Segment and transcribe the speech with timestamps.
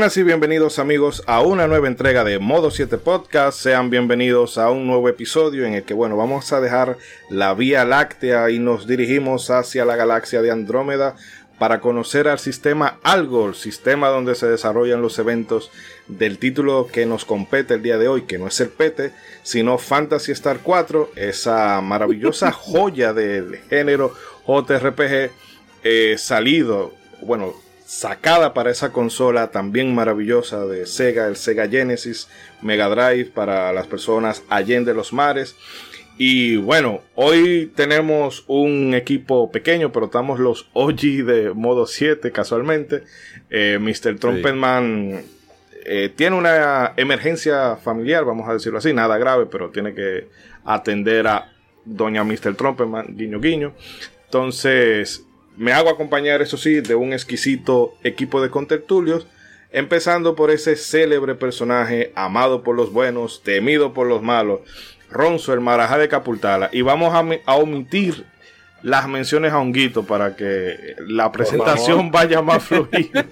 [0.00, 3.60] Buenas y bienvenidos amigos a una nueva entrega de Modo 7 Podcast.
[3.60, 6.96] Sean bienvenidos a un nuevo episodio en el que, bueno, vamos a dejar
[7.28, 11.16] la Vía Láctea y nos dirigimos hacia la galaxia de Andrómeda
[11.58, 15.70] para conocer al sistema Algol, sistema donde se desarrollan los eventos
[16.08, 19.12] del título que nos compete el día de hoy, que no es el Pete,
[19.42, 24.14] sino Fantasy Star 4, esa maravillosa joya del género
[24.46, 25.30] JRPG
[25.84, 27.52] eh, salido, bueno,
[27.90, 32.28] sacada para esa consola también maravillosa de Sega, el Sega Genesis
[32.62, 35.56] Mega Drive para las personas allende los mares.
[36.16, 43.02] Y bueno, hoy tenemos un equipo pequeño, pero estamos los OG de modo 7 casualmente.
[43.50, 44.20] Eh, Mr.
[44.20, 45.24] Trumpetman
[45.84, 50.28] eh, tiene una emergencia familiar, vamos a decirlo así, nada grave, pero tiene que
[50.64, 51.50] atender a
[51.84, 52.54] doña Mr.
[52.54, 53.74] Trumpetman, guiño guiño.
[54.26, 55.26] Entonces,
[55.60, 59.26] me hago acompañar, eso sí, de un exquisito equipo de contertulios,
[59.72, 64.60] empezando por ese célebre personaje amado por los buenos, temido por los malos,
[65.10, 66.70] Ronzo, el Marajá de Capultala.
[66.72, 68.24] Y vamos a, omitir
[68.80, 73.22] las menciones a Honguito para que la presentación vaya más fluida.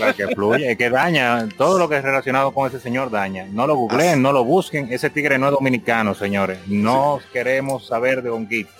[0.00, 3.46] para que fluya, que daña, todo lo que es relacionado con ese señor daña.
[3.52, 6.58] No lo googleen, no lo busquen, ese tigre no es dominicano, señores.
[6.66, 8.79] No queremos saber de Honguito.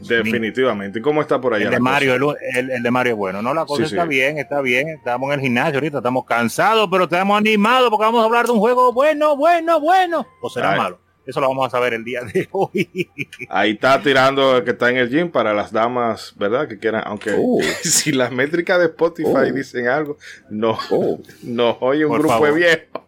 [0.00, 0.98] Definitivamente.
[0.98, 1.66] ¿Y cómo está por allá?
[1.66, 3.42] El de Mario, el, de Mario es bueno.
[3.42, 4.88] No, la cosa está bien, está bien.
[4.88, 8.52] Estamos en el gimnasio ahorita, estamos cansados, pero estamos animados porque vamos a hablar de
[8.52, 10.26] un juego bueno, bueno, bueno.
[10.40, 10.98] ¿O será malo?
[11.26, 13.08] Eso lo vamos a saber el día de hoy.
[13.50, 16.66] Ahí está tirando el que está en el gym para las damas, ¿verdad?
[16.66, 17.60] Que quieran, aunque uh.
[17.82, 19.54] si las métricas de Spotify uh.
[19.54, 20.16] dicen algo,
[20.48, 21.22] no, uh.
[21.42, 23.02] no oye un grupo de viejos.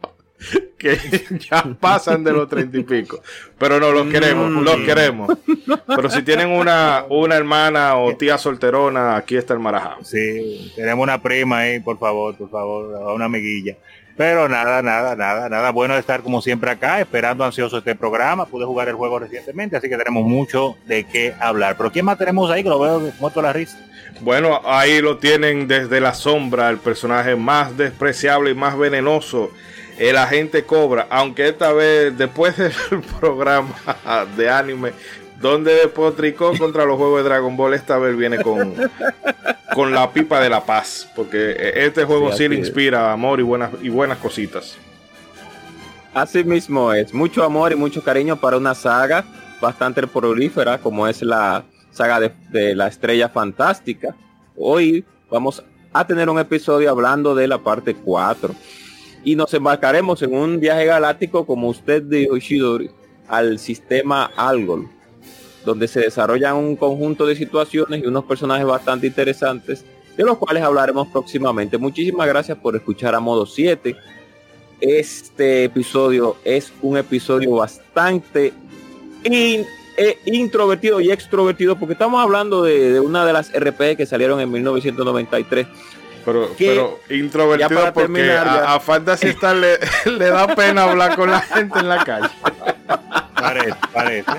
[0.78, 0.98] que
[1.50, 3.20] ya pasan de los treinta y pico.
[3.58, 4.60] Pero no, los queremos, mm.
[4.62, 5.38] los queremos.
[5.86, 9.98] Pero si tienen una, una hermana o tía solterona, aquí está el marajá.
[10.02, 13.76] Sí, tenemos una prima ahí, por favor, por favor, una amiguilla.
[14.16, 15.70] Pero nada, nada, nada, nada.
[15.70, 18.44] Bueno de estar como siempre acá, esperando ansioso este programa.
[18.44, 21.76] Pude jugar el juego recientemente, así que tenemos mucho de qué hablar.
[21.78, 23.78] Pero ¿quién más tenemos ahí que lo veo muerto la risa?
[24.20, 29.50] Bueno, ahí lo tienen desde la sombra, el personaje más despreciable y más venenoso
[30.08, 32.72] el agente Cobra, aunque esta vez, después del
[33.20, 33.72] programa
[34.36, 34.92] de anime,
[35.40, 38.74] donde despotricó contra los juegos de Dragon Ball, esta vez viene con,
[39.72, 43.70] con la pipa de la paz, porque este juego sí, le inspira amor y buenas,
[43.80, 44.76] y buenas cositas.
[46.14, 49.24] Así mismo es, mucho amor y mucho cariño para una saga
[49.60, 54.16] bastante prolífera como es la saga de, de la estrella fantástica.
[54.56, 58.52] Hoy vamos a tener un episodio hablando de la parte 4
[59.24, 62.90] y nos embarcaremos en un viaje galáctico, como usted dijo, Ishidori,
[63.28, 64.88] al sistema Algol,
[65.64, 69.84] donde se desarrollan un conjunto de situaciones y unos personajes bastante interesantes,
[70.16, 71.78] de los cuales hablaremos próximamente.
[71.78, 73.96] Muchísimas gracias por escuchar a Modo 7.
[74.80, 78.52] Este episodio es un episodio bastante
[79.24, 79.64] e
[80.26, 84.50] introvertido y extrovertido, porque estamos hablando de, de una de las RP que salieron en
[84.50, 85.68] 1993
[86.24, 91.40] pero, pero introvertido porque a, falta si está le, le, da pena hablar con la
[91.40, 92.28] gente en la calle.
[93.34, 94.30] Parece, parece.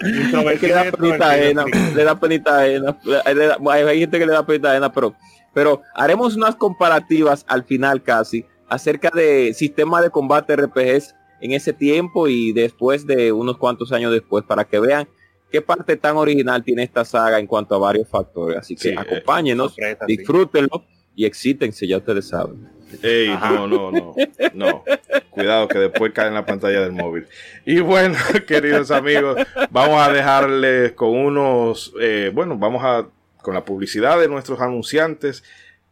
[0.00, 1.64] le da penita ajena,
[1.94, 2.58] le da penita.
[2.58, 5.14] Hay gente que le da penita ajena, pero,
[5.52, 11.72] pero haremos unas comparativas al final casi acerca de sistema de combate RPGs en ese
[11.72, 15.08] tiempo y después de unos cuantos años después para que vean
[15.52, 18.58] qué parte tan original tiene esta saga en cuanto a varios factores.
[18.58, 19.76] Así que acompáñenos,
[20.06, 22.68] disfrútenlo y excítense, ya ustedes saben.
[23.02, 24.14] Ey, no, no, no,
[24.54, 24.84] no.
[25.30, 27.26] Cuidado que después cae en la pantalla del móvil.
[27.64, 28.16] Y bueno,
[28.46, 29.38] queridos amigos,
[29.70, 33.06] vamos a dejarles con unos, eh, bueno, vamos a,
[33.40, 35.44] con la publicidad de nuestros anunciantes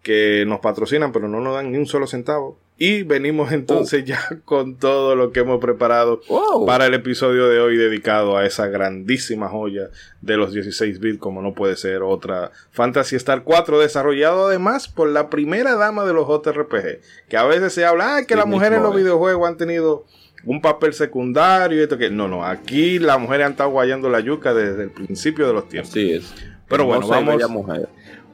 [0.03, 2.59] que nos patrocinan, pero no nos dan ni un solo centavo.
[2.83, 6.23] Y venimos entonces ya con todo lo que hemos preparado
[6.67, 9.91] para el episodio de hoy dedicado a esa grandísima joya
[10.23, 12.53] de los 16 bits, como no puede ser otra.
[12.71, 17.75] Fantasy Star 4, desarrollado además por la primera dama de los JRPG, que a veces
[17.75, 20.07] se habla ah, que las mujeres en los videojuegos han tenido
[20.47, 24.21] un papel secundario y esto que no, no, aquí las mujeres han estado guayando la
[24.21, 25.93] yuca desde el principio de los tiempos.
[25.93, 26.33] Sí es.
[26.67, 27.43] Pero bueno, vamos,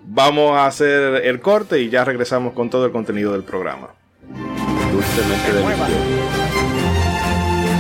[0.04, 3.95] vamos a hacer el corte y ya regresamos con todo el contenido del programa
[4.96, 5.93] dulcemente delicioso.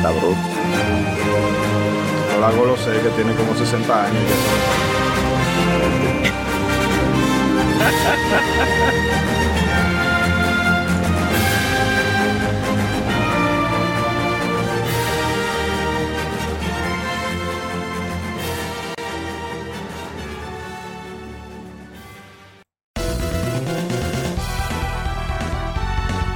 [0.02, 0.36] Sabroso.
[2.32, 4.22] No la golosé que tiene como 60 años.
[7.78, 9.42] Ya.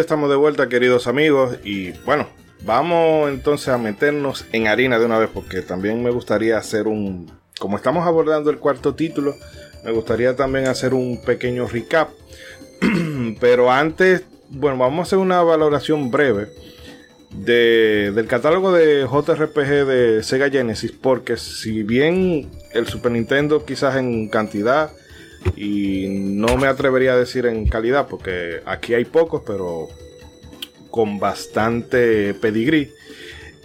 [0.00, 1.58] Estamos de vuelta, queridos amigos.
[1.64, 2.28] Y bueno,
[2.62, 7.30] vamos entonces a meternos en harina de una vez, porque también me gustaría hacer un.
[7.58, 9.36] Como estamos abordando el cuarto título,
[9.84, 12.10] me gustaría también hacer un pequeño recap.
[13.40, 16.48] Pero antes, bueno, vamos a hacer una valoración breve
[17.30, 23.96] de, del catálogo de JRPG de Sega Genesis, porque si bien el Super Nintendo quizás
[23.96, 24.90] en cantidad
[25.56, 29.88] y no me atrevería a decir en calidad porque aquí hay pocos, pero
[30.90, 32.92] con bastante pedigrí.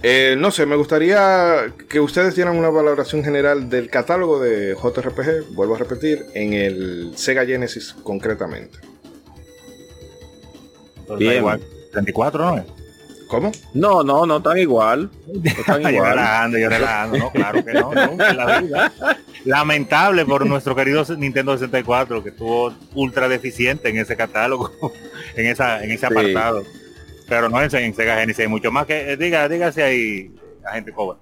[0.02, 5.54] Eh, no sé, me gustaría que ustedes dieran una valoración general del catálogo de JRPG,
[5.54, 8.80] vuelvo a repetir, en el Sega Genesis concretamente.
[11.18, 11.38] Bien.
[11.38, 11.62] Igual.
[11.92, 12.79] 34, ¿no?
[13.30, 13.52] ¿Cómo?
[13.76, 15.10] No, no, no tan igual.
[15.28, 16.10] No tan yo igual.
[16.10, 18.92] relajando, yo relajando, no, claro que no, no, la vida.
[19.46, 24.72] Lamentable por nuestro querido Nintendo 64, que estuvo ultra deficiente en ese catálogo,
[25.36, 26.14] en esa, en ese Sí.
[26.14, 26.64] apartado.
[27.28, 30.32] Pero no en, en Sega Genesis, hay mucho más que, eh, diga, dígase ahí,
[30.66, 31.20] agente Cobra.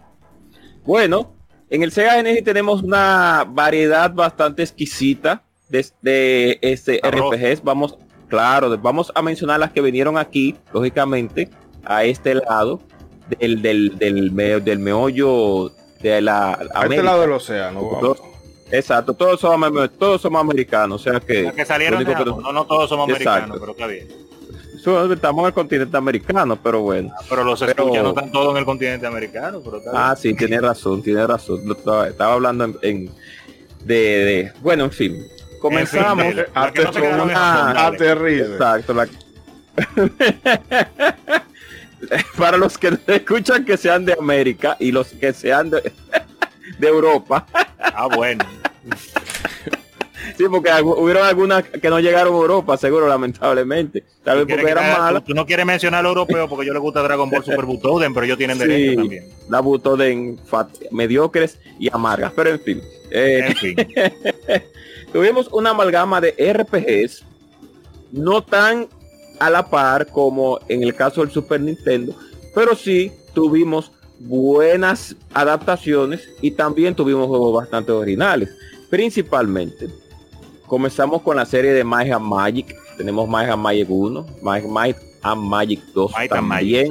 [0.85, 1.33] Bueno,
[1.69, 7.33] en el Sega Genesis tenemos una variedad bastante exquisita de, de este Sabroso.
[7.33, 7.61] RPGs.
[7.61, 7.97] Vamos,
[8.29, 11.49] claro, vamos a mencionar las que vinieron aquí, lógicamente,
[11.85, 12.79] a este lado
[13.39, 17.89] del, del, del, me- del meollo de la A este lado del océano.
[17.89, 18.21] vamos.
[18.71, 22.89] Exacto, todos somos, todos somos americanos, o sea que, salieron de Japón, no, no todos
[22.89, 23.29] somos Exacto.
[23.29, 25.13] americanos, pero está bien.
[25.13, 27.11] estamos en el continente americano, pero bueno.
[27.29, 30.03] Pero los Pero- no están todos en el continente americano, pero está bien.
[30.03, 31.61] Ah, sí, tiene razón, tiene razón.
[31.71, 33.09] Estaba, estaba hablando en, en-
[33.85, 35.25] de, de- bueno, en fin.
[35.61, 36.25] Comenzamos.
[36.25, 36.43] En fin,
[36.93, 37.95] de- la no una- Japón, dale.
[37.95, 38.53] Aterriza.
[38.79, 38.93] Exacto.
[38.93, 39.07] la-
[42.37, 45.91] Para los que escuchan que sean de América y los que sean de,
[46.79, 47.45] de Europa.
[47.79, 48.45] Ah, bueno.
[50.37, 54.03] Sí, porque hubieron algunas que no llegaron a Europa, seguro, lamentablemente.
[54.23, 55.23] Tal vez ¿Quieres porque eran malas.
[55.23, 58.25] Tú, no quieres mencionar lo europeo porque yo le gusta Dragon Ball Super Butoden, pero
[58.25, 59.29] ellos tienen derecho Sí, también.
[59.49, 62.33] la Butoden fat- mediocres y amargas.
[62.35, 62.81] Pero en fin.
[63.09, 63.75] eh, En fin.
[65.13, 67.23] tuvimos una amalgama de RPGs
[68.11, 68.87] no tan
[69.39, 72.13] a la par como en el caso del Super Nintendo,
[72.53, 78.49] pero sí tuvimos buenas adaptaciones y también tuvimos juegos bastante originales.
[78.89, 79.89] Principalmente,
[80.65, 82.75] comenzamos con la serie de Might and Magic.
[82.97, 86.87] Tenemos Might and Magic 1, Might, and Magic 2 Might and Magic,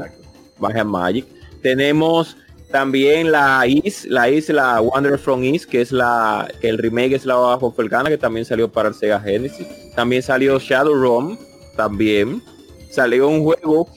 [0.60, 0.78] también.
[0.78, 1.26] and Magic.
[1.62, 2.36] Tenemos
[2.70, 7.24] también la Is, la isla Wander from East, que es la que el remake es
[7.24, 9.66] la bajo Felgana, que también salió para el Sega Genesis.
[9.94, 11.38] También salió Shadowrun,
[11.76, 12.42] también
[12.90, 13.88] salió un juego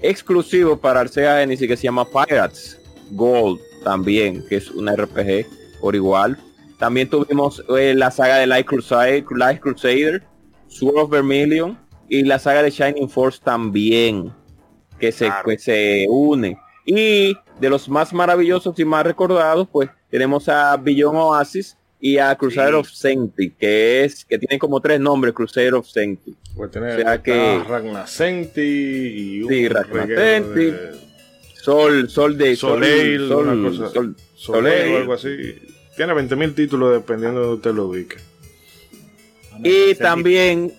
[0.00, 5.46] exclusivo para el Sega Genesis que se llama Pirates Gold, también, que es un RPG
[5.80, 6.38] por igual.
[6.78, 10.22] También tuvimos eh, la saga de Light Crusader, Light Crusader,
[10.68, 14.32] Sword of Vermilion y la saga de Shining Force también,
[14.98, 15.48] que se, Claro.
[15.48, 16.58] que se une.
[16.86, 22.36] Y de los más maravillosos y más recordados, pues tenemos a Beyond Oasis y a
[22.36, 26.36] Crusader of Sanctity, que es que tiene como tres nombres Crusader of Sanctity.
[26.54, 30.74] Pues tener o sea que Ragnasenti y un sí, Ragnasenti,
[31.54, 35.30] Sol, Sol de Soleil, Sol, una cosa, Sol, Soleil, o algo así.
[35.96, 38.16] Tiene 20.000 títulos dependiendo de donde usted lo ubique.
[39.62, 40.74] Y también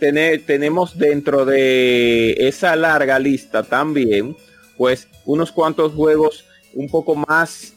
[0.00, 4.36] tenemos dentro de esa larga lista también,
[4.76, 7.73] pues unos cuantos juegos un poco más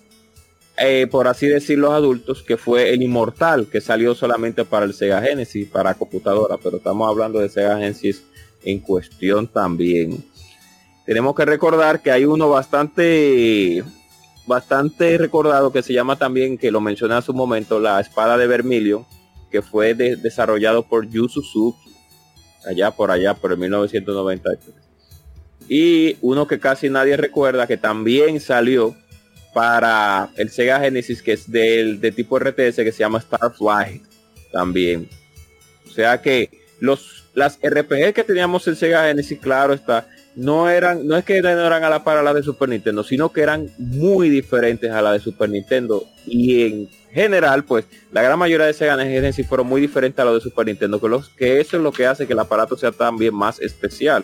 [0.77, 5.21] eh, por así decirlo, adultos, que fue el Inmortal, que salió solamente para el Sega
[5.21, 8.23] Genesis, para computadora, pero estamos hablando de Sega Genesis
[8.63, 10.23] en cuestión también.
[11.05, 13.83] Tenemos que recordar que hay uno bastante,
[14.45, 18.45] bastante recordado que se llama también, que lo mencioné hace un momento, la espada de
[18.45, 19.03] Vermilion,
[19.49, 21.91] que fue desarrollado por Yu Suzuki,
[22.67, 24.75] allá por allá, por el 1993.
[25.69, 28.95] Y uno que casi nadie recuerda, que también salió
[29.53, 34.03] para el Sega Genesis, que es del, de tipo RTS, que se llama Starflight
[34.51, 35.09] también.
[35.87, 36.49] O sea que
[36.79, 41.41] los, las RPG que teníamos en Sega Genesis, claro está, no eran, no es que
[41.41, 44.91] no eran a la par a la de Super Nintendo, sino que eran muy diferentes
[44.91, 46.03] a la de Super Nintendo.
[46.27, 50.33] Y en general, pues, la gran mayoría de Sega Genesis fueron muy diferentes a la
[50.33, 52.91] de Super Nintendo, que, los, que eso es lo que hace que el aparato sea
[52.91, 54.23] también más especial.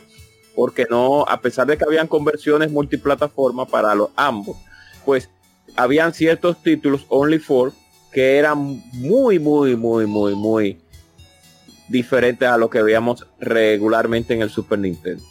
[0.53, 4.57] Porque no, a pesar de que habían conversiones multiplataforma para los ambos,
[5.05, 5.29] pues
[5.75, 7.73] habían ciertos títulos Only for
[8.11, 10.77] que eran muy, muy, muy, muy, muy
[11.87, 15.23] diferentes a lo que veíamos regularmente en el Super Nintendo.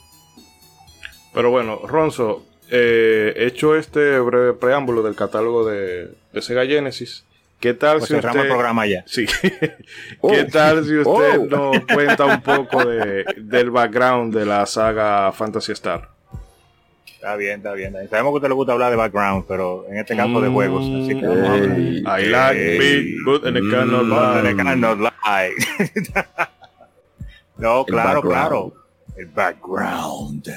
[1.33, 6.11] Pero bueno, Ronzo, eh, hecho este breve preámbulo del catálogo de,
[6.41, 7.25] Sega Genesis,
[7.61, 8.29] ¿qué tal pues si usted...
[8.35, 9.05] el programa ya?
[9.07, 9.27] Sí.
[9.43, 11.47] ¿Qué tal si usted oh.
[11.47, 16.11] nos cuenta un poco de, del background de la saga Fantasy Star?
[17.23, 17.93] Está bien, está bien.
[18.11, 20.83] Sabemos que a usted le gusta hablar de background, pero en este caso de juegos.
[20.83, 21.79] Así que vamos a hablar.
[21.79, 24.51] I like big, but and I cannot lie.
[24.51, 25.55] I cannot lie.
[27.59, 28.73] no, claro, claro.
[29.17, 30.53] El background.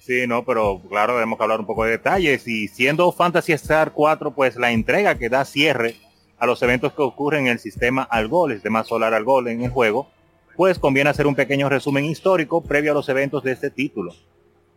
[0.00, 2.48] Sí, no, pero claro, tenemos que hablar un poco de detalles.
[2.48, 5.94] Y siendo Fantasy Star 4, pues la entrega que da cierre
[6.40, 9.70] a los eventos que ocurren en el sistema Algol, el sistema solar Algol en el
[9.70, 10.10] juego,
[10.56, 14.12] pues conviene hacer un pequeño resumen histórico previo a los eventos de este título.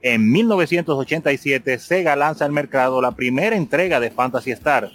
[0.04, 4.90] En 1987, Sega lanza al mercado la primera entrega de Fantasy Star.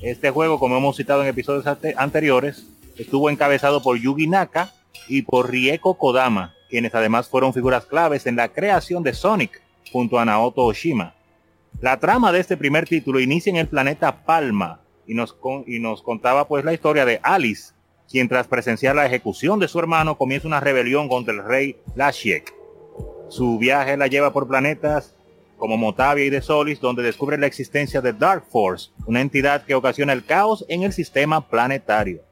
[0.00, 4.72] Este juego, como hemos citado en episodios anteriores, estuvo encabezado por Yugi Naka
[5.06, 9.60] y por Rieko Kodama, quienes además fueron figuras claves en la creación de Sonic
[9.92, 11.14] junto a Naoto Oshima.
[11.82, 15.36] La trama de este primer título inicia en el planeta Palma y nos,
[15.66, 17.74] y nos contaba pues la historia de Alice,
[18.10, 22.57] quien tras presenciar la ejecución de su hermano comienza una rebelión contra el rey Lashiek.
[23.28, 25.14] Su viaje la lleva por planetas
[25.58, 29.74] como Motavia y de Solis, donde descubre la existencia de Dark Force, una entidad que
[29.74, 32.22] ocasiona el caos en el sistema planetario.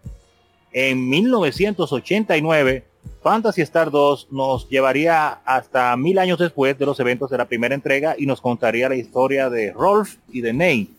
[0.73, 2.85] En 1989,
[3.23, 7.75] Fantasy Star 2 nos llevaría hasta mil años después de los eventos de la primera
[7.75, 10.91] entrega y nos contaría la historia de Rolf y de Ney,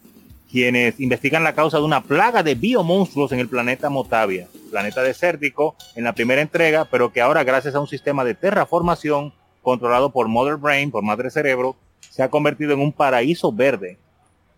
[0.52, 5.76] quienes investigan la causa de una plaga de biomonstruos en el planeta Motavia, planeta desértico
[5.96, 9.34] en la primera entrega, pero que ahora gracias a un sistema de terraformación
[9.68, 13.98] controlado por Mother Brain, por Madre Cerebro, se ha convertido en un paraíso verde.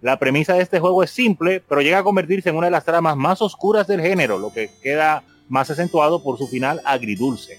[0.02, 2.86] La premisa de este juego es simple, pero llega a convertirse en una de las
[2.86, 7.58] tramas más oscuras del género, lo que queda más acentuado por su final agridulce.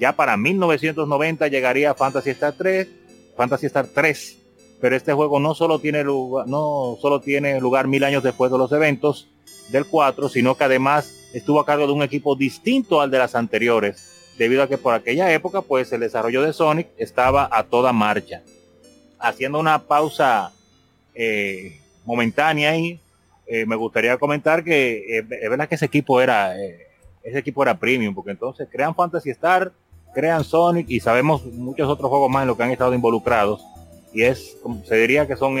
[0.00, 2.88] Ya para 1990 llegaría Fantasy Star 3,
[3.36, 4.38] Fantasy Star 3,
[4.80, 8.58] pero este juego no solo tiene lugar, no solo tiene lugar mil años después de
[8.58, 9.28] los eventos
[9.68, 13.36] del 4, sino que además estuvo a cargo de un equipo distinto al de las
[13.36, 14.09] anteriores,
[14.40, 18.40] debido a que por aquella época pues el desarrollo de Sonic estaba a toda marcha.
[19.18, 20.50] Haciendo una pausa
[21.14, 22.98] eh, momentánea ahí,
[23.46, 26.54] eh, me gustaría comentar que eh, es verdad que ese equipo era
[27.22, 29.72] ese equipo era premium, porque entonces crean Fantasy Star,
[30.14, 33.62] crean Sonic y sabemos muchos otros juegos más en los que han estado involucrados.
[34.14, 34.56] Y es,
[34.86, 35.58] se diría que son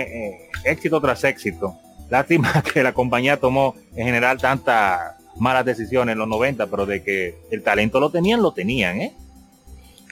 [0.64, 1.76] éxito tras éxito.
[2.08, 7.02] Lástima que la compañía tomó en general tanta malas decisiones en los 90, pero de
[7.02, 9.14] que el talento lo tenían, lo tenían, ¿eh?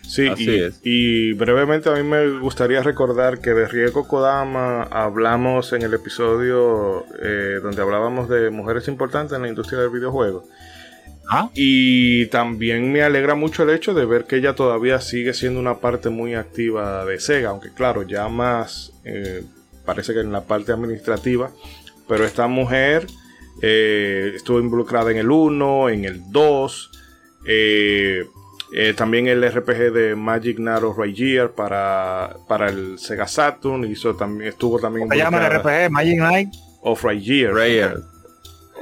[0.02, 5.82] Sí, y, y, brevemente a mí me gustaría recordar que de Rieko Kodama hablamos en
[5.82, 10.48] el episodio eh, donde hablábamos de mujeres importantes en la industria del videojuego.
[11.30, 11.50] ¿Ah?
[11.52, 15.76] Y también me alegra mucho el hecho de ver que ella todavía sigue siendo una
[15.76, 19.44] parte muy activa de Sega, aunque claro, ya más eh,
[19.84, 21.50] parece que en la parte administrativa,
[22.08, 23.06] pero esta mujer
[23.62, 26.90] eh, estuvo involucrada en el 1, en el 2.
[27.46, 28.24] Eh,
[28.72, 33.84] eh, también el RPG de Magic Naro Rayear para, para el Sega Saturn.
[33.84, 35.90] Hizo también, estuvo también ¿Cómo se llama el RPG?
[35.90, 37.96] Magic Knight of Rayear.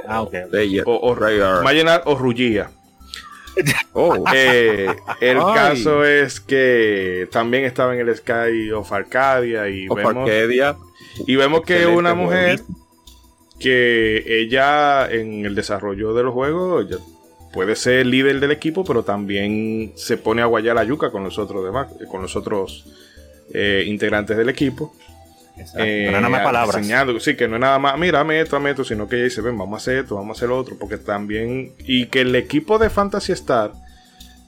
[0.07, 0.33] Ah, ok.
[0.51, 0.83] Rayar.
[0.87, 1.63] o, o Rayar.
[1.63, 2.69] Mayenal o Rugia.
[3.93, 4.85] Oh, Eh,
[5.19, 5.53] el Ay.
[5.55, 10.75] caso es que también estaba en el Sky of Arcadia y of vemos, Arcadia.
[11.25, 12.59] y vemos que una mujer
[13.59, 16.97] que ella en el desarrollo de los juegos ella
[17.51, 21.39] puede ser líder del equipo, pero también se pone a guayar la yuca con los
[21.39, 22.85] otros demás, con los otros
[23.53, 24.93] eh, integrantes del equipo.
[25.57, 25.83] Exacto.
[25.83, 26.77] Eh, Pero nada más palabras.
[26.77, 29.25] enseñando, sí, que no es nada más, mira, hazme esto, hazme esto, sino que ella
[29.25, 32.21] dice, ven, vamos a hacer esto, vamos a hacer lo otro, porque también, y que
[32.21, 33.71] el equipo de Fantasy Star,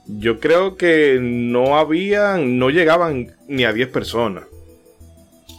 [0.05, 4.43] yo creo que no habían, no llegaban ni a 10 personas.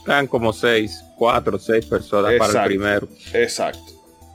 [0.06, 3.08] Eran como seis, cuatro, seis personas para el primero.
[3.34, 3.80] Exacto.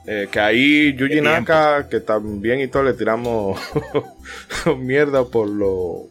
[0.06, 3.58] Eh, que ahí Yuji Naka, que también y todo le tiramos
[4.78, 6.08] mierda por lo...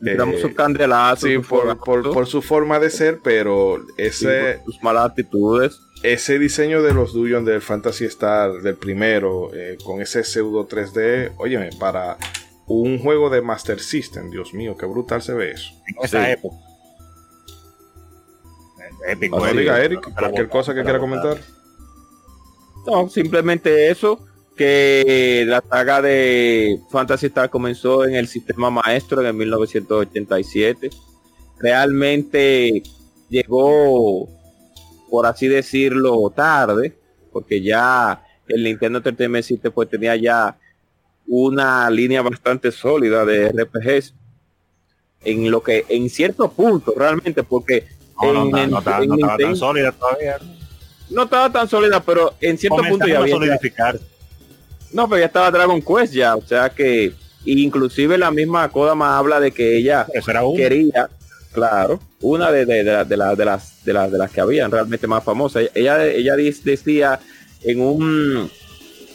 [0.00, 3.84] Le tiramos eh, su candelazo, Sí, su por, por- por su forma de ser, pero
[3.96, 5.80] ese, sus malas actitudes.
[6.04, 11.32] ese diseño de los Dungeons del Fantasy Star del primero, eh, con ese pseudo 3D,
[11.38, 12.16] óyeme, para
[12.66, 15.72] un juego de Master System, Dios mío, qué brutal se ve eso.
[15.86, 16.30] En esa Sí.
[16.32, 16.56] época.
[19.06, 19.46] Diga épico.
[19.46, 21.38] Eric, cualquier cosa que quiera comentar.
[22.86, 24.24] No, simplemente eso,
[24.56, 30.90] que la saga de Fantasy Star comenzó en el sistema maestro en el 1987.
[31.58, 32.82] Realmente
[33.28, 34.28] llegó,
[35.10, 36.96] por así decirlo, tarde,
[37.32, 40.56] porque ya el Nintendo Entertainment System pues tenía ya
[41.26, 44.14] una línea bastante sólida de RPGs
[45.24, 47.86] en lo que en cierto punto realmente porque
[48.22, 50.36] No, no, en- no, en- no estaba- en no estaba tan sólida todavía.
[51.10, 53.98] no estaba tan sólida pero en cierto punto ya había solidificar.
[54.92, 57.12] no, pero ya estaba Dragon Quest ya, o sea que
[57.44, 60.06] inclusive la misma Kodama habla de que ella
[60.56, 61.08] quería,
[61.52, 64.70] claro, una de, de, de, de la- de las de las de las que habían
[64.70, 65.64] realmente más famosas.
[65.74, 67.18] Ella ella decía
[67.62, 68.50] en un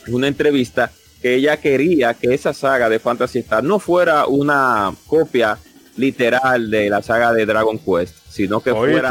[0.08, 4.94] en una entrevista que ella quería que esa saga de Fantasy Star no fuera una
[5.08, 5.58] copia
[5.98, 9.10] literal de la saga de Dragon Quest, sino que fuera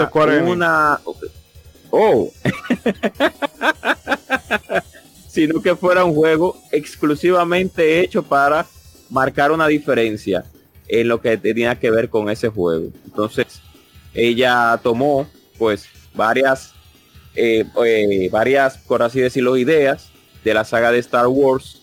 [0.50, 1.00] una
[1.90, 2.30] oh
[5.28, 8.66] sino que fuera un juego exclusivamente hecho para
[9.10, 10.44] marcar una diferencia
[10.88, 12.88] en lo que tenía que ver con ese juego.
[13.06, 13.46] Entonces,
[14.12, 15.26] ella tomó
[15.58, 16.74] pues varias,
[17.34, 20.10] eh, eh, varias, por así decirlo, ideas
[20.44, 21.80] de la saga de Star Wars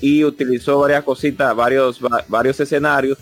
[0.00, 3.18] y utilizó varias cositas, varios, va- varios escenarios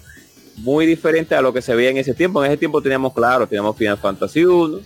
[0.57, 2.45] muy diferentes a lo que se veía en ese tiempo.
[2.45, 4.81] En ese tiempo teníamos, claro, teníamos Final Fantasy 1,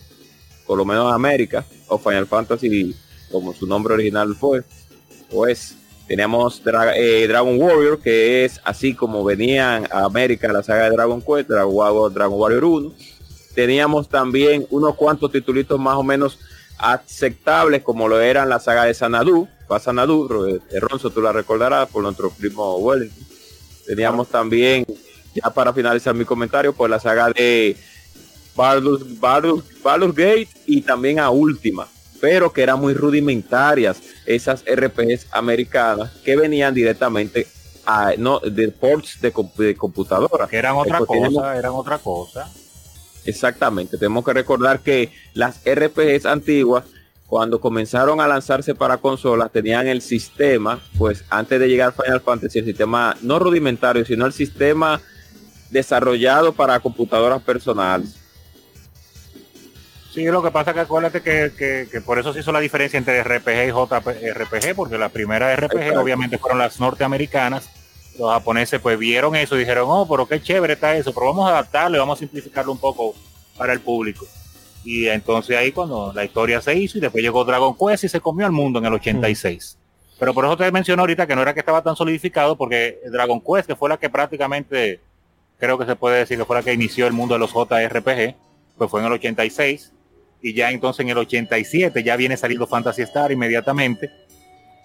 [0.66, 2.94] por lo menos en América, o Final Fantasy,
[3.31, 4.62] como su nombre original fue,
[5.31, 5.74] pues
[6.07, 10.90] teníamos Dra- eh, Dragon Warrior, que es así como venían a América la saga de
[10.90, 12.92] Dragon Quest, Dragon, War- Dragon Warrior 1.
[13.54, 16.38] Teníamos también unos cuantos titulitos más o menos
[16.78, 19.48] aceptables, como lo eran la saga de Sanadu,
[19.81, 23.18] Sanadu, eh, Ronzo, tú la recordarás por nuestro primo Wellington.
[23.87, 24.87] Teníamos también,
[25.42, 27.77] ya para finalizar mi comentario, pues la saga de
[28.55, 31.87] Baldur's, Baldur's- Baldur's Gate y también a Última,
[32.20, 37.46] pero que eran muy rudimentarias esas RPGs americanas que venían directamente
[37.87, 40.46] a, no, de ports de, de computadora.
[40.48, 42.51] Que eran otra cosa, tenemos- eran otra cosa.
[43.24, 46.85] Exactamente, tenemos que recordar que las RPGs antiguas,
[47.27, 52.61] cuando comenzaron a lanzarse para consolas, tenían el sistema, pues antes de llegar Final Fantasy,
[52.61, 55.01] el sistema no rudimentario, sino el sistema
[55.70, 58.16] desarrollado para computadoras personales.
[60.12, 62.98] Sí, lo que pasa que acuérdate que, que- que por eso se hizo la diferencia
[62.98, 66.00] entre RPG y JRPG, porque las primeras RPG Exacto.
[66.00, 67.68] obviamente fueron las norteamericanas.
[68.18, 71.46] Los japoneses pues vieron eso y dijeron, oh, pero qué chévere está eso, pero vamos
[71.46, 73.14] a adaptarlo y vamos a simplificarlo un poco
[73.57, 74.26] para el público.
[74.83, 78.20] Y entonces ahí cuando la historia se hizo y después llegó Dragon Quest y se
[78.20, 79.76] comió al mundo en el 86.
[80.18, 83.40] Pero por eso te menciono ahorita que no era que estaba tan solidificado, porque Dragon
[83.40, 85.00] Quest, que fue la que prácticamente,
[85.59, 88.35] creo que se puede decir que fue la que inició el mundo de los JRPG,
[88.77, 89.92] pues fue en el 86
[90.40, 94.11] y ya entonces en el 87 ya viene saliendo Fantasy Star inmediatamente,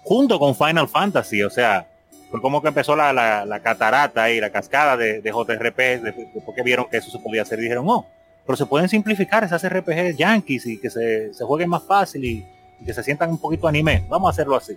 [0.02, 1.88] junto con Final Fantasy, o sea,
[2.30, 6.56] fue como que empezó la, la, catarata y la cascada de, de JRP, de- después
[6.56, 8.06] que vieron que eso se podía hacer, dijeron, no,
[8.44, 12.44] pero se pueden simplificar esas RPG yankees y que se, jueguen más fácil y,
[12.80, 14.76] y que se sientan un poquito anime, vamos a hacerlo así.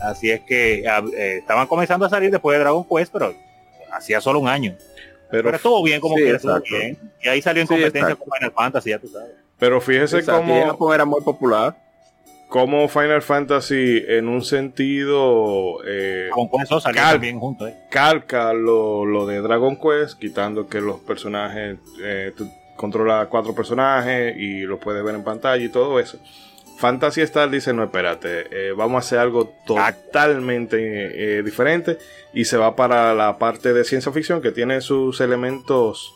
[0.00, 3.34] Así es que ah, eh, estaban comenzando a salir después de Dragon Quest, pero
[3.92, 4.76] hacía solo un año.
[5.30, 6.98] Pero, Pero estuvo bien como Sí, que estuvo bien.
[7.22, 9.32] Y ahí salió en competencia con Final Fantasy, ya tú sabes.
[9.58, 11.76] pero fíjese Exacto, cómo, Japón era muy popular.
[12.48, 17.76] cómo Final Fantasy en un sentido eh, Con eso salió Cal- también juntos, ¿eh?
[17.90, 24.36] calca lo, lo de Dragon Quest, quitando que los personajes, eh, tú controlas cuatro personajes
[24.38, 26.18] y los puedes ver en pantalla y todo eso.
[26.78, 31.98] Fantasy Star dice, no, espérate, eh, vamos a hacer algo totalmente eh, diferente
[32.32, 36.14] y se va para la parte de ciencia ficción que tiene sus elementos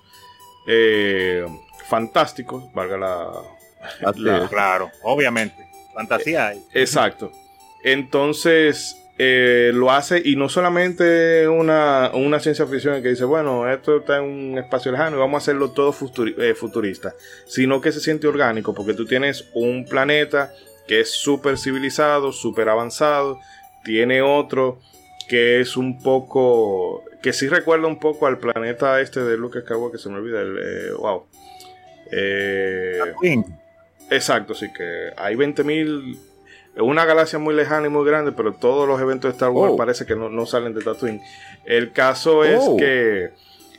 [0.69, 1.45] eh,
[1.89, 6.65] fantásticos, valga la, Claro, obviamente, fantasía hay.
[6.75, 7.33] Exacto.
[7.83, 9.02] Entonces,
[9.75, 14.25] lo hace y no solamente una, una, ciencia ficción que dice, bueno, esto está en
[14.25, 17.15] un espacio lejano y vamos a hacerlo todo futurista,
[17.47, 20.53] sino que se siente orgánico porque tú tienes un planeta
[20.87, 23.39] que es súper civilizado, súper avanzado,
[23.85, 24.81] tiene otro
[25.29, 29.93] que es un poco, que sí recuerda un poco al planeta este de Luke Skywalker,
[29.93, 31.27] que se me olvida, el, eh, wow.
[32.11, 32.99] Eh,
[34.11, 36.32] exacto, sí que hay 20.000
[36.77, 39.77] una galaxia muy lejana y muy grande, pero todos los eventos de Star Wars oh.
[39.77, 41.21] parece que no, salen de Tatooine.
[41.65, 42.77] El caso es oh.
[42.77, 43.31] que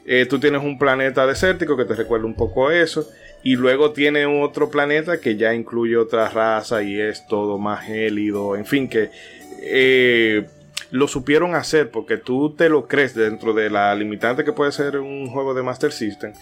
[0.06, 3.08] eh, tú tienes un planeta desértico que te recuerda un poco eso,
[3.43, 8.56] y luego tiene otro planeta que ya incluye otra raza y es todo más gélido,
[8.56, 9.10] en fin, que
[9.62, 10.45] eh,
[10.91, 14.97] lo supieron hacer porque tú te lo crees dentro de la limitante que puede ser
[14.97, 16.34] un juego de Master System.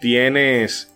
[0.00, 0.95] Tienes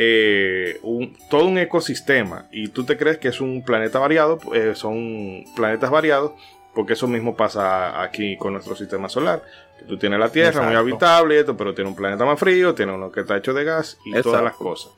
[0.00, 0.80] eh,
[1.28, 5.90] todo un ecosistema y tú te crees que es un planeta variado, eh, son planetas
[5.90, 6.32] variados,
[6.72, 9.42] porque eso mismo pasa aquí con nuestro sistema solar.
[9.88, 13.20] Tú tienes la Tierra muy habitable, pero tiene un planeta más frío, tiene uno que
[13.20, 14.92] está hecho de gas y todas las cosas.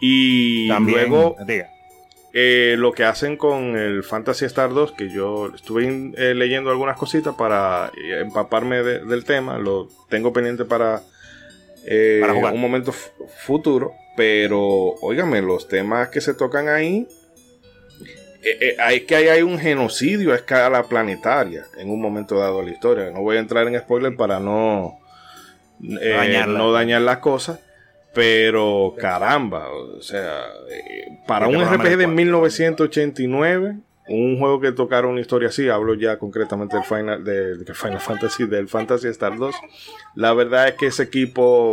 [0.00, 1.36] Y luego
[2.32, 5.86] eh, lo que hacen con el Fantasy Star 2, que yo estuve
[6.34, 11.02] leyendo algunas cositas para empaparme del tema, lo tengo pendiente para,
[12.52, 14.01] un momento futuro.
[14.16, 14.60] Pero,
[15.00, 17.08] óigame, los temas que se tocan ahí,
[18.42, 22.66] eh, eh, hay que hay un genocidio a escala planetaria en un momento dado de
[22.66, 23.10] la historia.
[23.10, 24.98] No voy a entrar en spoiler para no,
[26.00, 27.60] eh, no dañar las cosas.
[28.14, 30.44] Pero caramba, o sea,
[31.26, 33.76] para un RPG de 1989,
[34.14, 38.46] un juego que tocaron una historia así, hablo ya concretamente del Final, de, Final Fantasy,
[38.46, 39.54] del Fantasy Star 2.
[40.16, 41.72] La verdad es que ese equipo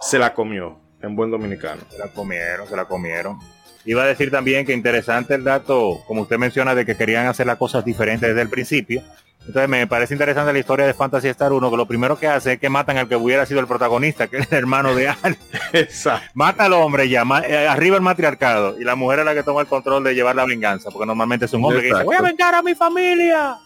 [0.00, 1.82] se la comió, en buen dominicano.
[1.90, 3.38] Se la comieron, se la comieron.
[3.84, 7.46] Iba a decir también que interesante el dato, como usted menciona, de que querían hacer
[7.46, 9.02] las cosas diferentes desde el principio.
[9.46, 12.54] Entonces me parece interesante la historia de Fantasy Star 1, que lo primero que hace
[12.54, 15.36] es que matan al que hubiera sido el protagonista, que es el hermano de Al.
[16.34, 19.60] Mata al hombre ya, eh, arriba el matriarcado, y la mujer es la que toma
[19.60, 22.22] el control de llevar la venganza, porque normalmente es un hombre que dice, voy a
[22.22, 23.56] vengar a mi familia.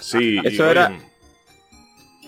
[0.00, 0.92] Sí, eso era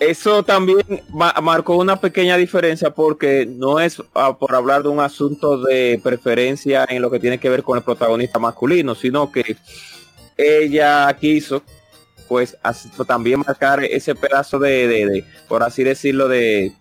[0.01, 0.81] eso también
[1.13, 6.87] marcó una pequeña diferencia porque no es ah, por hablar de un asunto de preferencia
[6.89, 9.55] en lo que tiene que ver con el protagonista masculino, sino que
[10.35, 11.61] ella quiso
[12.31, 12.57] pues
[13.07, 16.71] también marcar ese pedazo de, por así decirlo, de,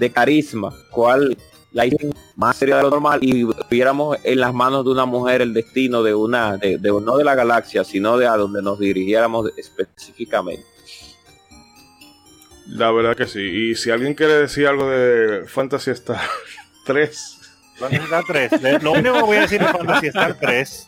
[0.00, 1.38] de carisma, cual
[1.70, 1.96] la hizo
[2.34, 6.02] más seria de lo normal y viéramos en las manos de una mujer el destino
[6.02, 10.66] de una, de, no de la galaxia, sino de a donde nos dirigiéramos específicamente.
[12.66, 13.38] La verdad que sí.
[13.38, 16.18] Y si alguien quiere decir algo de Fantasy Star
[16.84, 17.38] 3.
[17.76, 18.82] Fantasy Star 3.
[18.82, 20.87] Lo único que voy a decir de Fantasy Star 3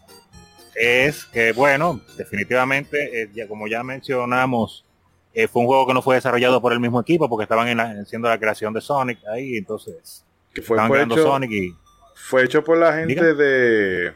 [0.74, 4.85] es que, bueno, definitivamente, eh, ya como ya mencionamos,
[5.33, 7.80] eh, fue un juego que no fue desarrollado por el mismo equipo porque estaban en
[7.80, 10.24] haciendo la creación de Sonic ahí, entonces.
[10.52, 11.76] Que fue, hecho, Sonic y.
[12.14, 14.12] Fue hecho por la gente de.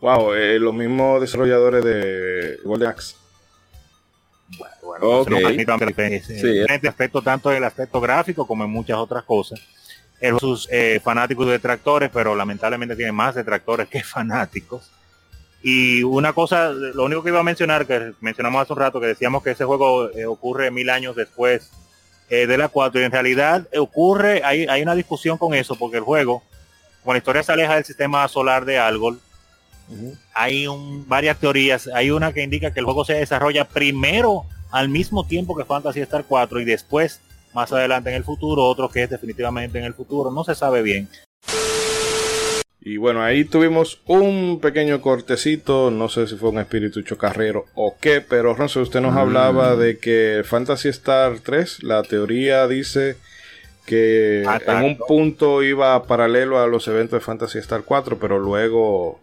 [0.00, 3.16] Wow, eh, los mismos desarrolladores de Golden Axe.
[4.82, 9.60] Bueno, diferente aspecto, tanto en el aspecto gráfico como en muchas otras cosas.
[10.20, 14.90] Es sus eh, fanáticos detractores, pero lamentablemente tiene más detractores que fanáticos.
[15.68, 19.08] Y una cosa, lo único que iba a mencionar, que mencionamos hace un rato, que
[19.08, 21.72] decíamos que ese juego eh, ocurre mil años después
[22.30, 25.96] eh, de la 4, y en realidad ocurre, hay, hay una discusión con eso, porque
[25.96, 26.44] el juego,
[27.02, 29.18] como la historia se aleja del sistema solar de Algol,
[30.34, 31.88] hay un, varias teorías.
[31.88, 35.98] Hay una que indica que el juego se desarrolla primero al mismo tiempo que Fantasy
[36.02, 37.20] Star 4 y después,
[37.54, 40.30] más adelante en el futuro, otro que es definitivamente en el futuro.
[40.30, 41.08] No se sabe bien.
[42.88, 47.96] Y bueno, ahí tuvimos un pequeño cortecito, no sé si fue un espíritu chocarrero o
[48.00, 49.78] qué, pero Ronzo, usted nos hablaba mm.
[49.80, 53.16] de que Fantasy Star 3, la teoría dice
[53.86, 59.18] que en un punto iba paralelo a los eventos de Fantasy Star 4, pero luego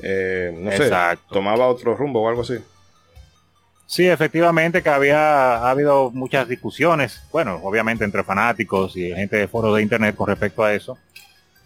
[0.00, 0.88] eh, no sé,
[1.32, 2.58] tomaba otro rumbo o algo así.
[3.86, 9.48] Sí, efectivamente que había ha habido muchas discusiones, bueno, obviamente entre fanáticos y gente de
[9.48, 10.96] foros de internet con respecto a eso,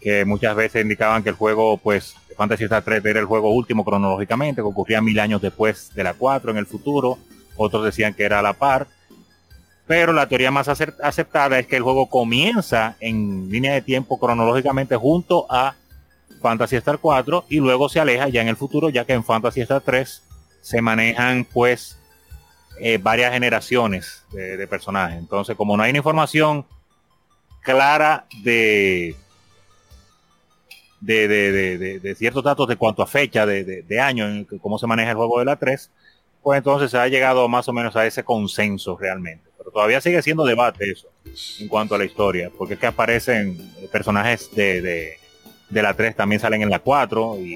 [0.03, 3.85] que muchas veces indicaban que el juego, pues, Fantasy Star 3 era el juego último
[3.85, 7.17] cronológicamente, que ocurría mil años después de la 4 en el futuro,
[7.55, 8.87] otros decían que era a la par,
[9.87, 14.95] pero la teoría más aceptada es que el juego comienza en línea de tiempo cronológicamente
[14.95, 15.75] junto a
[16.41, 19.61] Fantasy Star 4 y luego se aleja ya en el futuro, ya que en Fantasy
[19.61, 20.21] Star 3
[20.61, 21.97] se manejan pues
[22.79, 25.19] eh, varias generaciones de, personajes.
[25.19, 26.65] Entonces, como no hay información
[27.61, 29.15] clara de,
[31.05, 34.77] de, de, de, de- ciertos datos de cuanto a fecha de, año, en que- cómo
[34.79, 35.91] se maneja el juego de la 3,
[36.41, 39.43] pues entonces se ha llegado más o menos a ese consenso realmente.
[39.57, 41.09] Pero todavía sigue siendo debate eso
[41.59, 43.57] en cuanto a la historia, porque es que aparecen
[43.91, 45.13] personajes de, de,
[45.69, 47.55] de la 3 también salen en la 4 y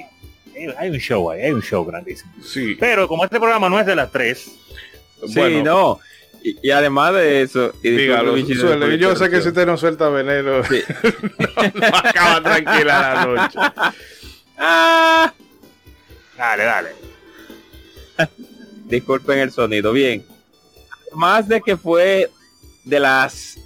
[0.56, 2.32] hay- hay un show ahí, hay un show grandísimo.
[2.44, 4.38] Sí, Pero como este programa no es de la 3,
[5.26, 6.00] Sí, bueno, no.
[6.44, 8.86] Y, y además de eso, y dígalo, suele.
[8.88, 10.82] por Yo sé que si usted no suelta veneno, Sí.
[11.74, 13.60] no acaba tranquila la noche.
[14.58, 15.34] Ah,
[16.38, 16.90] dale, dale.
[18.86, 19.92] disculpen el sonido.
[19.92, 20.26] Bien.
[21.14, 22.30] Más de que fue
[22.84, 23.58] de las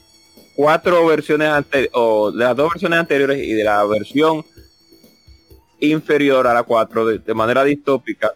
[0.56, 4.46] cuatro versiones anteriores, o de las dos versiones anteriores y de la versión
[5.80, 8.34] inferior a la 4 de, de manera distópica,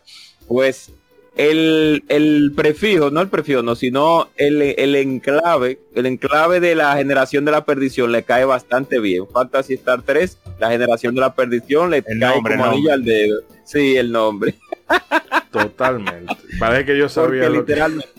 [0.48, 0.90] pues
[1.36, 6.96] el, el prefijo, no el prefijo, no, sino el, el enclave, el enclave de la
[6.96, 9.28] generación de la perdición le cae bastante bien.
[9.28, 12.94] Fantasy Star 3, la generación de la perdición le El cae nombre, como el anillo
[12.94, 13.42] al dedo.
[13.66, 14.56] Sí, el nombre.
[15.52, 16.36] Totalmente.
[16.60, 18.10] Parece que yo sabía Porque lo que, literalmente.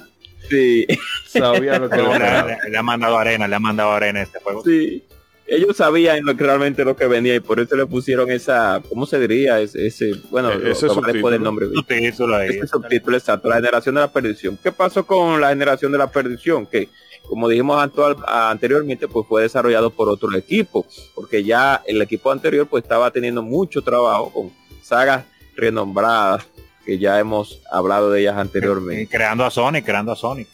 [0.50, 0.86] Sí,
[1.26, 4.62] sabía lo que Pero le ha mandado arena, le ha mandado arena este juego.
[4.64, 5.02] sí.
[5.48, 9.06] Ellos sabían lo que realmente lo que venía y por eso le pusieron esa, ¿cómo
[9.06, 9.60] se diría?
[9.60, 11.68] Ese, ese bueno, E- ese lo después del nombre.
[11.76, 14.58] Este subtítulo exacto, la generación de la perdición.
[14.60, 16.66] ¿Qué pasó con la generación de la perdición?
[16.66, 16.88] Que,
[17.28, 17.80] como dijimos
[18.26, 23.42] anteriormente, pues fue desarrollado por otro equipo, porque ya el equipo anterior pues estaba teniendo
[23.42, 26.44] mucho trabajo con sagas renombradas,
[26.84, 29.08] que ya hemos hablado de ellas anteriormente.
[29.08, 30.48] creando a Sonic, creando a Sonic.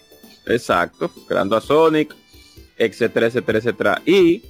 [0.47, 2.15] Exacto, creando a Sonic,
[2.77, 4.03] etcétera, etcétera, etcétera.
[4.05, 4.43] Y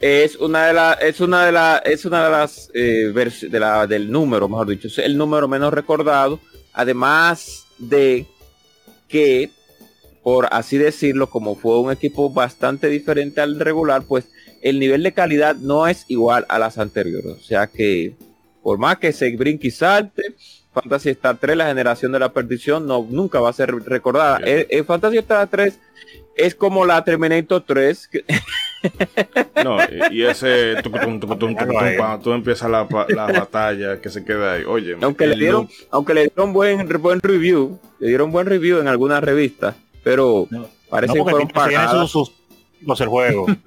[0.00, 3.12] es una de las, es una de las, es una de las eh,
[3.50, 6.38] de la, del número, mejor dicho, es el número menos recordado,
[6.72, 8.26] además de
[9.08, 9.50] que,
[10.22, 14.28] por así decirlo, como fue un equipo bastante diferente al regular, pues
[14.62, 17.32] el nivel de calidad no es igual a las anteriores.
[17.32, 18.16] O sea que,
[18.62, 20.34] por más que se brinque y salte,
[20.72, 24.38] Fantasy Star 3, la generación de la perdición, no, nunca va a ser recordada.
[24.38, 24.58] Bien.
[24.58, 25.78] Eh, eh, Fantasy Star 3
[26.36, 28.24] es como la Terminator 3, que-
[29.64, 29.78] No,
[30.10, 34.52] y ese tucutum, tucutum, tucutum, cuando tú empiezas la, pa- la batalla que se queda
[34.54, 34.64] ahí.
[34.64, 38.78] Oye, aunque le dieron, loop, aunque le dieron buen, buen review, le dieron buen review
[38.80, 42.08] en algunas revistas, pero No, parece no, que fueron pagadas.
[42.10, 43.46] sus, sus el juego.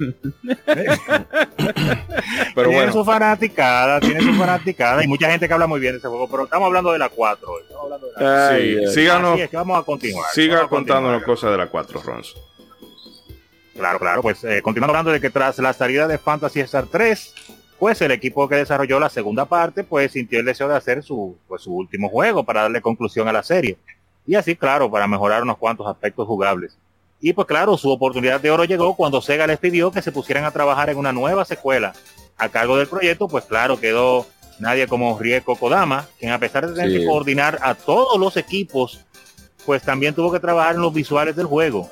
[2.55, 5.93] pero tiene bueno, su fanaticada, tiene su fanaticada y mucha gente que habla muy bien
[5.93, 7.62] de ese juego, pero estamos hablando de la 4 hoy.
[7.63, 10.25] Estamos hablando de la Ay, sí, síganos, es que vamos a continuar.
[10.34, 12.38] siga contándonos cosas de la 4, Ronzo.
[13.79, 17.33] Claro, claro, pues eh, continuando hablando de que tras la salida de Fantasy Star 3,
[17.79, 21.37] pues el equipo que desarrolló la segunda parte, pues sintió el deseo de hacer su,
[21.47, 23.77] pues, su último juego para darle conclusión a la serie.
[24.27, 26.77] Y así, claro, para mejorar unos cuantos aspectos jugables.
[27.21, 30.43] Y pues claro, su oportunidad de oro llegó cuando Sega les pidió que se pusieran
[30.43, 31.93] a trabajar en una nueva secuela.
[32.37, 34.25] A cargo del proyecto, pues claro, quedó
[34.59, 36.99] nadie como Rieko Kodama, quien a pesar de tener Sí.
[36.99, 39.05] que coordinar a todos los equipos,
[39.65, 41.89] pues también tuvo que trabajar en los visuales del juego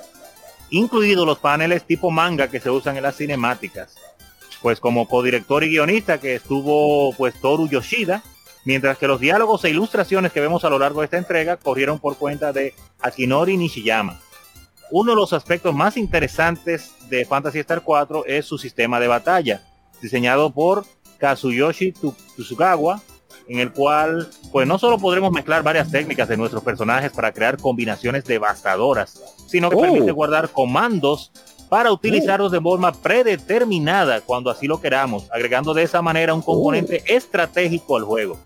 [0.69, 3.95] incluidos los paneles tipo manga que se usan en las cinemáticas.
[4.61, 8.23] Pues como codirector y guionista que estuvo pues Toru Yoshida,
[8.65, 11.99] mientras que los diálogos e ilustraciones que vemos a lo largo de esta entrega corrieron
[11.99, 14.19] por cuenta de Akinori Nishiyama.
[14.89, 19.61] Uno de los aspectos más interesantes de Fantasy Star 4 es su sistema de batalla,
[20.01, 20.85] diseñado por
[21.17, 21.93] Kazuyoshi
[22.37, 23.01] Tsugawa,
[23.47, 27.57] en el cual pues no solo podremos mezclar varias técnicas de nuestros personajes para crear
[27.57, 29.81] combinaciones devastadoras, sino que Oh.
[29.81, 31.31] permite guardar comandos
[31.69, 37.03] para utilizarlos de forma predeterminada cuando así lo queramos, agregando de esa manera un componente
[37.07, 38.37] estratégico al juego.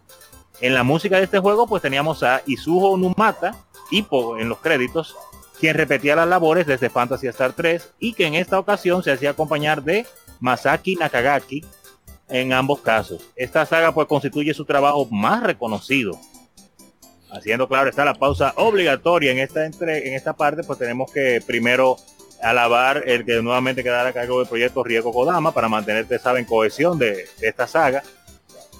[0.59, 3.55] En la música de este juego pues teníamos a Izuho Numata,
[3.89, 5.15] Hippo en los créditos,
[5.59, 9.31] quien repetía las labores desde Fantasy Star 3 y que en esta ocasión se hacía
[9.31, 10.05] acompañar de
[10.39, 11.63] Masaki Nakagaki
[12.31, 13.21] en ambos casos.
[13.35, 16.17] Esta saga pues constituye su trabajo más reconocido.
[17.31, 21.41] Haciendo claro está la pausa obligatoria en esta entre, en esta parte, pues tenemos que
[21.45, 21.97] primero
[22.41, 26.43] alabar el que nuevamente quedara a cargo del proyecto Rieko Kodama para mantener, ustedes saben,
[26.45, 28.03] cohesión de, de esta saga.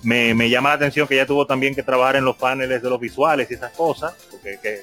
[0.04, 2.90] Me, me llama la atención que ya tuvo también que trabajar en los paneles de
[2.90, 4.82] los visuales y esas cosas, porque que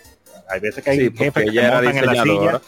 [0.49, 2.61] hay veces que hay Sí, jefes que se montan en la silla.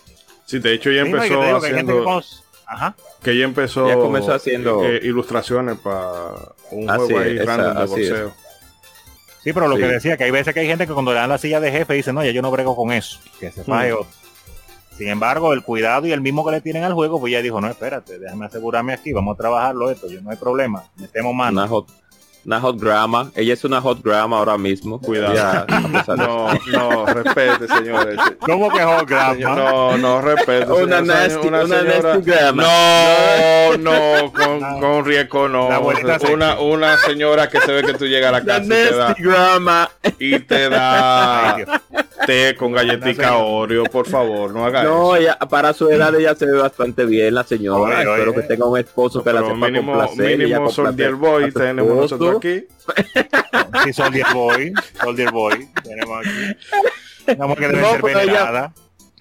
[0.46, 2.94] Sí, de hecho ya Sí, no, empezó te digo que hay gente que haciendo, Ajá.
[3.22, 6.32] que ya empezó, Ya comenzó haciendo- eh, ilustraciones para
[6.70, 7.90] un Así juego ahí es, random de es.
[7.90, 8.32] boxeo.
[9.42, 9.82] Sí, pero lo Sí.
[9.82, 11.72] que decía, que hay veces que hay gente que cuando le dan la silla de
[11.72, 13.94] jefe dicen, no, ya yo no brego con eso, que se faje Mm.
[13.96, 14.06] otro.
[14.96, 17.58] Sin embargo, el cuidado y el mismo que le tienen al juego, pues ya dijo,
[17.60, 21.58] no, espérate, déjame asegurarme aquí, vamos a trabajarlo esto, yo no hay problema, metemos mano.
[21.62, 21.68] Una
[22.44, 23.30] una hot grama.
[23.34, 25.00] Ella es una hot grama ahora mismo.
[25.00, 25.34] Cuidado.
[25.34, 25.66] Ya,
[26.16, 28.16] no, no, respete, señores.
[28.40, 29.34] ¿Cómo que hot grama?
[29.34, 30.70] No, no, respete.
[30.72, 32.62] Una, nasty, una una señora- nasty grama.
[32.62, 35.68] No, no, con, con riesgo no.
[36.32, 38.94] Una, una señora que se ve que tú llegas a la La casa y te
[38.96, 39.90] da, grama.
[40.18, 41.56] y te da.
[42.26, 43.36] Té con galletica.
[43.36, 45.22] Oreo, por favor, no haga No, eso.
[45.22, 47.80] ella, para su edad ella se ve bastante bien, la señora.
[48.00, 48.12] Oye, oye.
[48.12, 50.38] Espero que tenga un esposo que la sepa mínimo, complacer.
[50.38, 52.64] mínimo Soldier Boy tenemos nosotros aquí.
[53.84, 54.72] Sí, Soldier Boy.
[55.00, 55.68] Soldier Boy.
[55.82, 57.34] Tenemos aquí.
[57.36, 58.74] Una mujer que debe No, ser ella- venerada.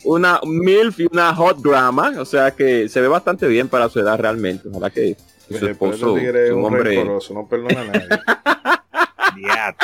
[0.06, 4.00] Una MILF y una hot grama, o sea que se ve bastante bien para su
[4.00, 4.68] edad realmente.
[4.70, 5.16] Ojalá que
[5.48, 6.84] su Pero esposo es un hombre.
[6.84, 8.08] rencoroso, no perdona a nadie.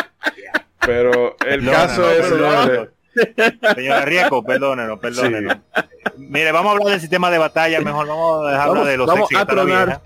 [0.86, 2.90] Pero el Perdona, caso no, es, perdona.
[3.76, 5.58] Señora Riesco, perdónenos, perdónenos.
[6.18, 8.98] Mire, vamos a hablar del sistema de batalla, mejor vamos a dejar Vamos- hablar de
[8.98, 10.02] los vamos sexy a tronar.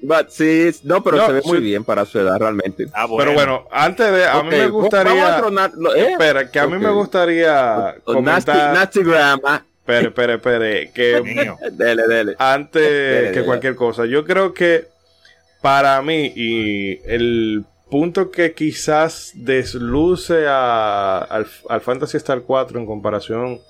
[0.00, 2.86] But, sí, no, pero No, se ve muy bien para su edad realmente.
[2.94, 3.18] Ah, bueno.
[3.24, 5.70] pero bueno, antes de, a mí Ok, me Vamos a gustaría, tronar.
[5.76, 6.12] lo- ¿eh?
[6.12, 6.82] espera, que a mí Ok.
[6.82, 9.64] me gustaría O- nasty, comentar, nasty grama.
[9.80, 11.20] espere, espere, espere, que.
[11.72, 12.36] Dele, dele.
[12.38, 13.44] antes Dele, que dele.
[13.44, 14.86] cualquier cosa, yo creo que
[15.60, 22.86] para mí y el punto que quizás desluce a- al, al Fantasy Star 4 en
[22.86, 23.60] comparación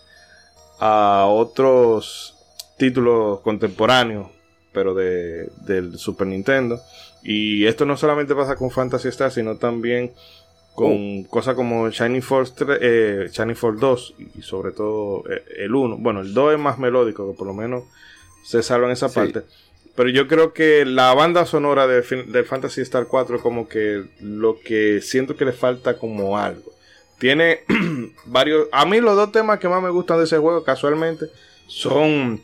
[0.80, 2.34] a otros
[2.76, 4.28] títulos contemporáneos,
[4.72, 6.80] pero de, del Super Nintendo.
[7.22, 10.12] Y esto no solamente pasa con Fantasy Star, sino también
[10.74, 15.74] con cosas como Shining Force, 3, eh, Shining Force 2 y sobre todo eh, el
[15.74, 15.96] 1.
[15.98, 17.82] Bueno, el 2 es más melódico, que por lo menos
[18.44, 19.14] se salva en esa Sí.
[19.16, 19.42] parte.
[19.98, 24.04] Pero yo creo que la banda sonora de, del Fantasy Star 4 es como que
[24.20, 26.70] lo que siento que le falta como algo.
[27.18, 27.62] Tiene
[28.26, 28.68] varios...
[28.70, 31.26] A mí los dos temas que más me gustan de ese juego casualmente
[31.66, 32.40] son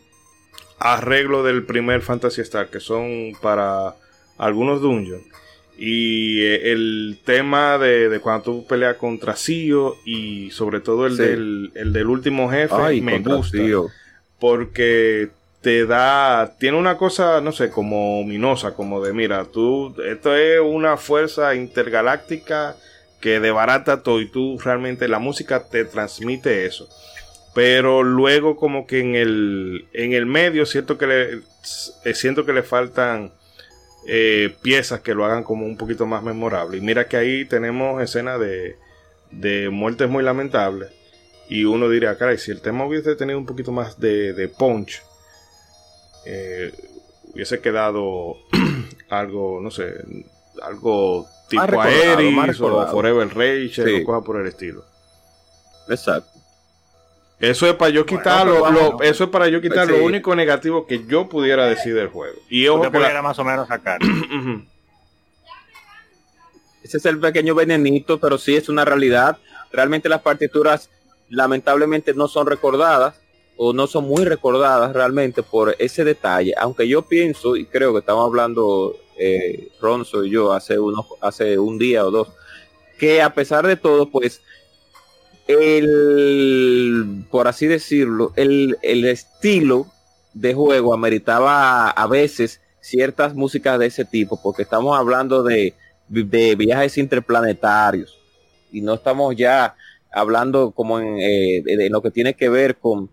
[0.80, 3.94] arreglo del primer Fantasy Star, que son para
[4.36, 5.22] algunos dungeons.
[5.78, 11.16] Y eh, el tema de, de cuando tú peleas contra Sio y sobre todo el,
[11.16, 11.22] Sí.
[11.22, 13.86] del, el del último jefe Ay, me gusta tío.
[14.40, 15.30] porque
[15.64, 20.61] te da, tiene una cosa, no sé, como ominosa, como de, mira, tú, esto es
[20.61, 22.77] una fuerza intergaláctica
[23.18, 26.87] que debarata todo y tú realmente la música te transmite eso.
[27.55, 31.33] Pero luego como que en el, en el medio siento que le,
[32.05, 33.33] eh, siento que le faltan
[34.07, 36.77] eh, piezas que lo hagan como un poquito más memorable.
[36.77, 38.77] Y mira que ahí tenemos escenas de,
[39.31, 40.90] de muertes muy lamentables.
[41.48, 45.03] Y uno diría, caray, si el tema hubiese tenido un poquito más de, de punch,
[46.26, 46.72] eh,
[47.32, 48.37] hubiese quedado
[49.10, 49.94] algo, no sé,
[50.62, 52.87] algo tipo Aeris o.
[52.90, 53.28] Forever
[53.72, 54.02] Sí.
[54.02, 54.84] o cosas por el estilo.
[55.88, 56.30] Exacto.
[57.40, 59.92] Eso es para yo quitar, lo- eso es para yo quitar Sí.
[59.92, 62.38] lo único negativo que yo pudiera decir del juego.
[62.48, 64.00] Y ojo que la- pudiera más o menos sacar.
[66.82, 69.38] Ese es el pequeño venenito, pero sí es una realidad.
[69.72, 70.90] Realmente las partituras
[71.30, 73.14] lamentablemente no son recordadas
[73.56, 76.54] o no son muy recordadas realmente por ese detalle.
[76.58, 81.58] Aunque yo pienso y creo que estamos hablando eh, Ronzo y yo hace unos hace
[81.58, 82.28] un día o dos
[82.98, 84.40] que a pesar de todo pues
[85.46, 89.86] el por así decirlo el, el estilo
[90.32, 95.74] de juego ameritaba a veces ciertas músicas de ese tipo porque estamos hablando de
[96.08, 98.18] de viajes interplanetarios
[98.72, 99.76] y no estamos ya
[100.12, 103.10] hablando como en, eh, de, de lo que tiene que ver con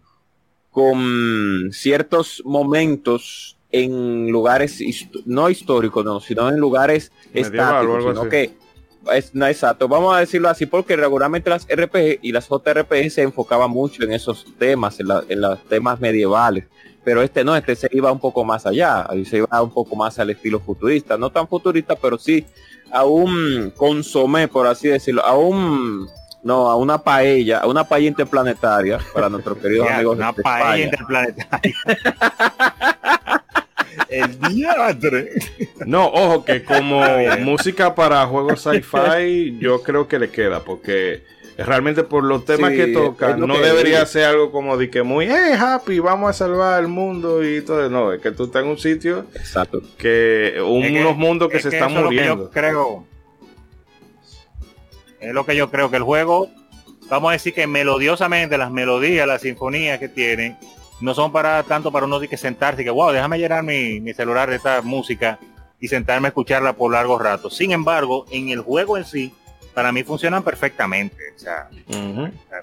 [0.72, 8.22] con ciertos momentos en lugares hist- no históricos no sino en lugares Medieval estáticos sino
[8.22, 8.30] así.
[8.30, 8.62] que
[9.16, 9.88] es, no exacto.
[9.88, 14.12] Vamos a decirlo así porque regularmente las RPG y las JRPG se enfocaban mucho en
[14.14, 16.66] esos temas en, la- en los temas medievales.
[17.04, 20.20] Pero este no, este se iba un poco más allá, se iba un poco más
[20.20, 22.46] al estilo futurista, no tan futurista, pero sí
[22.92, 26.08] a un consomé, por así decirlo, a un,
[26.44, 30.42] no, a una paella, a una paella interplanetaria para nuestros queridos Ya, amigos una de
[30.44, 30.84] paella España.
[30.86, 31.76] interplanetaria.
[34.10, 35.30] El diatre.
[35.86, 37.44] No, ojo que como bien.
[37.44, 41.24] música para juegos sci-fi, yo creo que le queda, porque
[41.58, 43.16] realmente por los temas Sí, que lo
[43.48, 46.88] no que debería ser algo como de que muy, hey, happy, vamos a salvar el
[46.90, 47.90] mundo y todo.
[47.90, 49.82] No, es que tú estás en un sitio Exacto.
[49.98, 52.44] que, un- Es que- unos mundos que es se están eso es lo que muriendo.
[52.46, 53.06] yo creo.
[55.22, 56.50] Es lo que yo creo que el juego,
[57.10, 60.58] vamos a decir que melodiosamente las melodías, las sinfonías que tiene,
[61.00, 64.00] no son para tanto para uno de que sentarse y que wow, déjame llenar mi,
[64.00, 65.40] mi celular de esta música
[65.80, 67.56] y sentarme a escucharla por largos ratos.
[67.56, 69.34] Sin embargo, en el juego en sí,
[69.74, 71.18] para mí funcionan perfectamente.
[71.36, 71.70] O sea,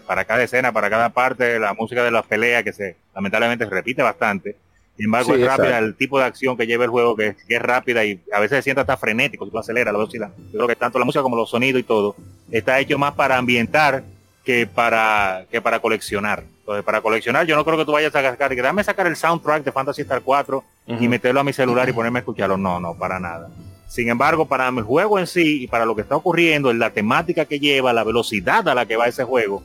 [0.06, 3.70] para cada escena, para cada parte, la música de las peleas que se lamentablemente se
[3.70, 4.56] repite bastante,
[4.98, 8.04] Sin embargo, es rápida el tipo de acción que lleva el juego, que, es rápida
[8.04, 10.32] y a veces se siente hasta frenético si tú aceleras la velocidad.
[10.52, 12.16] Yo creo que tanto la música como los sonidos y todo
[12.50, 14.02] está hecho más para ambientar
[14.44, 16.42] que para, que para coleccionar.
[16.60, 19.14] Entonces, para coleccionar, yo no creo que tú vayas a sacar, que dame sacar el
[19.14, 20.64] soundtrack de Fantasy Star 4
[21.00, 22.56] y meterlo a mi celular y ponerme a escucharlo.
[22.56, 23.48] No, no, para nada.
[23.86, 26.90] Sin embargo, para mi juego en sí y para lo que está ocurriendo, en la
[26.90, 29.62] temática que lleva, la velocidad a la que va ese juego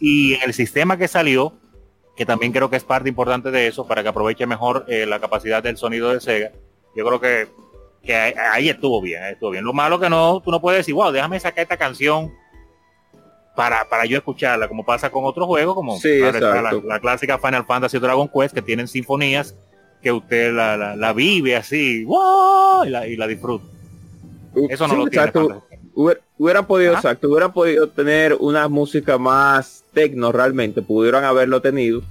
[0.00, 1.52] y el sistema que salió,
[2.16, 5.20] que también creo que es parte importante de eso para que aproveche mejor eh, la
[5.20, 6.52] capacidad del sonido de Sega.
[6.94, 7.48] Yo creo que,
[8.02, 9.64] que ahí estuvo bien, estuvo bien.
[9.64, 12.32] Lo malo que no, tú no puedes decir, wow, déjame sacar esta canción
[13.56, 18.28] para, para yo escucharla, como pasa con otros juegos, como la, clásica Final Fantasy Dragon
[18.28, 19.56] Quest, que tienen sinfonías
[20.02, 23.64] que usted la, la, vive así, wow, y la, y la disfruta.
[24.68, 25.32] Eso no lo tiene.
[25.94, 32.02] Hubiera, podido, exacto, hubieran podido tener una música más tecno realmente, pudieran haberlo tenido.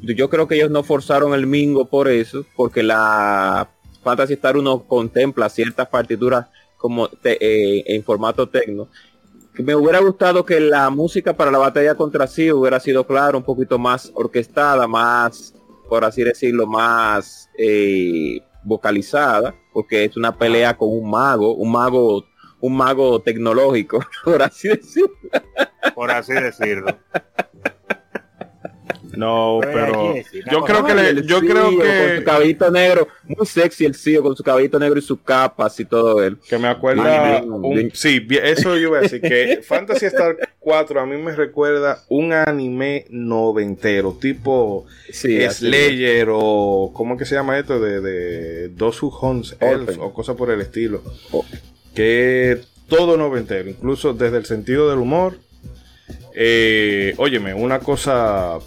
[0.00, 3.68] Yo creo que ellos no forzaron el mingo por eso, porque la
[4.04, 6.46] Fantasy Star 1 contempla ciertas partituras
[6.76, 8.88] como eh, en formato tecno.
[9.58, 13.44] Me hubiera gustado que la música para la batalla contra sí hubiera sido, claro, un
[13.44, 15.54] poquito más orquestada, más,
[15.88, 22.24] por así decirlo, más eh, vocalizada, porque es una pelea con un mago, un mago
[22.66, 25.16] un mago tecnológico, por así decirlo.
[25.94, 26.98] Por así decirlo.
[29.16, 30.14] No, pero
[30.50, 34.22] yo creo que le, yo creo que con su cabellito negro, muy sexy el CEO
[34.22, 36.36] con su cabellito negro y sus capas y todo él.
[36.46, 37.42] Que me acuerda
[37.94, 42.32] sí, eso yo iba a decir que Fantasy Star 4 a mí me recuerda un
[42.32, 47.80] anime noventero, tipo Slayer o ¿cómo que se llama esto?
[47.80, 49.10] de de Dosu
[49.60, 51.02] Elf o cosas por el estilo.
[51.96, 55.38] Que todo noventero, incluso desde el sentido del humor.
[56.34, 58.58] Eh, óyeme, una cosa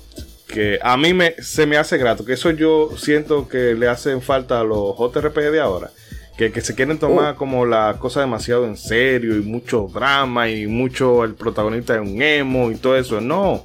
[0.48, 4.22] que a mí me, se me hace grato, que eso yo siento que le hacen
[4.22, 5.92] falta a los JRPG de ahora,
[6.36, 7.38] que, se quieren tomar oh.
[7.38, 12.22] como la cosa demasiado en serio y mucho drama y mucho el protagonista es un
[12.22, 13.22] emo y todo eso.
[13.22, 13.64] No,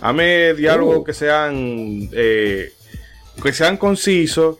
[0.00, 0.24] a mí
[0.56, 1.04] diálogos oh.
[1.04, 2.72] que sean, eh,
[3.42, 4.56] que sean concisos,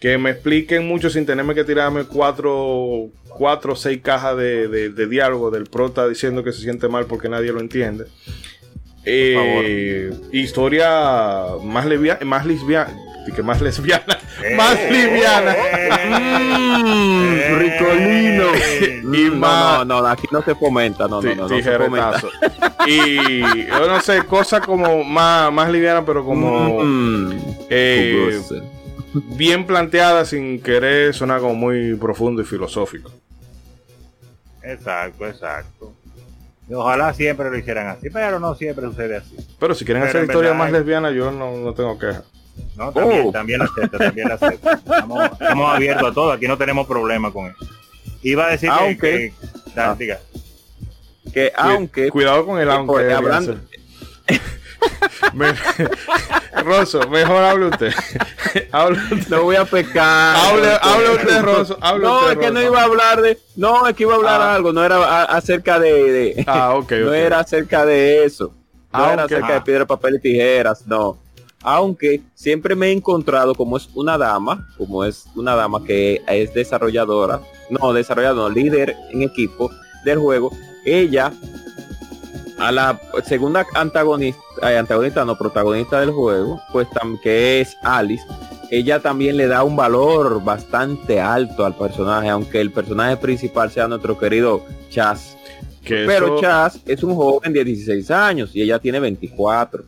[0.00, 5.50] que me expliquen mucho sin tenerme que tirarme cuatro, cuatro o seis cajas de, diálogo
[5.50, 8.06] del prota diciendo que se siente mal porque nadie lo entiende.
[9.04, 12.96] Eh, historia más lesbiana, más lesbiana,
[13.34, 15.56] que más lesbiana, eh, más liviana,
[16.78, 18.44] mm, ricolino.
[19.16, 22.22] y más, no, no, aquí no se fomenta, no, no, no, no se fomenta.
[22.86, 27.32] y yo no sé, cosa como más, más liviana, pero como mm,
[27.68, 28.40] eh,
[29.14, 33.10] bien planteada sin querer sonar como muy profundo y filosófico.
[34.62, 35.92] Exacto, exacto.
[36.72, 39.36] ojalá siempre lo hicieran así, pero no siempre sucede así.
[39.58, 42.22] Pero si quieren hacer historias más lesbianas, yo no, no tengo queja.
[42.76, 43.32] No, también, oh.
[43.32, 44.70] también la acepto, también la acepto.
[44.70, 47.56] Estamos, abiertos a todo, aquí no tenemos problema con eso.
[48.22, 49.32] Iba a decir aunque,
[49.74, 49.96] que, ah.
[49.98, 50.20] diga.
[51.32, 53.58] que aunque cuidado con el aunque hablando,
[56.64, 57.92] Rosso, mejor hable usted.
[59.28, 60.36] No voy a pecar.
[60.36, 61.78] Hable, usted, Rosso.
[62.00, 63.38] no, es que no iba a hablar de.
[63.56, 64.54] No, es que iba a hablar ah.
[64.54, 64.72] algo.
[64.72, 66.44] No era acerca de.
[66.46, 66.92] ah, ok.
[66.92, 68.52] No era acerca de eso.
[68.92, 70.86] No era acerca de piedra, papel y tijeras.
[70.86, 71.18] No.
[71.62, 76.54] Aunque siempre me he encontrado como es una dama, como es una dama que es
[76.54, 79.70] desarrolladora, no desarrolladora, líder en equipo
[80.02, 80.50] del juego,
[80.86, 81.34] ella
[82.60, 86.88] a la segunda antagonista, eh, antagonista no protagonista del juego, pues
[87.22, 88.24] que es Alice,
[88.70, 93.88] ella también le da un valor bastante alto al personaje, aunque el personaje principal sea
[93.88, 95.36] nuestro querido Chas.
[95.84, 99.84] pero Chas es un joven de 16 años y ella tiene 24.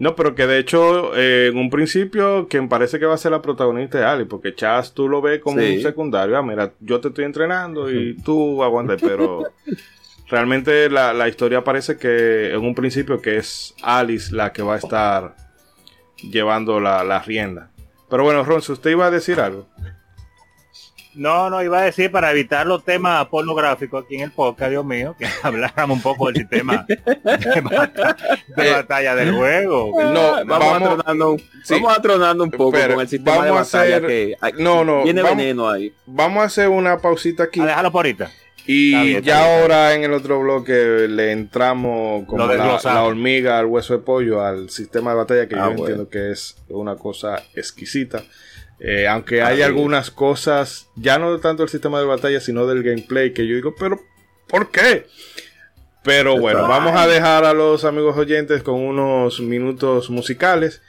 [0.00, 3.32] No, pero que de hecho, eh, en un principio, quien parece que va a ser
[3.32, 6.38] la protagonista es Alice, porque Chas tú lo ves como un secundario.
[6.38, 9.42] Ah, mira, yo te estoy entrenando y tú aguantas, pero
[10.28, 14.78] realmente la, historia parece que en un principio que es Alice la que va a
[14.78, 15.36] estar
[16.22, 17.70] llevando la, rienda.
[18.08, 19.66] Pero bueno, Ronzo, ¿usted iba a decir algo?
[21.14, 24.84] No, no, iba a decir para evitar los temas pornográficos aquí en el podcast, Dios
[24.84, 30.00] mío, que habláramos un poco del sistema de, batalla, del juego.
[30.00, 35.22] No, vamos, a tronando, un poco con el sistema de batalla que no, no, tiene
[35.22, 35.92] veneno ahí.
[36.06, 37.60] Vamos a hacer una pausita aquí.
[37.60, 38.30] A déjalo por ahorita.
[38.70, 44.00] Y ya ahora en el otro bloque le entramos como la, hormiga al hueso de
[44.00, 48.22] pollo al sistema de batalla que ah, yo entiendo que es una cosa exquisita.
[48.78, 53.32] Eh, aunque hay algunas cosas, ya no tanto el sistema de batalla, sino del gameplay,
[53.32, 53.98] que yo digo, pero
[54.46, 55.06] ¿por qué?
[56.04, 60.82] Pero bueno, vamos a dejar a los amigos oyentes con unos minutos musicales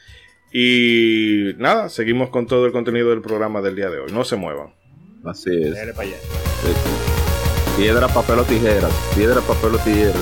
[0.51, 4.11] Y nada, seguimos con todo el contenido del programa del día de hoy.
[4.11, 4.73] No se muevan.
[5.23, 5.75] Así es.
[5.75, 6.17] Dale para allá.
[7.80, 8.91] Piedra, papel o tijeras.
[9.15, 10.21] Piedra, papel o tijeras.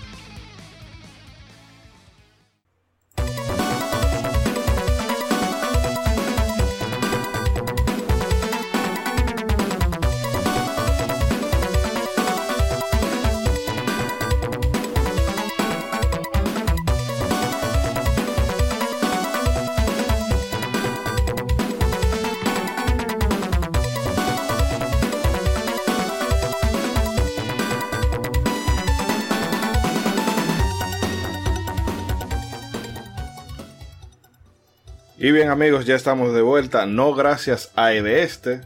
[35.23, 38.61] Y bien amigos, ya estamos de vuelta, no gracias a Este.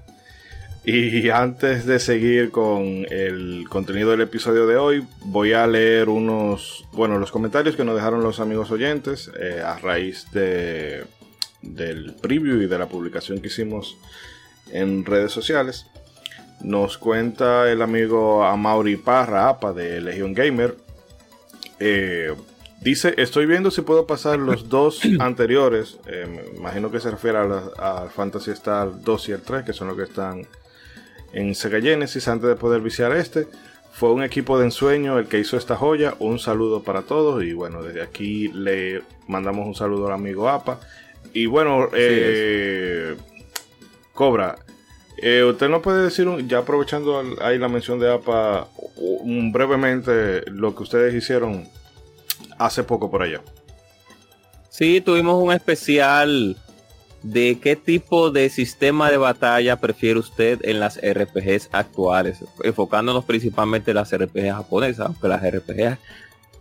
[0.86, 6.86] Y antes de seguir con el contenido del episodio de hoy, voy a leer unos,
[6.94, 11.04] bueno, los comentarios que nos dejaron los amigos oyentes eh, a raíz de,
[11.62, 13.98] del preview y de la publicación que hicimos
[14.72, 15.88] en redes sociales.
[16.62, 20.78] Nos cuenta el amigo Amaury Parra, APA de Legion Gamer.
[21.82, 22.34] Eh,
[22.86, 25.98] Dice, estoy viendo si puedo pasar los dos anteriores.
[26.06, 29.88] Eh, me imagino que se refiere a, Fantasy Star 2 y el 3, que son
[29.88, 30.46] los que están
[31.34, 33.48] en Sega Genesis antes de poder viciar este.
[33.92, 36.14] Fue un equipo de ensueño el que hizo esta joya.
[36.20, 37.44] Un saludo para todos.
[37.44, 40.80] Y bueno, desde aquí le mandamos un saludo al amigo APA.
[41.34, 43.16] Y bueno, eh,
[44.14, 44.58] Cobra,
[45.18, 48.68] eh, usted nos puede decir, ya aprovechando ahí la mención de APA,
[49.52, 51.68] brevemente lo que ustedes hicieron
[52.58, 53.42] hace poco por allá.
[54.70, 56.58] Sí, tuvimos un especial
[57.24, 63.92] de qué tipo de sistema de batalla prefiere usted en las RPGs actuales, enfocándonos principalmente
[63.92, 65.98] en las RPGs japonesas, aunque las RPGs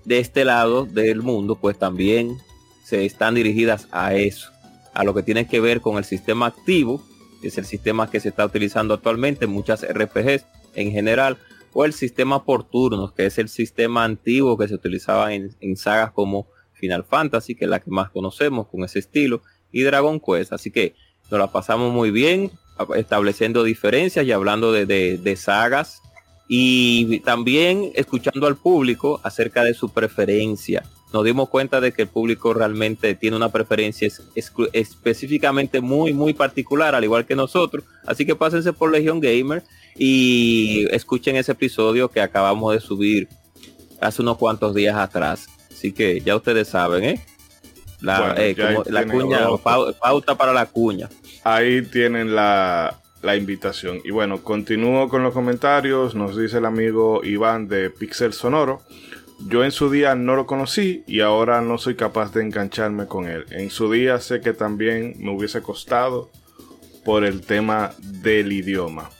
[0.05, 2.39] de este lado del mundo pues también
[2.83, 4.51] se están dirigidas a eso,
[4.95, 7.03] a lo que tiene que ver con el sistema activo,
[7.43, 11.37] que es el sistema que se está utilizando actualmente en muchas RPGs en general,
[11.75, 16.13] o el sistema por turnos, que es el sistema antiguo que se utilizaba en, sagas
[16.13, 20.53] como Final Fantasy, que es la que más conocemos con ese estilo, y Dragon Quest.
[20.53, 20.95] Así que
[21.31, 22.53] nos la pasamos muy bien,
[22.97, 26.01] estableciendo diferencias y hablando de, sagas
[26.47, 30.85] y también escuchando al público acerca de su preferencia.
[31.15, 34.09] Nos dimos cuenta de que el público realmente tiene una preferencia
[34.73, 37.85] específicamente muy, muy particular, al igual que nosotros.
[38.05, 39.63] Así que pásense por Legion Gamer
[39.97, 43.29] y escuchen ese episodio que acabamos de subir
[44.01, 45.47] hace unos cuantos días atrás.
[45.71, 47.25] Así que ya ustedes saben, ¿eh?
[48.01, 48.57] La, eh,
[49.09, 51.09] cuña, pauta para la cuña.
[51.45, 54.01] Ahí tienen la, la invitación.
[54.05, 56.17] Y bueno, continúo con los comentarios.
[56.17, 58.83] Nos dice el amigo Iván de Pixel Sonoro.
[59.47, 63.27] Yo en su día no lo conocí y ahora no soy capaz de engancharme con
[63.27, 63.45] él.
[63.51, 66.31] En su día sé que también me hubiese costado
[67.05, 69.11] por el tema del idioma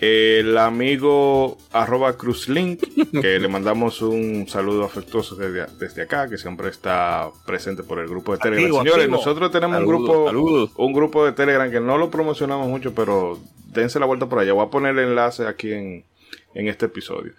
[0.00, 2.82] el amigo arroba cruzlink,
[3.22, 8.32] que le mandamos un saludo afectuoso desde, acá, que siempre está presente por el grupo
[8.32, 8.84] de Telegram.
[8.84, 13.38] Señores, nosotros tenemos un grupo un grupo de Telegram que no lo promocionamos mucho, pero
[13.72, 14.52] dense la vuelta por allá.
[14.52, 16.04] Voy a poner el enlace aquí en,
[16.54, 17.32] este episodio.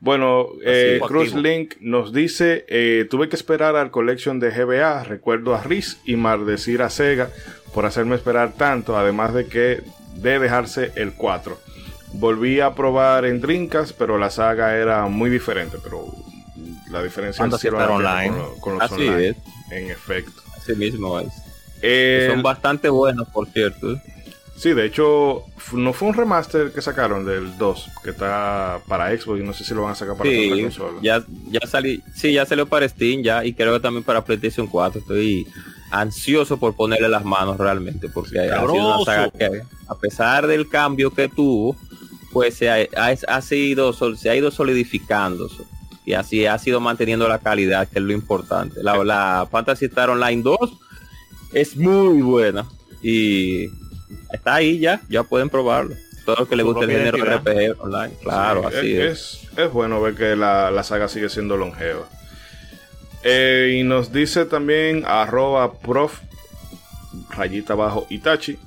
[0.00, 5.62] Bueno, eh, Cruzlink nos dice, eh, tuve que esperar al collection de GBA, recuerdo a
[5.62, 7.30] Riz y maldecir a Sega
[7.74, 9.82] por hacerme esperar tanto, además de que
[10.14, 11.58] de dejarse el 4.
[12.14, 15.76] Volví a probar en Drinkas, pero la saga era muy diferente.
[15.82, 16.06] Pero
[16.90, 18.34] la diferencia es online.
[18.60, 19.36] Con, los online.
[19.70, 20.42] En efecto.
[20.56, 21.32] Así mismo es.
[22.28, 24.00] son bastante buenos, por cierto.
[24.60, 29.40] Sí, de hecho, no fue un remaster que sacaron del 2, que está para Xbox
[29.40, 30.98] y no sé si lo van a sacar para sí, otra consola.
[31.00, 34.66] Ya, ya salí, sí, ya salió para Steam ya y creo que también para PlayStation
[34.66, 35.00] 4.
[35.00, 35.46] Estoy
[35.90, 40.68] ansioso por ponerle las manos realmente, porque ha sido una saga que, a pesar del
[40.68, 41.74] cambio que tuvo,
[42.30, 45.48] pues se ha, sido, se ha ido solidificando
[46.04, 48.82] y así ha sido manteniendo la calidad, que es lo importante.
[48.82, 50.58] La, la Fantasy Star Online 2
[51.54, 52.66] es muy buena
[53.02, 53.68] y
[54.32, 55.94] está ahí ya, ya pueden probarlo.
[56.24, 59.72] Todo lo que le guste el género RPG online, claro, así es, es.
[59.72, 62.06] bueno ver que la, saga sigue siendo longeva.
[63.22, 66.20] Eh, y nos dice también arroba prof
[67.28, 68.58] rayita abajo Itachi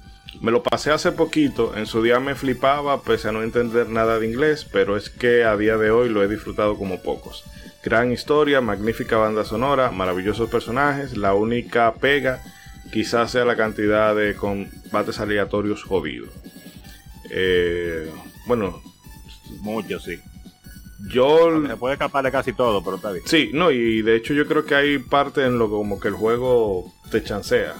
[0.41, 4.20] Me lo pasé hace poquito, en su día me flipaba pese a no entender nada
[4.20, 7.44] de inglés, pero es que a día de hoy lo he disfrutado como pocos.
[7.84, 12.41] Gran historia, magnífica banda sonora, maravillosos personajes, la única pega
[12.94, 16.30] quizás sea la cantidad de combates aleatorios jodidos.
[17.32, 18.08] Eh,
[18.46, 18.84] bueno,
[19.62, 20.20] mucho sí.
[21.10, 23.26] Yo se puede escapar de casi todo, pero está bien.
[23.28, 26.14] Sí, no, y de hecho yo creo que hay parte en lo como que el
[26.14, 27.74] juego te chancea.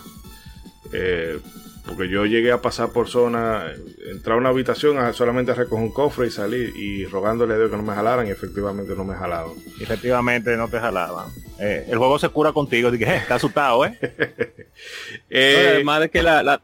[0.92, 1.40] Eh,
[1.86, 3.74] porque yo llegué a pasar por zona,
[4.10, 7.70] entrar a una habitación a solamente recoger un cofre y salir y rogándole a Dios
[7.70, 9.54] que no me jalaran y efectivamente no me jalaban.
[9.82, 11.28] Efectivamente no te jalaban.
[11.60, 13.98] Eh, el juego se cura contigo, dije, eh, está asustado, ¿eh?
[15.30, 16.62] eh además de que la,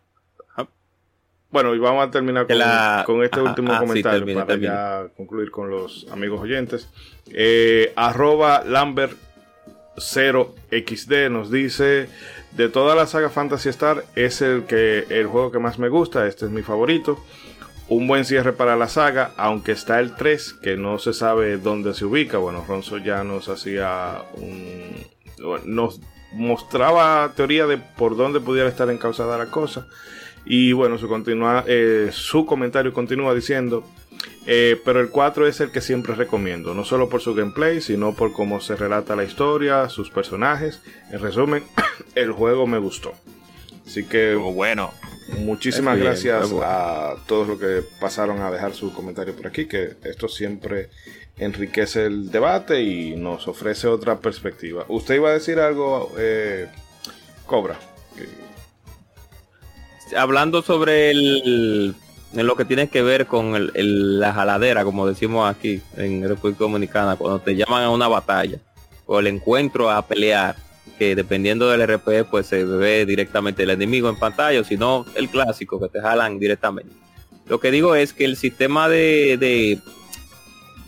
[1.50, 2.48] Bueno, y vamos a terminar
[3.06, 6.88] con, este último comentario para ya concluir con los amigos oyentes.
[7.96, 9.18] arroba Lambert
[9.98, 12.08] 0XD nos dice
[12.52, 16.28] de toda la saga Fantasy Star es el que el juego que más me gusta,
[16.28, 17.24] este es mi favorito.
[17.88, 21.96] Un buen cierre para la saga, aunque está el 3 que no se sabe dónde
[21.96, 22.38] se ubica.
[22.38, 25.08] Bueno, Ronzo ya nos hacía un
[25.66, 26.00] nos
[26.34, 29.88] mostraba teoría de por dónde pudiera estar encausada la cosa.
[30.46, 33.84] Y bueno, su, continua, eh, su comentario continúa diciendo,
[34.46, 38.16] eh, pero el 4 es el que siempre recomiendo, no solo por su gameplay, sino
[38.16, 40.82] por cómo se relata la historia, sus personajes.
[41.12, 41.64] En resumen,
[42.16, 43.14] el juego me gustó.
[43.86, 44.92] Así que bueno.
[45.38, 50.28] Muchísimas gracias a todos los que pasaron a dejar su comentario por aquí, que esto
[50.28, 50.90] siempre
[51.38, 54.86] enriquece el debate y nos ofrece otra perspectiva.
[54.88, 56.68] ¿Usted iba a decir algo, eh,
[57.46, 57.80] Cobra?
[60.18, 61.96] Hablando sobre el
[62.34, 67.16] en lo que tiene que ver con la jaladera, como decimos aquí en República Dominicana,
[67.16, 68.60] cuando te llaman a una batalla
[69.06, 70.56] o el encuentro a pelear,
[71.00, 75.06] que dependiendo del RP, pues se ve directamente el enemigo en pantalla, o si no,
[75.16, 76.94] el clásico, que te jalan directamente.
[77.48, 79.80] Lo que digo es que el sistema de,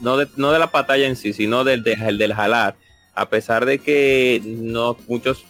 [0.01, 2.75] no, de no de la batalla en sí, sino del, del jalar,
[3.15, 5.43] a pesar de que no muchos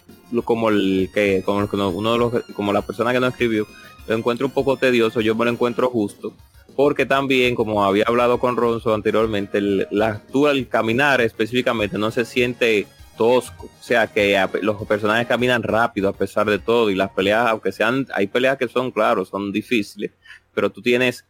[0.45, 3.67] como el que como uno de los como la persona que no escribió
[4.08, 6.34] lo encuentro un poco tedioso, yo me lo encuentro justo,
[6.76, 10.22] porque también, como había hablado con Ronzo anteriormente, el, la,
[10.52, 12.88] el caminar específicamente no se siente
[13.18, 17.47] tosco, o sea que los personajes caminan rápido a pesar de todo y las peleas,
[17.47, 20.12] aunque sean, hay peleas que son, claro, son difíciles,
[20.54, 21.26] pero tú tienes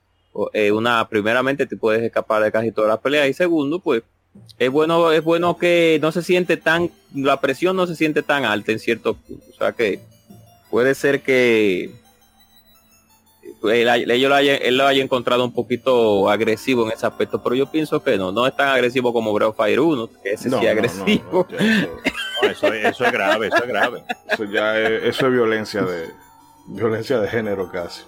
[0.53, 4.03] eh, una, primeramente te puedes escapar de casi todas las peleas y segundo, pues
[4.57, 8.45] es bueno, es bueno que no se siente tan, la presión no se siente tan
[8.45, 9.99] alta en cierto punto, o sea que
[10.69, 11.91] puede ser que
[13.63, 17.69] él, lo haya, él, lo haya, encontrado un poquito agresivo en ese aspecto, pero yo
[17.69, 20.71] pienso que no, no es tan agresivo como Breath Fire 1, que ese sí es
[20.71, 21.47] agresivo.
[22.43, 24.03] eso, eso, es grave, eso es grave.
[24.29, 26.09] Eso ya es, eso es violencia de
[26.67, 28.03] violencia de género casi.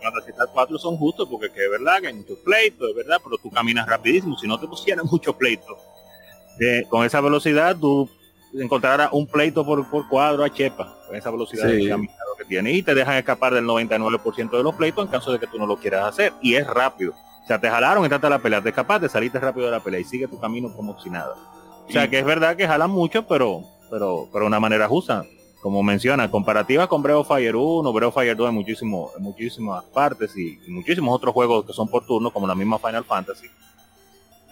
[0.00, 3.18] Cuando estas cuatro son justos porque que es verdad que hay muchos pleitos, es verdad,
[3.22, 5.76] pero tú caminas rapidísimo, si no te pusieran muchos pleitos.
[6.88, 8.08] con esa velocidad tú
[8.54, 11.84] encontrarás un pleito por, por cuadro a Chepa, con esa velocidad de
[12.38, 15.46] que tiene y te dejan escapar del 99% de los pleitos en caso de que
[15.46, 17.12] tú no lo quieras hacer y es rápido.
[17.42, 20.00] O sea, te jalaron, entraste a la pelea, te escapaste, saliste rápido de la pelea
[20.00, 21.34] y sigue tu camino como si nada.
[21.88, 25.24] O sea, que es verdad que jalan mucho, pero pero pero una manera justa.
[25.60, 30.36] Como menciona, comparativa con Breath Fire 1, Breath Fire 2 en, muchísimo, en muchísimas partes
[30.36, 33.48] y, muchísimos otros juegos que son por turno, como la misma Final Fantasy.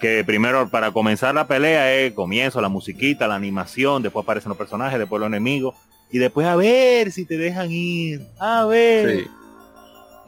[0.01, 4.59] Que primero, para comenzar la pelea, es comienzo, la musiquita, la animación, después aparecen los
[4.59, 5.76] personajes, después los enemigos
[6.11, 9.24] y después a ver si te dejan ir, a ver.
[9.24, 9.30] Sí.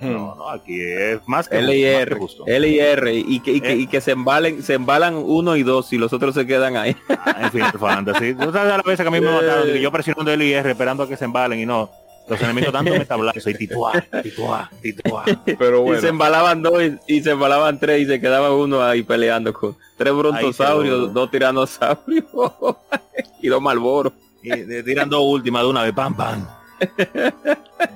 [0.01, 2.17] No, no, aquí es más que L y R,
[2.47, 5.65] L y R y que, y que, y que se embalen, se embalan uno y
[5.65, 6.97] dos y los otros se quedan ahí.
[7.09, 8.35] Ah, en fin, Fantasy.
[8.39, 9.67] ¿Tú sabes a la vez que a mí me mataron?
[9.67, 11.91] Que yo presionando L y R esperando a que se embalen y no.
[12.29, 15.25] Los enemigos tanto me tablazo y tituá, tituá, tituá.
[15.59, 15.99] Pero bueno.
[15.99, 19.77] Y se embalaban dos y, se embalaban tres y se quedaba uno ahí peleando con
[19.97, 22.27] tres brontosaurios, dos tiranosaurios
[23.43, 24.13] y dos malboros.
[24.43, 26.47] Y tirando última de una vez, pam, pam.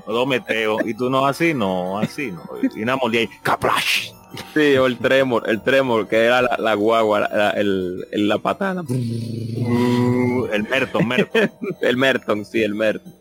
[0.06, 0.82] Dos meteos.
[0.84, 2.42] Y tú no así, no, así, no.
[2.74, 4.10] Y una molía y caplash.
[4.54, 8.82] Sí, o el tremor, el tremor, que era la, guagua, la, el, la patana.
[8.88, 11.50] El Merton, Merton.
[11.82, 13.12] el Merton, sí, el Merton.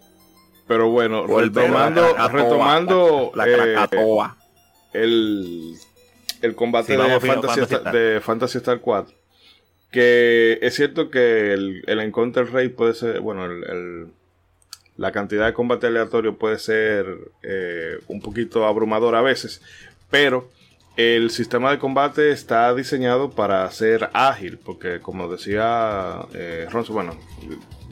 [0.68, 3.76] Pero bueno, retomando, retomando la, eh,
[4.94, 5.76] el,
[6.42, 7.62] el combate de, Fantasy,
[7.92, 9.21] de Fantasy Star 4
[9.92, 14.08] que es cierto que el, el encounter rate puede ser, bueno, el,
[14.98, 17.06] la cantidad de combate aleatorio puede ser
[17.44, 19.62] eh, un poquito abrumador a veces,
[20.10, 20.50] pero
[20.98, 27.18] el sistema de combate está diseñado para ser ágil, porque como decía eh, Ronzo, bueno,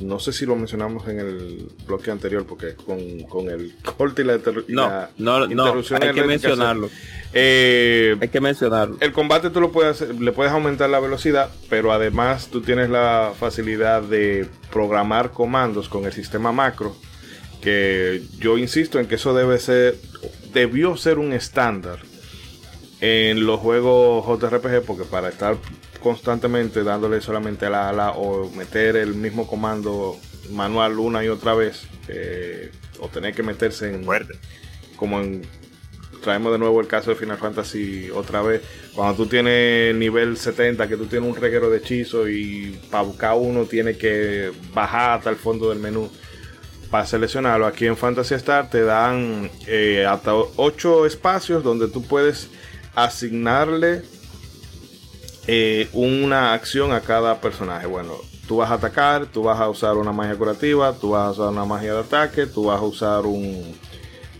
[0.01, 4.25] no sé si lo mencionamos en el bloque anterior, porque con, con el corte y
[4.25, 5.99] la, no, no, interrupción.
[5.99, 6.89] No, hay que mencionarlo.
[7.33, 8.97] Eh, hay que mencionarlo.
[8.99, 13.33] El combate tú lo puedes le puedes aumentar la velocidad, pero además tú tienes la
[13.37, 16.95] facilidad de programar comandos con el sistema macro.
[17.61, 19.97] Que yo insisto en que eso debe ser,
[20.53, 21.99] debió ser un estándar
[23.01, 25.57] en los juegos JRPG, porque para estar
[25.99, 30.17] constantemente dándole solamente a la ala o meter el mismo comando
[30.51, 34.03] manual una y otra vez, eh, o tener que meterse en.
[34.03, 34.33] Fuerte.
[34.95, 35.41] Como en.
[36.21, 38.61] Traemos de nuevo el caso de Final Fantasy otra vez.
[38.93, 43.37] Cuando tú tienes nivel 70, que tú tienes un reguero de hechizo y para buscar
[43.37, 46.09] uno tiene que bajar hasta el fondo del menú
[46.91, 47.65] para seleccionarlo.
[47.65, 52.49] Aquí en Fantasy Star te dan eh, hasta 8 espacios donde tú puedes
[52.95, 54.01] asignarle
[55.51, 57.87] eh, una acción a cada personaje.
[57.87, 58.13] Bueno,
[58.47, 61.47] tú vas a atacar, tú vas a usar una magia curativa, tú vas a usar
[61.47, 63.75] una magia de ataque, tú vas a usar un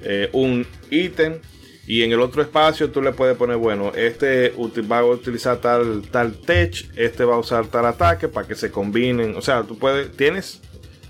[0.03, 1.39] eh, un ítem.
[1.88, 6.03] Y en el otro espacio tú le puedes poner, bueno, este va a utilizar tal,
[6.12, 9.36] tal tech, este va a usar tal ataque para que se combinen.
[9.36, 10.62] O sea, tú puedes, tienes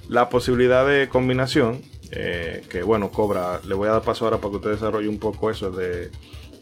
[0.07, 1.81] la posibilidad de combinación.
[2.11, 3.59] Eh, que bueno, cobra.
[3.67, 6.09] Le voy a dar paso ahora para que usted desarrolle un poco eso de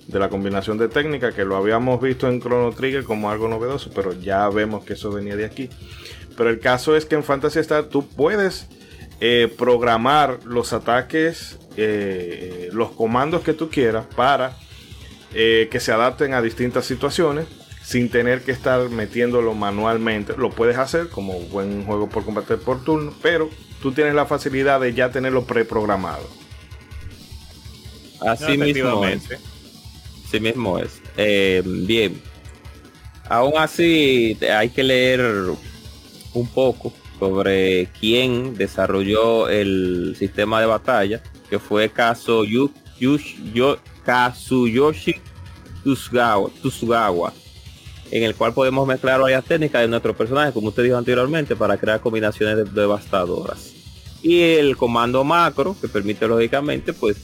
[0.08, 3.92] de la combinación de técnicas que lo habíamos visto en Chrono Trigger como algo novedoso,
[3.94, 5.70] pero ya vemos que eso venía de aquí.
[6.36, 8.68] Pero el caso es que en Fantasy Star tú puedes
[9.20, 14.56] eh, programar los ataques, eh, los comandos que tú quieras para
[15.34, 17.46] eh, que se adapten a distintas situaciones
[17.84, 20.36] sin tener que estar metiéndolo manualmente.
[20.38, 23.50] Lo puedes hacer como buen juego por combate por turno, pero
[23.82, 26.28] tú tienes la facilidad de ya tenerlo preprogramado.
[28.22, 29.02] Así mismo.
[30.30, 31.02] Sí mismo es.
[31.16, 32.22] Eh, bien.
[33.30, 35.22] Aún así, hay que leer
[36.34, 42.46] un poco sobre quién desarrolló el sistema de batalla, que fue Kazu
[44.06, 45.16] Kazuyoshi
[45.84, 47.34] Tsugawa,
[48.12, 51.78] en el cual podemos mezclar varias técnicas de nuestro personaje, como usted dijo anteriormente, para
[51.78, 53.74] crear combinaciones devastadoras.
[54.22, 57.18] Y el comando macro, que permite lógicamente, pues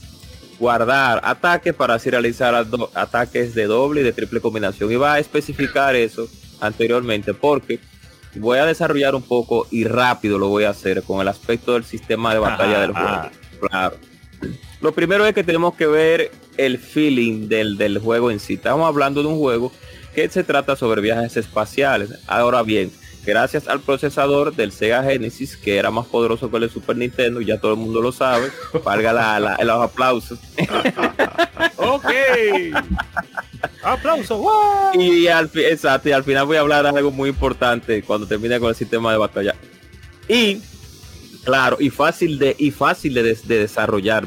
[0.58, 4.90] guardar ataques para así realizar ataques de doble y de triple combinación.
[4.90, 6.28] Y va a especificar eso
[6.60, 7.80] anteriormente porque
[8.36, 11.84] voy a desarrollar un poco y rápido lo voy a hacer con el aspecto del
[11.84, 13.30] sistema de batalla del juego.
[13.68, 13.96] Claro.
[14.80, 18.54] Lo primero es que tenemos que ver el feeling del, del juego en sí.
[18.54, 19.72] Estamos hablando de un juego
[20.14, 22.10] que se trata sobre viajes espaciales.
[22.26, 22.90] Ahora bien,
[23.24, 27.58] gracias al procesador del Sega Genesis, que era más poderoso que el Super Nintendo, ya
[27.58, 28.50] todo el mundo lo sabe,
[28.84, 30.38] valga la, los aplausos.
[31.76, 32.06] ok.
[33.82, 34.40] Aplausos.
[34.94, 38.60] Y al, exacto, y al final voy a hablar de algo muy importante cuando termine
[38.60, 39.54] con el sistema de batalla.
[40.28, 40.60] Y
[41.44, 44.26] claro, y fácil de, y fácil de, de desarrollar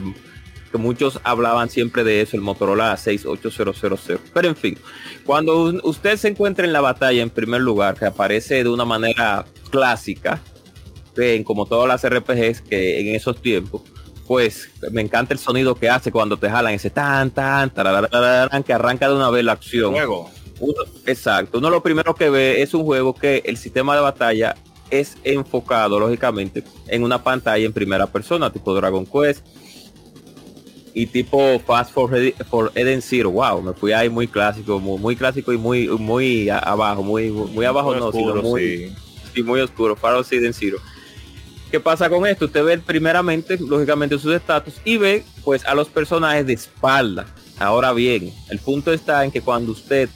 [0.78, 4.20] muchos hablaban siempre de eso, el Motorola 68000.
[4.34, 4.78] Pero en fin,
[5.26, 9.46] cuando usted se encuentra en la batalla en primer lugar, que aparece de una manera
[9.70, 10.42] clásica,
[11.16, 13.82] ven como todas las RPGs que en esos tiempos,
[14.28, 18.74] pues me encanta el sonido que hace cuando te jalan ese tan tan tan que
[18.74, 19.94] arranca de una vez la acción.
[19.94, 20.30] Juego.
[21.06, 21.60] exacto.
[21.60, 24.56] Uno lo primero que ve es un juego que el sistema de batalla
[24.90, 29.46] es enfocado lógicamente en una pantalla en primera persona, tipo Dragon Quest,
[30.98, 32.10] y tipo Fast for,
[32.50, 33.30] for Eden Zero.
[33.30, 37.94] Wow, me fui ahí muy clásico, muy, clásico y muy muy abajo, muy muy abajo
[37.94, 38.96] no, sino muy
[39.32, 39.44] sí.
[39.44, 40.80] muy oscuro, Fast Eden Zero.
[41.70, 42.46] ¿Qué pasa con esto?
[42.46, 47.28] Usted ve primeramente, lógicamente, sus estatus y ve pues a los personajes de espalda.
[47.60, 50.10] Ahora bien, el punto está en que cuando usted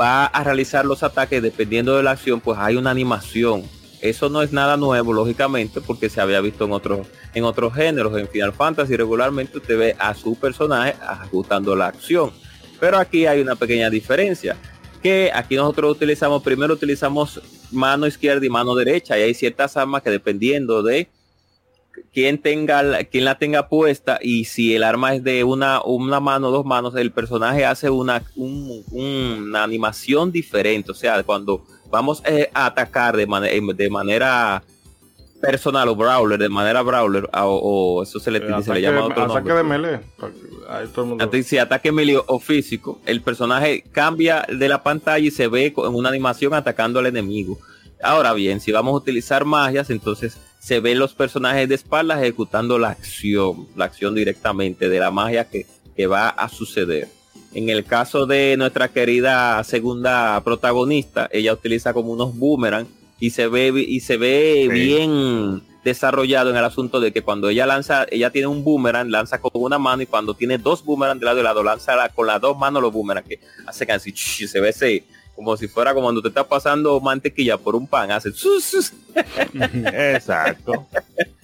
[0.00, 3.64] va a realizar los ataques, dependiendo de la acción, pues hay una animación
[4.04, 8.14] eso no es nada nuevo, lógicamente, porque se había visto en otros en otros géneros.
[8.18, 12.30] En Final Fantasy regularmente usted ve a su personaje ajustando la acción.
[12.78, 14.58] Pero aquí hay una pequeña diferencia.
[15.02, 17.40] Que aquí nosotros utilizamos, primero utilizamos
[17.72, 19.18] mano izquierda y mano derecha.
[19.18, 21.08] Y hay ciertas armas que dependiendo de
[22.12, 26.50] quién tenga quién la tenga puesta y si el arma es de una una mano
[26.50, 31.64] dos manos el personaje hace una una animación diferente o sea cuando
[31.94, 33.24] vamos eh, a atacar de,
[33.76, 34.64] de manera
[35.40, 39.52] personal o brawler, de manera brawler, o, eso se le, se le llama otro ataque
[39.52, 40.00] de melee.
[41.44, 45.94] si ataque melee o físico, el personaje cambia de la pantalla y se ve en
[45.94, 47.60] una animación atacando al enemigo.
[48.02, 52.76] Ahora bien, si vamos a utilizar magias, entonces se ven los personajes de espaldas ejecutando
[52.76, 55.64] la acción, la acción directamente de la magia que,
[55.94, 57.08] que va a suceder.
[57.54, 62.88] En el caso de nuestra querida segunda protagonista, ella utiliza como unos boomerang
[63.20, 67.64] y se ve y se ve bien desarrollado en el asunto de que cuando ella
[67.64, 71.26] lanza, ella tiene un boomerang, lanza con una mano y cuando tiene dos boomerang de
[71.26, 74.70] lado y lado, lanza con las dos manos los boomerang que hace casi se ve
[74.70, 75.04] ese
[75.34, 78.30] como si fuera como cuando te está pasando mantequilla por un pan, hace
[79.54, 80.86] Exacto.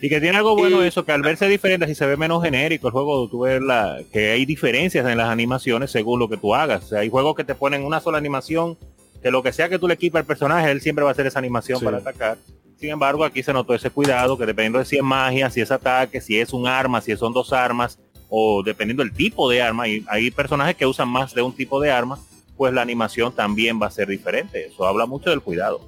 [0.01, 2.89] Y que tiene algo bueno eso, que al verse diferente, si se ve menos genérico
[2.89, 6.55] el juego, tú ves la, que hay diferencias en las animaciones según lo que tú
[6.55, 6.93] hagas.
[6.93, 8.79] hay juegos que te ponen una sola animación,
[9.23, 11.27] que lo que sea que tú le equipes al personaje, él siempre va a hacer
[11.27, 12.39] esa animación para atacar.
[12.79, 15.71] Sin embargo, aquí se notó ese cuidado, que dependiendo de si es magia, si es
[15.71, 17.99] ataque, si es un arma, si son dos armas,
[18.31, 21.79] o dependiendo del tipo de arma, y hay personajes que usan más de un tipo
[21.81, 22.19] de arma,
[22.61, 24.67] pues la animación también va a ser diferente.
[24.67, 25.81] Eso habla mucho del cuidado.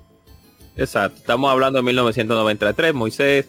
[0.75, 1.19] Exacto.
[1.19, 2.95] Estamos hablando de 1993.
[2.95, 3.47] Moisés,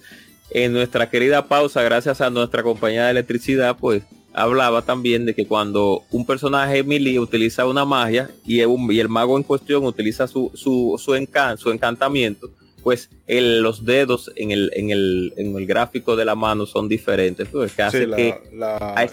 [0.50, 4.04] en nuestra querida pausa, gracias a nuestra compañía de electricidad, pues
[4.34, 9.44] hablaba también de que cuando un personaje melee utiliza una magia y el, mago en
[9.44, 12.50] cuestión utiliza su, su, su encantamiento,
[12.84, 17.48] pues los dedos en el, en, el, en el gráfico de la mano son diferentes.
[17.48, 19.08] Pues, la,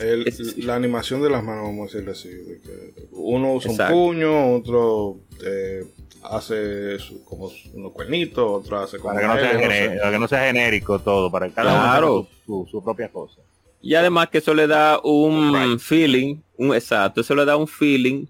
[0.56, 2.30] la, animación de las manos, vamos a decirlo así.
[3.12, 5.84] uno usa un puño, otro eh,
[6.24, 9.14] hace como unos cuernitos, otro hace como...
[9.14, 12.68] Para que no, sea, genérico, que no sea genérico todo, para que cada uno su,
[12.70, 13.40] su, propia cosa.
[13.80, 18.26] Y además que eso le da un feeling, un exacto, eso le da un feeling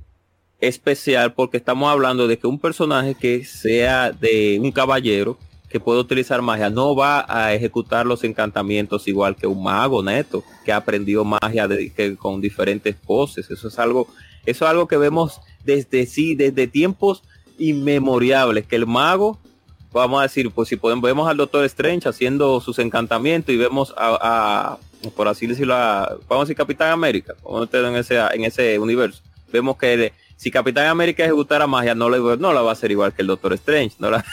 [0.60, 5.38] especial porque estamos hablando de que un personaje que sea de un caballero
[5.70, 10.42] que puede utilizar magia no va a ejecutar los encantamientos igual que un mago neto
[10.64, 13.50] que ha aprendido magia de, con diferentes poses.
[13.50, 14.08] Eso es algo,
[14.44, 17.22] eso es algo que vemos desde sí, desde tiempos
[17.56, 19.38] inmemorables, que el mago,
[19.92, 23.94] vamos a decir, pues si podemos, vemos al Doctor Strange haciendo sus encantamientos y vemos
[23.96, 24.76] a,
[25.14, 27.34] por así decirlo, vamos a decir Capitán América,
[27.72, 32.62] en ese, en ese universo, vemos que si Capitán América ejecutara magia, no, no la
[32.62, 33.96] va a hacer igual que el Doctor Strange.
[33.98, 34.24] No la...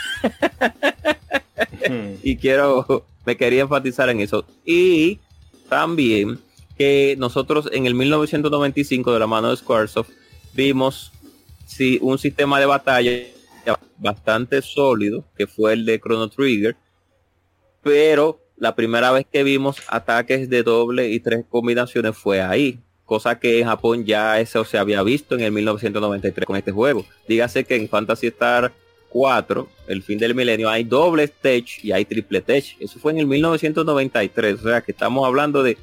[2.24, 4.46] y quiero, me quería enfatizar en eso.
[4.66, 5.20] Y
[5.68, 6.40] también
[6.78, 10.12] que nosotros en el 1995 de la mano de Squaresoft
[10.54, 11.12] vimos
[11.66, 13.12] sí, un sistema de batalla
[13.98, 16.78] bastante sólido, que fue el de Chrono Trigger,
[17.84, 23.40] pero la primera vez que vimos ataques de doble y tres combinaciones fue ahí cosa
[23.40, 27.06] que en Japón ya eso se había visto en el 1993 con este juego.
[27.28, 28.74] Dígase que en Fantasy Star
[29.10, 32.76] 4, el fin del milenio, hay doble tech y hay triple tech.
[32.80, 35.78] Eso fue en el 1993, o sea que estamos hablando de,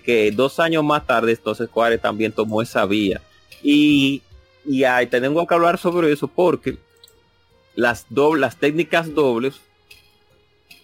[0.00, 3.20] que dos años más tarde entonces Square también tomó esa vía.
[3.62, 4.22] Y,
[4.64, 6.78] y ahí tenemos que hablar sobre eso porque
[7.76, 8.06] las,
[8.38, 9.60] las técnicas dobles,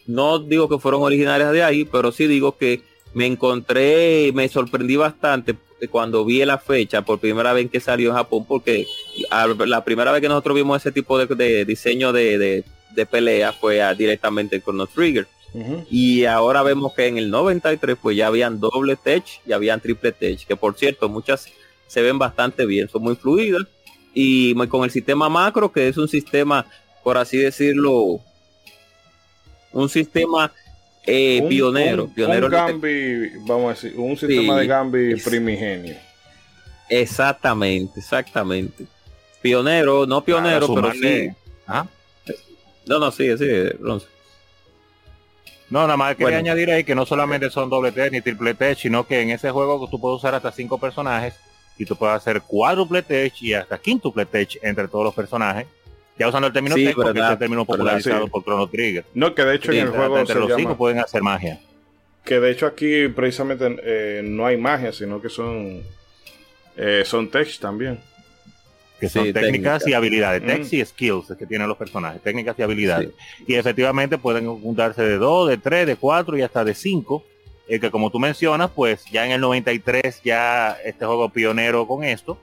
[0.07, 2.83] no digo que fueron originarias de ahí, pero sí digo que
[3.15, 5.57] me encontré, me sorprendí bastante
[5.91, 8.87] cuando vi la fecha por primera vez que salió en Japón, porque
[9.67, 12.65] la primera vez que nosotros vimos ese tipo de, diseño de,
[13.11, 15.27] pelea fue directamente con los Trigger.
[15.91, 20.13] Y ahora vemos que en el 93 pues ya habían doble tech y habían triple
[20.13, 21.49] tech, que por cierto muchas
[21.87, 23.63] se ven bastante bien, son muy fluidas.
[24.13, 26.67] Y con el sistema macro, que es un sistema,
[27.03, 28.21] por así decirlo,
[29.73, 30.53] un sistema
[31.07, 32.09] eh, pionero.
[32.09, 35.97] pionero un Gambi, vamos a decir, un sistema de Gambi primigenio.
[36.89, 38.85] Exactamente, exactamente.
[39.41, 41.31] Pionero, no pionero, pero sí.
[41.67, 41.87] ¿Ah?
[42.87, 43.47] No, no, sí, sí,
[45.71, 48.75] No, nada más quería añadir ahí que no solamente son doble T ni triple T,
[48.75, 51.35] sino que en ese juego tú puedes usar hasta cinco personajes
[51.79, 53.05] y tú puedes hacer cuádruple
[53.41, 54.27] y hasta quíntuple
[54.63, 55.67] entre todos los personajes
[56.19, 59.05] ya usando el término sí, porque es el término popularizado por Chrono Trigger.
[59.15, 61.61] No, que de hecho en el juego entre los cinco pueden hacer magia.
[62.25, 65.83] Que de hecho aquí precisamente eh, no hay magia, sino que son
[66.77, 67.99] eh, son tech también.
[68.99, 70.47] Que son técnicas y habilidades, mm.
[70.47, 73.11] tech y skills que tienen los personajes, técnicas y habilidades.
[73.47, 77.25] Y efectivamente pueden juntarse de dos, de tres, de cuatro y hasta de cinco.
[77.69, 82.05] Eh, que como tú mencionas, pues ya en el 93 ya este juego pionero con
[82.05, 82.39] esto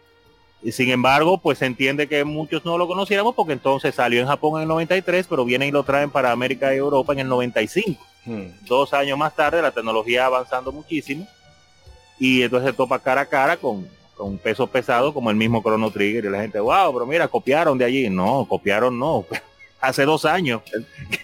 [0.63, 4.27] y sin embargo, pues se entiende que muchos no lo conociéramos porque entonces salió en
[4.27, 7.27] Japón en el 93, pero vienen y lo traen para América y Europa en el
[7.27, 8.01] 95.
[8.25, 8.45] Hmm.
[8.61, 11.27] Dos años más tarde, la tecnología avanzando muchísimo.
[12.17, 15.91] Y entonces se topa cara a cara con, con peso pesado como el mismo Chrono
[15.91, 16.23] Trigger.
[16.23, 18.09] Y la gente, wow, pero mira, copiaron de allí.
[18.09, 19.25] No, copiaron no.
[19.81, 20.61] hace dos años.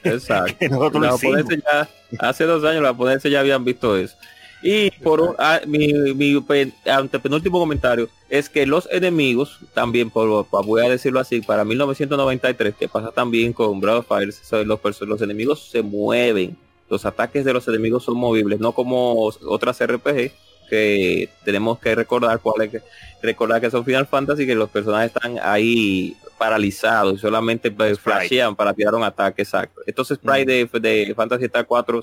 [0.04, 0.54] Exacto.
[2.20, 4.18] hace dos años los japoneses ya habían visto eso.
[4.62, 6.44] Y por ah, mi, mi
[6.86, 12.90] antepenúltimo comentario es que los enemigos, también por, voy a decirlo así, para 1993, que
[12.90, 14.34] pasa también con Breath of Fire,
[14.66, 16.58] los, los enemigos se mueven.
[16.90, 20.32] Los ataques de los enemigos son movibles, no como otras RPG,
[20.70, 22.82] que tenemos que recordar cuál es
[23.22, 28.56] recordar que son Final Fantasy que los personajes están ahí paralizados y solamente pues, flashean
[28.56, 29.82] para tirar un ataque exacto.
[29.86, 32.02] Estos sprites de, de Fantasy Star 4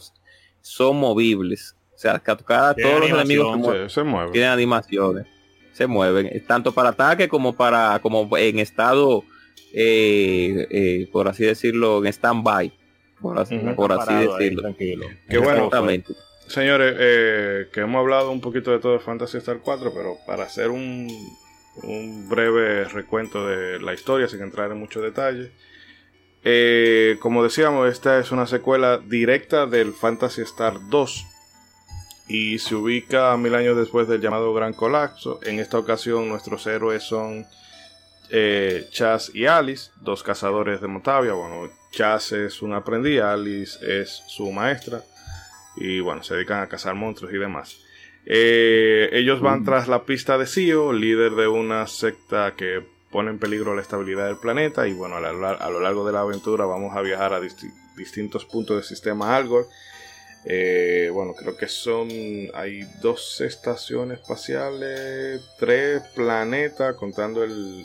[0.61, 1.76] son movibles.
[1.97, 4.31] O sea, cada, todos los enemigos se, mueven.
[4.31, 5.27] tienen animaciones.
[5.73, 9.25] Se mueven, tanto para ataque como para como en estado,
[9.73, 12.71] eh, eh, por así decirlo, en stand-by.
[13.23, 14.61] Por así, decirlo.
[14.61, 15.07] tranquilo.
[15.27, 15.71] Qué bueno.
[16.49, 20.45] Señores, eh, que hemos hablado un poquito de todo de Fantasy Star 4, pero para
[20.45, 21.09] hacer un,
[21.83, 25.51] un breve recuento de la historia, sin entrar en muchos detalles.
[26.45, 31.27] Eh, como decíamos, esta es una secuela directa del Fantasy Star 2
[32.29, 35.41] y se ubica mil años después del llamado Gran Colapso.
[35.43, 37.47] En esta ocasión nuestros héroes son
[38.31, 41.33] eh, Chas y Alice, dos cazadores de Motavia.
[41.33, 45.03] Bueno, Chas es un aprendiz, Alice es su maestra
[45.77, 47.79] y bueno, se dedican a cazar monstruos y demás.
[48.25, 53.39] Eh, ellos van tras la pista de Sio, líder de una secta que pone en
[53.39, 54.89] peligro la estabilidad del planeta.
[54.89, 57.41] Y bueno, a, lo largo de la aventura vamos a viajar a
[57.97, 59.67] distintos puntos del sistema Algor.
[60.49, 62.09] Eh, bueno, creo que son.
[62.55, 67.85] Hay dos estaciones espaciales, tres planetas, contando el,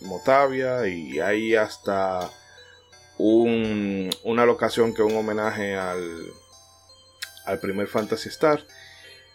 [0.00, 2.30] Motavia, y hay hasta
[3.16, 6.26] una locación que es un homenaje al,
[7.44, 8.66] al primer Fantasy Star.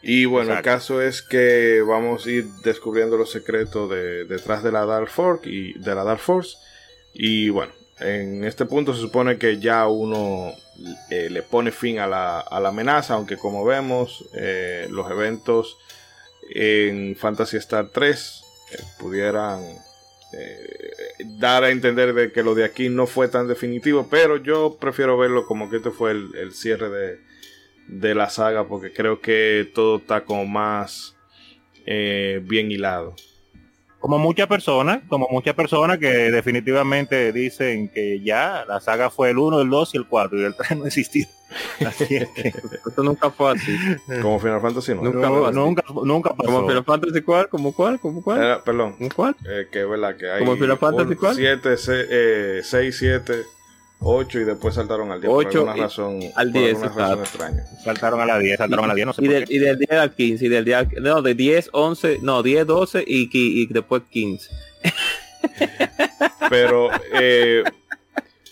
[0.02, 4.72] Y bueno, el caso es que vamos a ir descubriendo los secretos de, detrás de
[4.72, 6.58] la Dark Force y de la Dark Force.
[7.14, 10.54] Y bueno, en este punto se supone que ya uno
[11.10, 15.78] eh, le pone fin a la, amenaza, aunque como vemos, eh, los eventos
[16.56, 19.62] en Fantasy Star 3 eh, pudieran
[21.40, 25.18] dar a entender de que lo de aquí no fue tan definitivo, pero yo prefiero
[25.18, 27.20] verlo como que este fue el cierre de,
[27.88, 31.16] de la saga porque creo que todo está como más
[31.86, 33.16] bien hilado.
[34.00, 39.38] Como muchas personas, como muchas personas que definitivamente dicen que ya la saga fue el
[39.38, 41.26] 1, el 2 y el 4 y el 3 no existió.
[41.86, 43.76] Así es que esto nunca fue así.
[44.22, 45.02] Como Final Fantasy no.
[45.02, 46.52] Nunca, no, nunca, nunca pasó.
[46.52, 48.38] Como Final Fantasy cuál, como cuál, como cuál.
[48.38, 48.96] Era, perdón.
[49.16, 49.36] ¿Cuál?
[49.48, 51.36] Eh, que verdad que hay como Final Fantasy cuál.
[51.36, 53.46] 7, 6, 7
[54.02, 57.20] 8 y después saltaron al 10 8 por alguna razón, al 10, por alguna razón
[57.20, 57.66] extraña.
[57.84, 59.78] Saltaron a la 10, saltaron y, a la 10, no sé y, del, y del
[59.78, 63.24] 10 al 15, y del 10 al, no, de 10, 11, no, 10, 12 y,
[63.24, 64.50] y, y después 15.
[66.50, 67.64] Pero eh,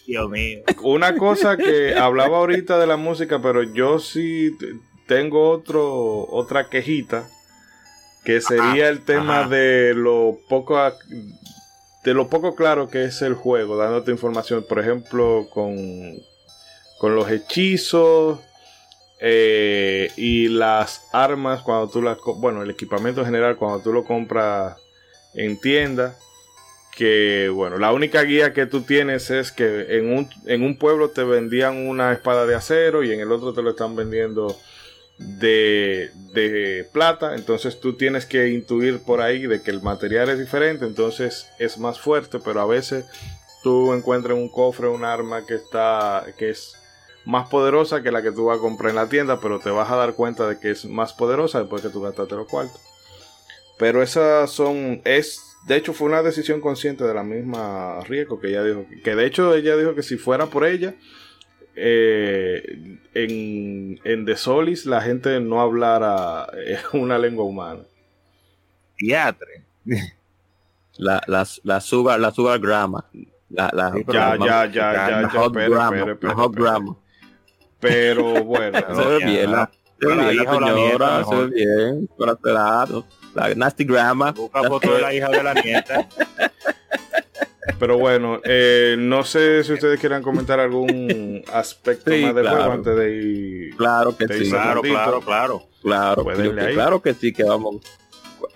[0.05, 0.59] Dios mío.
[0.83, 4.55] Una cosa que hablaba ahorita de la música, pero yo sí
[5.05, 7.27] tengo otro otra quejita
[8.23, 9.49] que sería el tema ajá.
[9.49, 10.77] de lo poco
[12.03, 15.75] de lo poco claro que es el juego, dándote información, por ejemplo, con,
[16.99, 18.39] con los hechizos
[19.19, 24.03] eh, y las armas, cuando tú las, bueno, el equipamiento en general, cuando tú lo
[24.03, 24.77] compras
[25.33, 26.15] en tienda,
[26.95, 31.09] que bueno, la única guía que tú tienes es que en un, en un pueblo
[31.09, 34.57] te vendían una espada de acero y en el otro te lo están vendiendo
[35.18, 40.39] de, de, plata, entonces tú tienes que intuir por ahí de que el material es
[40.39, 43.06] diferente, entonces es más fuerte, pero a veces
[43.64, 46.76] tú encuentras un cofre, un arma que está que es
[47.26, 49.91] más poderosa que la que tú vas a comprar en la tienda, pero te vas
[49.91, 52.80] a dar cuenta de que es más poderosa después que tú gastaste los cuartos.
[53.77, 58.48] Pero esas son es de hecho fue una decisión consciente de la misma Rieko que
[58.49, 60.95] ella dijo que de hecho ella dijo que si fuera por ella
[61.79, 67.81] eh, en, en The Solis la gente no hablara eh, una lengua humana.
[68.97, 69.63] Teatre.
[70.97, 73.05] La, la, la sugar, la sugar grammar.
[73.49, 75.53] La, la, ya, ya, ya, ya, ya, hot.
[77.79, 78.79] Pero bueno.
[78.79, 83.05] se ve bien, la, se ve bien, la señora, se ve bien, para lado.
[83.35, 84.33] La nasty grammar.
[84.33, 86.09] Busca foto de la hija de la nieta.
[87.80, 92.57] Pero bueno, eh, no sé si ustedes quieran comentar algún aspecto Sí, más del claro.
[92.57, 93.76] juego antes de ir.
[93.76, 94.49] Claro que sí.
[94.49, 95.64] Claro, claro, claro.
[95.81, 97.77] Claro, yo- claro que sí, que vamos.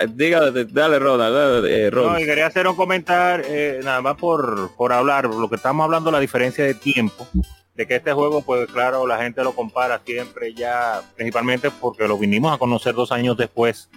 [0.10, 2.22] Diga, dale, Ronald, dale, eh, No, Ronald.
[2.22, 6.12] y quería hacer un comentario, eh, nada más por, por hablar, lo que estamos hablando,
[6.12, 7.28] la diferencia de tiempo,
[7.76, 12.18] de que este juego, pues claro, la gente lo compara siempre ya, principalmente porque lo
[12.18, 13.90] vinimos a conocer dos años después,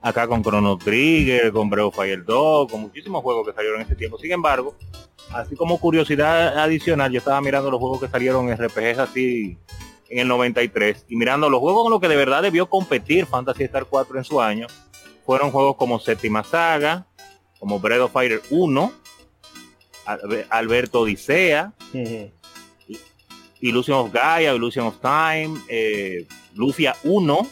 [0.00, 3.86] acá con Chrono Trigger, con Breath of Fire 2, con muchísimos juegos que salieron en
[3.86, 4.18] ese tiempo.
[4.18, 4.74] Sin embargo,
[5.32, 9.58] así como curiosidad adicional, yo estaba mirando los juegos que salieron en RPGs así
[10.10, 13.64] en el 93 y mirando los juegos con los que de verdad debió competir Fantasy
[13.64, 14.66] Star 4 en su año,
[15.26, 17.06] fueron juegos como Séptima Saga,
[17.58, 18.92] como Breath of Fire 1,
[20.06, 22.30] Albe- Alberto Odisea, Ujú.
[23.60, 27.46] Illusion of Gaia, Illusion of Time, eh, Lucia 1,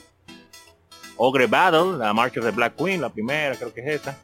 [1.16, 4.18] Ogre Battle, la March of the Black Queen, la primera, creo que es esa.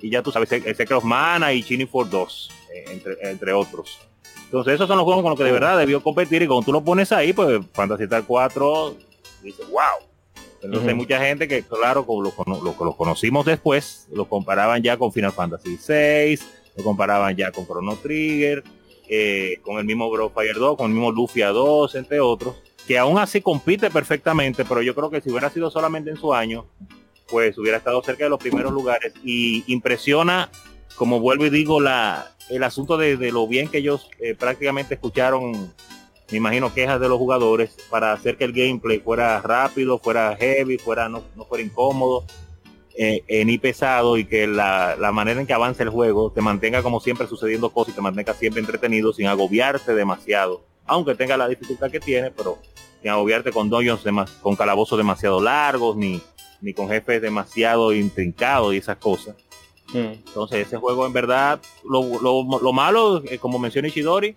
[0.00, 3.98] Y ya tú sabes, Secret of Mana y Chini for 2, eh, entre, entre otros.
[4.44, 6.72] Entonces esos son los juegos con los que de verdad debió competir y cuando tú
[6.72, 8.96] lo pones ahí, pues Fantasy Star 4
[9.42, 10.08] dice, wow.
[10.62, 12.32] Entonces hay mucha gente que, claro, como lo,
[12.62, 16.46] lo, conocimos después, lo comparaban ya con Final Fantasy 6,
[16.76, 18.64] lo comparaban ya con Chrono Trigger,
[19.08, 22.56] eh, con el mismo Bro Fire 2, con el mismo Lufia 2, entre otros,
[22.88, 26.32] que aún así compite perfectamente, pero yo creo que si hubiera sido solamente en su
[26.32, 26.64] año,
[27.28, 29.12] pues hubiera estado cerca de los primeros lugares.
[29.22, 30.50] Y impresiona,
[30.96, 35.52] como vuelvo y digo, la, el asunto de, lo bien que ellos eh, prácticamente escucharon,
[36.30, 40.78] me imagino, quejas de los jugadores para hacer que el gameplay fuera rápido, fuera heavy,
[40.78, 42.24] fuera no, fuera incómodo,
[42.96, 46.82] eh, eh, ni pesado y que la, manera en que avance el juego te mantenga
[46.82, 51.46] como siempre sucediendo cosas y te mantenga siempre entretenido sin agobiarte demasiado, aunque tenga la
[51.46, 52.58] dificultad que tiene, pero
[53.00, 54.02] sin agobiarte con dungeons,
[54.42, 56.20] con calabozos demasiado largos, ni,
[56.60, 59.36] ni con jefes demasiado intrincados y esas cosas.
[59.92, 60.26] Mm.
[60.26, 64.34] Entonces ese juego en verdad, lo, malo, eh, como menciona Ishidori,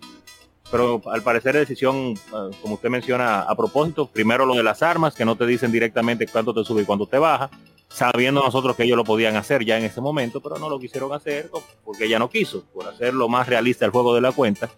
[0.70, 5.14] pero al parecer decisión, eh, como usted menciona a propósito, primero lo de las armas,
[5.14, 7.50] que no te dicen directamente cuánto te sube y cuánto te baja,
[7.88, 11.12] sabiendo nosotros que ellos lo podían hacer ya en ese momento, pero no lo quisieron
[11.12, 11.50] hacer
[11.84, 14.70] porque ella no quiso, por hacerlo más realista el juego de la cuenta.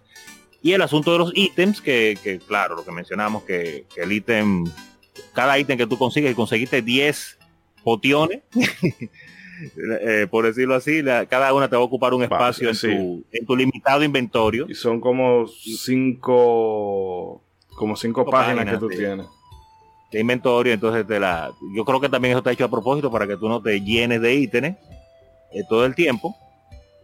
[0.64, 4.64] Y el asunto de los ítems, que, claro, lo que mencionamos, que, que el ítem,
[5.32, 7.38] cada ítem que tú consigues, y conseguiste 10
[7.84, 8.40] potiones,
[10.00, 14.02] Eh, por decirlo así, cada una te va a ocupar un espacio en, tu, limitado
[14.02, 14.66] inventario.
[14.68, 17.42] Y son como cinco,
[17.76, 19.26] como cinco, páginas, que tú tienes.
[20.10, 23.26] De inventario, entonces te la, yo creo que también eso está hecho a propósito para
[23.26, 24.76] que tú no te llenes de ítems
[25.52, 26.34] eh, todo el tiempo,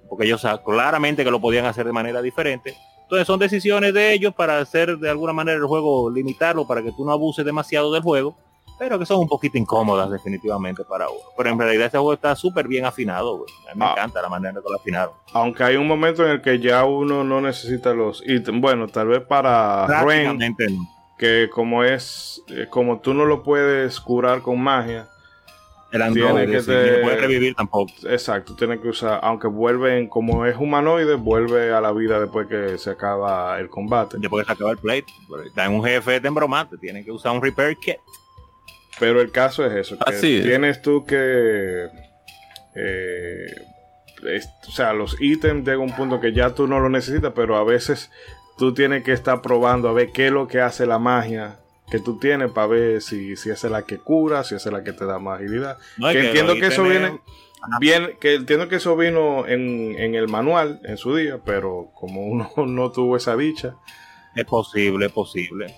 [0.08, 2.74] porque ellos claramente que lo podían hacer de manera diferente.
[3.10, 6.92] Entonces son decisiones de ellos para hacer de alguna manera el juego, limitarlo para que
[6.92, 8.36] tú no abuses demasiado del juego
[8.80, 11.20] pero que son un poquito incómodas definitivamente para uno.
[11.36, 13.92] Pero en realidad este juego está súper bien afinado, A mí me ah.
[13.92, 15.12] encanta la manera en que lo afinaron.
[15.34, 18.58] Aunque hay un momento en el que ya uno no necesita los ítems.
[18.58, 20.38] Bueno, tal vez para Ren,
[21.18, 25.09] que como es, eh, como tú no lo puedes curar con magia,
[25.92, 27.02] el androide que te...
[27.02, 27.92] puede revivir tampoco.
[28.08, 32.78] Exacto, tiene que usar, aunque vuelven, como es humanoide, vuelve a la vida después que
[32.78, 34.16] se acaba el combate.
[34.18, 35.06] Después que se acaba el plate.
[35.46, 37.96] Está en un jefe de embromate, tiene que usar un repair kit.
[38.98, 41.88] Pero el caso es eso, que tienes tú que...
[42.74, 43.46] Eh,
[44.68, 47.56] o sea, los ítems llegan a un punto que ya tú no lo necesitas, pero
[47.56, 48.10] a veces
[48.58, 51.59] tú tienes que estar probando a ver qué es lo que hace la magia
[51.90, 54.92] que tú tienes para ver si, si es la que cura, si es la que
[54.92, 55.78] te da más agilidad.
[56.12, 57.20] que, entiendo que eso viene
[57.80, 62.22] bien, que entiendo que eso vino en, en, el manual en su día, pero como
[62.22, 63.76] uno no tuvo esa dicha.
[64.34, 65.74] Es posible, es posible.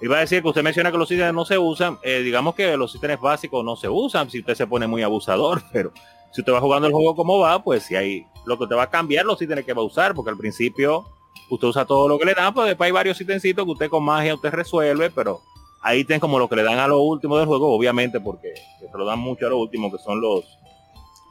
[0.00, 1.98] Iba a decir que usted menciona que los ítems no se usan.
[2.02, 5.62] Eh, digamos que los ítems básicos no se usan si usted se pone muy abusador,
[5.72, 5.92] pero
[6.32, 8.84] si usted va jugando el juego como va, pues si hay lo que te va
[8.84, 11.06] a cambiar los ítems que va a usar, porque al principio
[11.50, 14.04] usted usa todo lo que le dan, pues después hay varios ítems que usted con
[14.04, 15.40] magia usted resuelve, pero
[15.80, 18.98] hay ítems como lo que le dan a lo último del juego, obviamente, porque se
[18.98, 20.58] lo dan mucho a lo último, que son los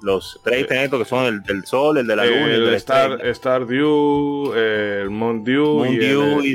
[0.01, 4.53] los tres que son el del sol, el de la luna, el, del Star, Stardew,
[4.53, 6.45] el Moon Dew, y, el,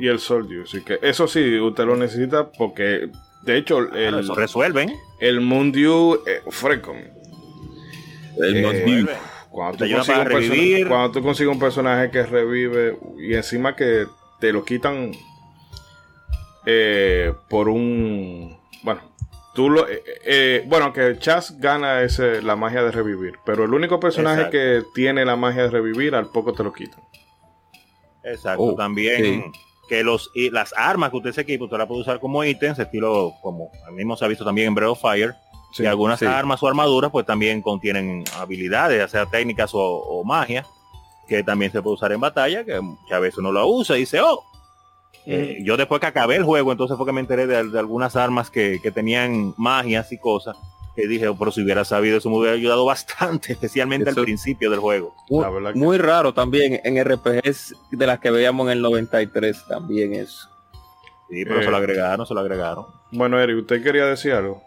[0.00, 0.64] y, el, Sol Dew.
[0.64, 3.08] Así que eso sí, usted lo necesita porque,
[3.42, 4.92] de hecho, el, eso resuelven.
[5.20, 6.42] El Moon Dew, eh,
[8.38, 9.16] El eh,
[9.56, 14.06] Cuando tú, consigues cuando tú consigues un personaje que revive y encima que
[14.38, 15.12] te lo quitan
[16.66, 18.54] eh, por un.
[18.82, 19.00] Bueno,
[19.54, 23.72] Tú lo, eh, eh, bueno, que Chas gana ese, la magia de revivir, pero el
[23.72, 27.00] único personaje que tiene la magia de revivir al poco te lo quitan.
[28.22, 29.52] Exacto, oh, también
[29.88, 32.78] que los y las armas que usted se equipa, usted la puede usar como ítems,
[32.78, 35.34] estilo como a mismo se ha visto también en Breath of Fire,
[35.78, 40.64] y algunas armas o armaduras pues también contienen habilidades, ya sea técnicas o, magia,
[41.28, 44.20] que también se puede usar en batalla, que muchas veces uno lo usa y dice,
[44.20, 44.44] oh,
[45.26, 48.48] eh, yo después que acabé el juego, entonces fue que me enteré de, algunas armas
[48.48, 50.56] que, tenían magias y cosas.
[50.94, 54.70] Que dije, oh, pero si hubiera sabido eso me hubiera ayudado bastante, especialmente al principio
[54.70, 55.14] del juego.
[55.74, 60.48] Muy, raro también en RPGs de las que veíamos en el 93 también eso.
[61.28, 61.80] Sí, pero se lo eh.
[61.80, 62.86] agregaron, se lo agregaron.
[63.10, 64.62] Bueno, Eric, ¿usted quería decir algo?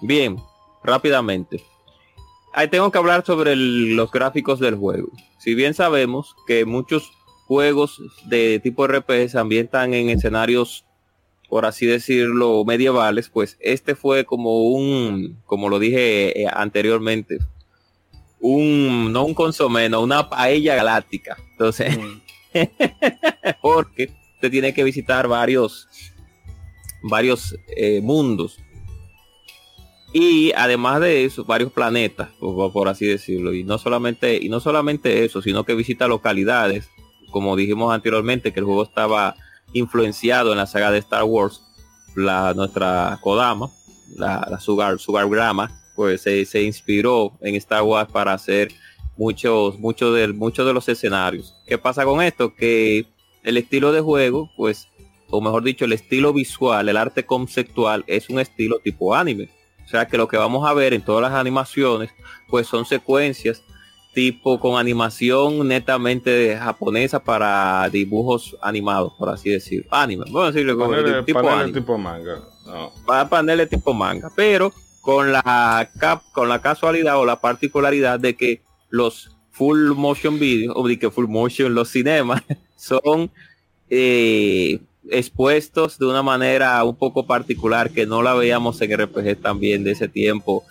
[0.00, 0.36] Bien,
[0.82, 1.64] rápidamente.
[2.52, 5.08] Ahí tengo que hablar sobre los gráficos del juego.
[5.38, 7.12] Si bien sabemos que muchos
[7.46, 10.84] juegos de tipo RPG se ambientan en escenarios,
[11.48, 17.38] por así decirlo, medievales, pues este fue como un, como lo dije eh, anteriormente,
[18.40, 21.36] un, no un consomé, no, una paella galáctica.
[21.52, 22.20] Entonces, mm.
[23.62, 25.88] porque usted tiene que visitar varios,
[27.02, 28.58] varios eh, mundos.
[30.12, 33.54] Y además de eso, varios planetas, por, así decirlo.
[33.54, 36.88] Y no solamente, y no solamente eso, sino que visita localidades,
[37.30, 39.36] como dijimos anteriormente, que el juego estaba
[39.72, 41.62] influenciado en la saga de Star Wars,
[42.16, 43.70] la nuestra Kodama,
[44.16, 48.72] la, la Sugar, Sugar Grama, pues se, se inspiró en Star Wars para hacer
[49.16, 51.54] muchos, muchos de, muchos de los escenarios.
[51.66, 52.54] ¿Qué pasa con esto?
[52.56, 53.06] Que
[53.44, 54.88] el estilo de juego, pues,
[55.28, 59.50] o mejor dicho, el estilo visual, el arte conceptual, es un estilo tipo anime.
[59.90, 62.10] O sea que lo que vamos a ver en todas las animaciones,
[62.46, 63.64] pues son secuencias
[64.14, 69.88] tipo con animación netamente japonesa para dibujos animados, por así decir.
[69.90, 70.94] Anime, vamos a decirlo como
[71.24, 71.72] tipo, anime.
[71.72, 72.40] tipo manga.
[72.66, 72.92] No.
[73.04, 78.36] Para paneles tipo manga, pero con la cap, con la casualidad o la particularidad de
[78.36, 82.44] que los full motion video o de que full motion los cinemas
[82.76, 83.28] son
[83.88, 84.78] eh,
[85.10, 89.92] expuestos de una manera un poco particular que no la veíamos en RPG también de
[89.92, 90.64] ese tiempo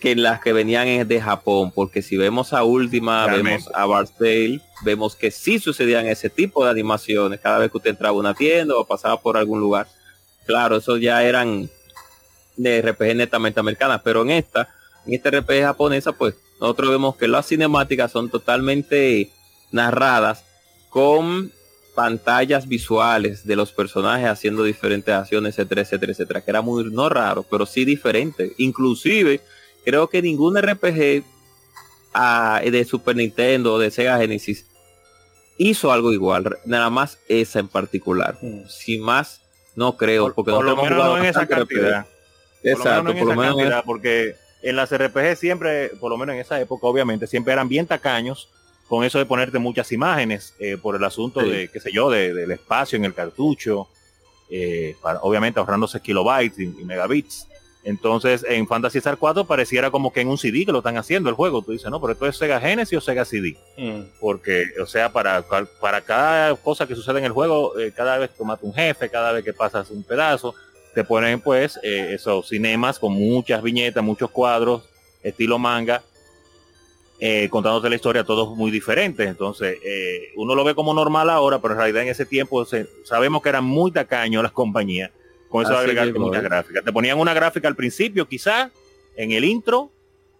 [0.00, 3.50] que las que venían es de Japón porque si vemos a última Realmente.
[3.50, 7.90] vemos a Bartale vemos que sí sucedían ese tipo de animaciones cada vez que usted
[7.90, 9.86] entraba a una tienda o pasaba por algún lugar
[10.46, 11.70] claro esos ya eran
[12.56, 14.68] de RPG netamente americanas pero en esta
[15.06, 19.30] en este RPG japonesa pues nosotros vemos que las cinemáticas son totalmente
[19.70, 20.44] narradas
[20.88, 21.52] con
[21.96, 27.08] pantallas visuales de los personajes haciendo diferentes acciones, etcétera, etcétera, etcétera, que era muy no
[27.08, 28.52] raro, pero sí diferente.
[28.58, 29.40] Inclusive,
[29.84, 31.24] creo que ningún RPG
[32.12, 34.66] ah, de Super Nintendo o de Sega Genesis
[35.56, 38.36] hizo algo igual, nada más esa en particular.
[38.42, 38.68] Mm.
[38.68, 39.40] Sin más,
[39.74, 42.06] no creo, Por, porque por lo nosotros hemos menos no en esa cantidad.
[42.62, 46.34] Exacto, por lo menos en esa cantidad, porque en las RPG siempre, por lo menos
[46.34, 48.50] en esa época, obviamente, siempre eran bien tacaños
[48.88, 51.50] con eso de ponerte muchas imágenes eh, por el asunto Sí.
[51.50, 53.88] de, qué sé yo, de- del espacio en el cartucho,
[54.50, 57.48] eh, para- obviamente ahorrándose kilobytes y, y megabits.
[57.82, 61.28] Entonces, en Fantasy Star 4 pareciera como que en un CD que lo están haciendo
[61.30, 61.62] el juego.
[61.62, 63.56] Tú dices, no, pero esto es Sega Genesis o Sega CD.
[63.76, 64.00] Mm.
[64.20, 65.44] Porque, o sea, para,
[65.80, 69.08] para cada cosa que sucede en el juego, eh, cada vez que matas un jefe,
[69.08, 70.52] cada vez que pasas un pedazo,
[70.94, 74.82] te ponen pues eh, esos cinemas con muchas viñetas, muchos cuadros,
[75.22, 76.02] estilo manga,
[77.18, 79.26] eh, contándote la historia, todos muy diferentes.
[79.26, 82.86] Entonces, eh, uno lo ve como normal ahora, pero en realidad en ese tiempo se-
[83.04, 85.10] sabemos que eran muy tacaños las compañías
[85.48, 86.84] con eso de agregar muchas gráficas.
[86.84, 88.70] Te ponían una gráfica al principio, quizás,
[89.16, 89.90] en el intro,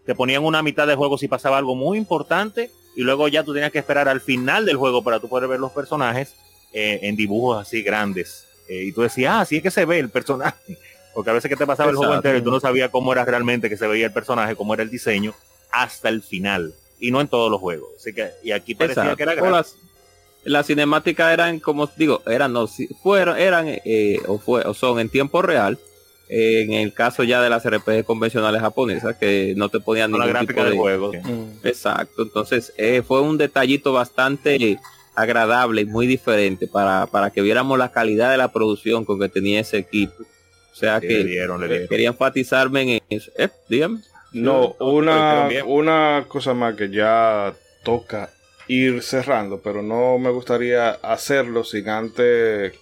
[0.05, 3.53] te ponían una mitad del juego si pasaba algo muy importante, y luego ya tú
[3.55, 6.35] tenías que esperar al final del juego para tú poder ver los personajes
[6.73, 8.47] eh, en dibujos así grandes.
[8.69, 10.59] Eh, y tú decías, ah, así es que se ve el personaje.
[11.15, 13.25] Porque a veces que te pasaba el juego entero y tú no sabías cómo era
[13.25, 15.35] realmente que se veía el personaje, cómo era el diseño,
[15.83, 16.75] hasta el final.
[16.99, 17.91] Y no en todos los juegos.
[17.99, 19.17] Así que, y aquí parecía Exacto.
[19.17, 19.53] que era gratis.
[19.53, 19.77] las,
[20.45, 24.99] las cinemáticas eran, como digo, eran, no, si- fueron, eran eh, o, fue, o son
[25.01, 25.79] en tiempo real.
[26.29, 30.27] eh, en el caso ya de las RPG convencionales japonesas, que no te ponían la
[30.27, 30.77] ningún tipo de...
[30.77, 31.13] juego.
[31.13, 31.65] Mm.
[31.67, 32.23] Exacto.
[32.23, 34.79] Entonces, eh, fue un detallito bastante
[35.15, 39.29] agradable y muy diferente para, para que viéramos la calidad de la producción con que
[39.29, 40.15] tenía ese equipo.
[40.73, 41.89] O sea Sí, que le dieron, le dieron.
[41.89, 43.31] quería enfatizarme en eso.
[43.39, 44.01] Eh, dígame.
[44.43, 47.55] No, una, una cosa más que ya
[47.85, 48.31] toca
[48.69, 52.75] ir cerrando, pero no me gustaría hacerlo sin antes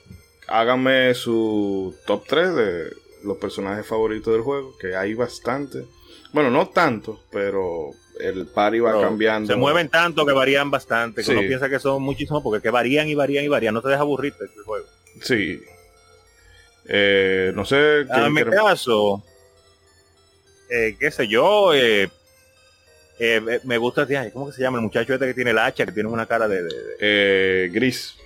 [0.46, 2.92] háganme su top 3 de
[3.24, 5.84] los personajes favoritos del juego, que hay bastante.
[6.32, 7.90] Bueno, no tanto, pero
[8.20, 9.52] el party va Pero cambiando.
[9.52, 11.22] Se mueven tanto que varían bastante.
[11.22, 11.32] Que Sí.
[11.32, 13.72] uno piensa que son muchísimos porque que varían y varían y varían.
[13.74, 14.86] No te deja aburrirte el juego.
[15.22, 15.60] Sí.
[16.86, 18.04] Eh, no sé.
[18.10, 19.22] Ah, ¿quién en mi caso,
[20.74, 22.08] eh, qué sé yo, eh, eh,
[23.48, 25.86] eh, me gusta, ay, ¿cómo que se llama el muchacho este que tiene el hacha,
[25.86, 28.16] que tiene una cara de, de- de- Eh, Gris.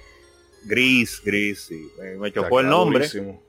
[0.64, 1.90] gris, gris, sí.
[1.98, 3.42] Me, me chocó el nombre, durísimo.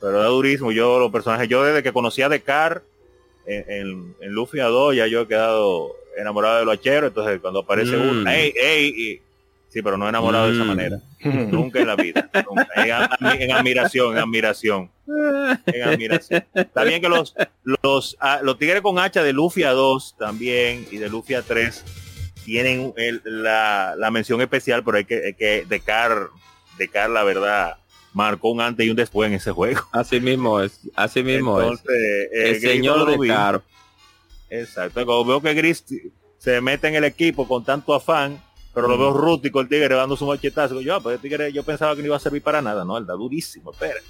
[0.00, 0.72] pero es durísimo.
[0.72, 2.82] Yo los personajes, yo desde que conocí a Descar
[3.46, 7.40] en, en, en Luffy a 2, ya yo he quedado enamorado de los hacheros, entonces
[7.40, 8.08] cuando aparece Mm.
[8.08, 9.22] uno, ey, ey,
[9.76, 10.68] sí, pero no enamorado de esa Mm.
[10.68, 11.00] manera.
[11.50, 12.30] Nunca en la vida.
[12.48, 12.66] nunca.
[12.76, 14.90] En, admi- en admiración, en admiración.
[15.66, 16.44] En admiración.
[16.54, 17.34] Está bien que los,
[17.82, 21.42] los, ah, los tigres con hacha de Luffy a 2 también y de Luffy a
[21.42, 21.84] 3
[22.44, 26.28] tienen el- la, la mención especial, pero hay que, hay que Decar,
[26.78, 27.76] Decar, la verdad,
[28.14, 29.80] marcó un antes y un después en ese juego.
[29.92, 30.80] Así mismo es.
[30.94, 32.64] Así mismo Entonces, eh, es.
[32.64, 33.62] El señor de Caro.
[34.48, 35.04] Exacto.
[35.04, 35.84] Cuando veo que Gris
[36.38, 38.40] se mete en el equipo con tanto afán,
[38.76, 40.82] pero lo veo rústico el tigre dando su machetazo.
[40.82, 42.84] Yo, ah, pues el tigre yo pensaba que no iba a servir para nada.
[42.84, 44.04] No, él da durísimo, espérate.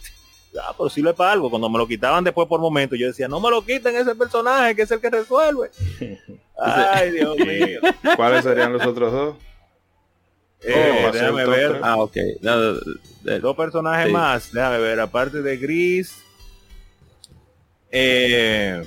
[0.60, 1.48] Ah, pero sirve para algo.
[1.51, 4.74] Cuando me lo quitaban después por momentos, yo decía, no me lo quiten ese personaje
[4.74, 5.70] que es el que resuelve.
[6.59, 7.80] Ay, Dios mío.
[8.16, 9.36] ¿Cuáles serían los otros dos?
[10.62, 11.70] Eh, Oh, déjame top ver.
[11.70, 11.82] tres.
[11.84, 12.16] Ah, ok.
[12.40, 14.12] No, Dos personajes Sí.
[14.12, 16.12] más, déjame ver, aparte de Gris.
[17.93, 18.82] Eh,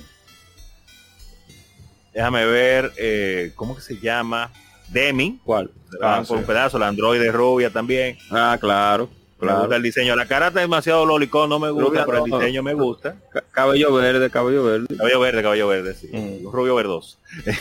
[2.13, 4.51] déjame ver, eh, ¿cómo que se llama?
[4.91, 5.39] Demi.
[5.43, 5.71] ¿Cuál?
[6.01, 8.17] Ah, por un pedazo, la androide rubia también.
[8.31, 9.09] Ah, claro.
[9.39, 9.59] Claro.
[9.59, 9.73] Claro.
[9.75, 10.15] el diseño.
[10.17, 12.39] La cara está demasiado lolicón, no me gusta, Rubia pero el no.
[12.39, 13.15] diseño me gusta.
[13.31, 14.87] Ca- Cabello verde, cabello verde.
[14.97, 16.09] Cabello verde, cabello verde, sí.
[16.11, 16.51] Mm.
[16.51, 17.17] Rubio verdoso.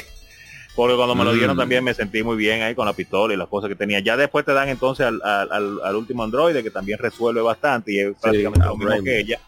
[0.74, 1.58] Porque cuando me lo dieron Mm.
[1.58, 4.00] también me sentí muy bien ahí con la pistola y las cosas que tenía.
[4.00, 7.92] Ya después te dan entonces al, al- al- al último androide que también resuelve bastante
[7.92, 9.40] y es prácticamente lo mismo que ella.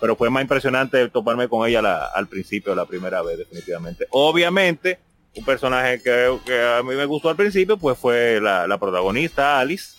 [0.00, 4.06] Pero fue más impresionante toparme con ella la- al principio, la primera vez, definitivamente.
[4.10, 4.98] Obviamente,
[5.34, 9.58] un personaje que, que a mí me gustó al principio, pues fue la, la protagonista,
[9.60, 9.96] Alice.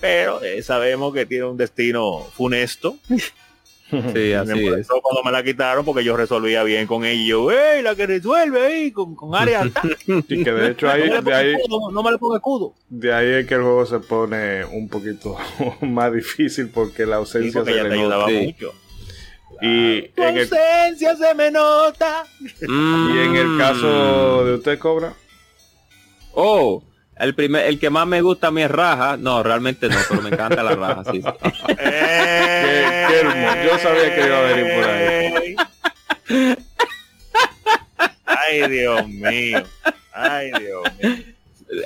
[0.00, 2.96] Pero eh, sabemos que tiene un destino funesto.
[3.90, 4.86] Sí, así me es.
[4.86, 7.22] cuando me la quitaron porque yo resolvía bien con ella.
[7.22, 9.96] Y yo, ¡ey, la que resuelve ahí con, con área ataque!
[10.28, 12.36] Y que de hecho ahí, no, me le de ahí, escudo, no me le ponga
[12.36, 12.74] escudo.
[12.90, 15.38] de ahí es que el juego se pone un poquito
[15.80, 18.34] más difícil porque la Sí, ausencia porque se ella le te ayudaba Sí.
[18.44, 18.74] mucho.
[19.60, 22.24] Y Tu en, el, ausencia se me nota.
[22.60, 23.10] Mm.
[23.14, 25.12] y en el caso de usted, Cobra,
[26.32, 26.84] Oh,
[27.18, 29.16] el primer, el que más me gusta a mí es Raja.
[29.16, 31.20] No, realmente no, pero me encanta la Raja, sí.
[31.20, 31.28] sí.
[31.78, 33.56] Eh, qué hermoso.
[33.64, 35.56] Yo sabía que iba a venir por ahí.
[38.24, 39.62] Ay, Dios mío.
[40.12, 41.16] Ay, Dios mío.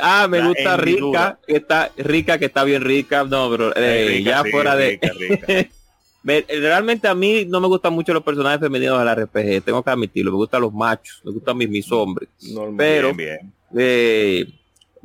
[0.00, 0.76] Ah, me La gusta.
[0.76, 3.24] Rica, que está rica, que está bien rica.
[3.24, 4.90] No, pero eh, Rica, ya sí, fuera de.
[4.90, 5.68] rica, rica.
[6.24, 9.90] Me- realmente a mí no me gustan mucho los personajes femeninos del RPG, tengo que
[9.90, 10.30] admitirlo.
[10.30, 12.28] Me gustan los machos, me gustan mis, mis hombres.
[12.52, 12.76] normal.
[12.78, 13.52] Pero Bien, bien.
[13.76, 14.46] eh,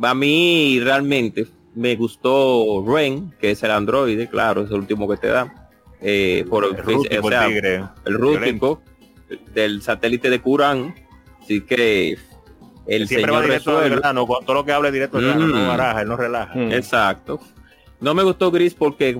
[0.02, 5.18] a mí realmente me gustó Ren, que es el androide, claro, es el último que
[5.18, 5.69] te da.
[6.02, 7.84] Eh, por El rústico, o sea, el tigre.
[8.06, 8.81] el rústico
[9.56, 10.94] del satélite de Kuran.
[11.41, 12.18] Así que
[12.85, 15.48] el Siempre va señor directo al grano, con todo lo que hable directo al grano,
[15.48, 15.52] Mm.
[15.52, 16.53] no baraja, él no relaja.
[16.53, 16.72] Hmm.
[16.72, 17.39] Exacto.
[17.99, 19.18] No me gustó Gris porque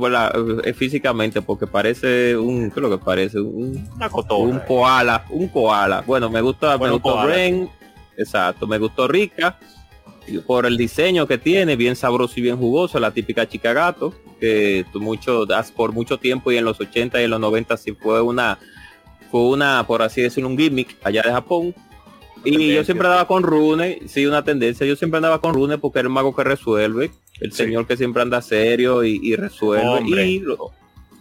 [0.64, 3.40] eh, físicamente, porque parece un, ¿qué es lo que parece?
[3.40, 6.04] Un, Una un koala, un koala.
[6.06, 7.34] Bueno, me gusta, Bueno, me gustó koala.
[7.34, 7.70] Ren,
[8.18, 9.58] exacto, me gustó Rica
[10.46, 14.86] por el diseño que tiene, bien sabroso y bien jugoso, la típica chica gato, que
[14.94, 18.22] mucho, das por mucho tiempo y en los 80 y en los 90 sí fue
[18.22, 18.60] una,
[19.32, 21.76] fue una, por así decirlo, un gimmick allá de Japón.
[22.44, 25.78] Y Tendencia, yo siempre andaba con Rune, sí, una tendencia, yo siempre andaba con Rune
[25.78, 27.12] porque era el mago que resuelve,
[27.42, 27.64] el Sí.
[27.64, 29.86] señor que siempre anda serio y, y resuelve.
[29.88, 30.42] Hombre.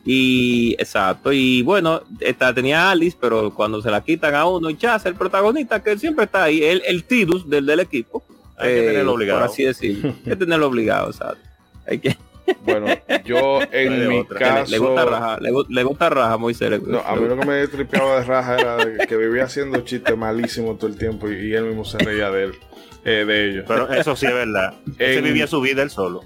[0.08, 4.70] Y, exacto, y bueno, esta tenía a Alice, pero cuando se la quitan a uno,
[4.70, 8.22] y Chaz, el protagonista que siempre está ahí, el, el Tidus del, del equipo.
[8.56, 9.40] Hay que eh, tenerlo obligado.
[9.40, 10.10] Por así decirlo.
[10.10, 11.38] Hay que tenerlo obligado, exacto.
[11.88, 12.16] Hay que,
[12.64, 12.86] Bueno,
[13.24, 14.38] yo en mi otra.
[14.38, 14.70] caso...
[14.70, 16.80] le gusta raja, le, le gusta raja muy serio.
[16.86, 20.16] No, a mí lo que me tripeaba de raja era de que vivía haciendo chistes
[20.16, 22.52] malísimos todo el tiempo y, y él mismo se reía de él,
[23.04, 23.64] eh, de ellos.
[23.66, 24.74] Pero eso sí es verdad.
[24.98, 26.22] Él vivía su vida él solo.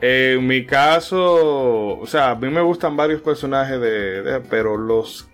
[0.00, 5.28] En mi caso, o sea, a mí me gustan varios personajes de, de- pero los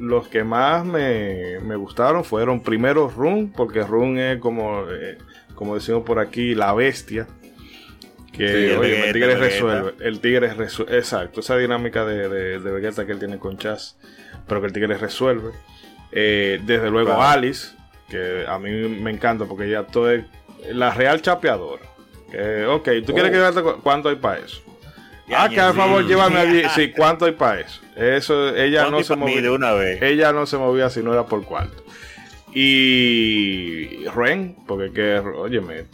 [0.00, 5.16] los que más me, me gustaron fueron primero Run, porque Run es como, eh,
[5.54, 7.28] como decimos por aquí, la bestia.
[8.36, 9.44] Que Sí, oye, Vegeta, el tigre Vegeta.
[9.44, 9.94] resuelve.
[10.00, 10.98] El tigre resuelve.
[10.98, 13.96] Exacto, esa dinámica de, de, de Vegeta que él tiene con Chaz,
[14.48, 15.52] pero que el tigre resuelve.
[16.12, 17.22] Eh, desde luego Claro.
[17.22, 17.68] Alice,
[18.08, 20.24] que a mí me encanta porque ella todo es
[20.72, 21.82] la real chapeadora.
[22.30, 24.60] Que, ok, ¿tú quieres que llevarte cu- cuánto hay para eso?
[25.28, 26.08] Ya, ah, que por favor sí.
[26.08, 26.62] llévame allí.
[26.74, 27.80] Sí, ¿cuánto hay para eso?
[27.96, 29.52] Eso, ella ¿Cuánto no se movía.
[29.52, 30.02] una vez.
[30.02, 31.82] Ella no se movía si no era por cuarto.
[32.52, 35.84] Y Ren, porque que, óyeme,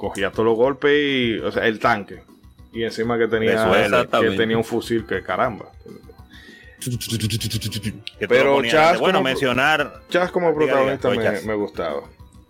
[0.00, 2.22] cogía todos los golpes y, o sea, el tanque.
[2.72, 3.68] Y encima que tenía,
[4.20, 5.66] que tenía un fusil que caramba.
[8.18, 11.44] Que Pero Chas bueno, como- mencionar Chas como Diga, diga, protagonista soy me, Chas.
[11.44, 12.00] me gustaba.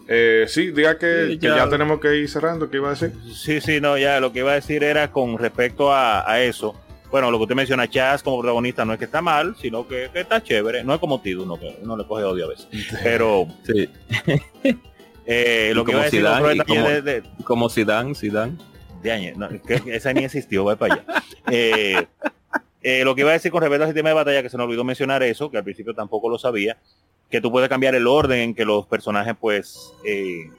[0.07, 1.57] Eh, sí, diga que, Sí, que ya.
[1.57, 3.13] ya tenemos que ir cerrando, ¿qué iba a decir?
[3.35, 6.75] Sí, sí, no, ya lo que iba a decir era con respecto a, a eso.
[7.11, 10.11] Bueno, lo que usted menciona, Chaz como protagonista no es que está mal, sino que,
[10.13, 10.85] que está chévere.
[10.85, 12.69] No es como Tidu, no, que uno le coge odio a veces.
[13.03, 13.89] Pero Sí,
[15.33, 18.57] eh, lo que iba a decir Zidane, otro como- de, de, como Zidane, Zidane.
[19.03, 21.05] de no, que- esa ni existió, va para allá.
[21.51, 22.07] Eh,
[22.83, 24.65] eh, lo que iba a decir con respecto al sistema de batalla, que se me
[24.65, 26.77] olvidó mencionar eso, que al principio tampoco lo sabía,
[27.31, 30.51] que tú puedes cambiar el orden en que los personajes pues eh,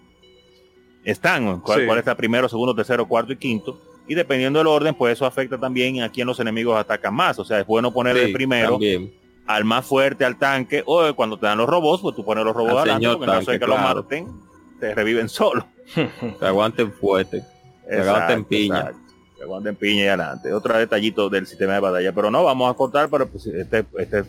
[1.04, 1.86] están, cuál, Sí.
[1.86, 3.80] cuál está primero, segundo, tercero, cuarto y quinto.
[4.08, 7.40] Y dependiendo del orden, pues eso afecta también a quién los enemigos atacan más.
[7.40, 9.14] O sea, es bueno poner el primero también.
[9.48, 12.54] al más fuerte, al tanque, o cuando te dan los robots, pues tú pones los
[12.56, 14.04] robots Al adelante, señor porque en caso de tanque, que los claro.
[14.04, 14.51] maten,
[14.82, 15.66] te reviven solo.
[16.40, 17.44] Que aguanten fuerte.
[17.88, 18.80] Que aguanten piña.
[18.80, 19.00] exacto.
[19.42, 20.54] Aguanten piña y adelante.
[20.54, 22.14] Otro detallito del sistema de batalla.
[22.14, 24.24] Pero no, vamos a cortar, pero pues este, este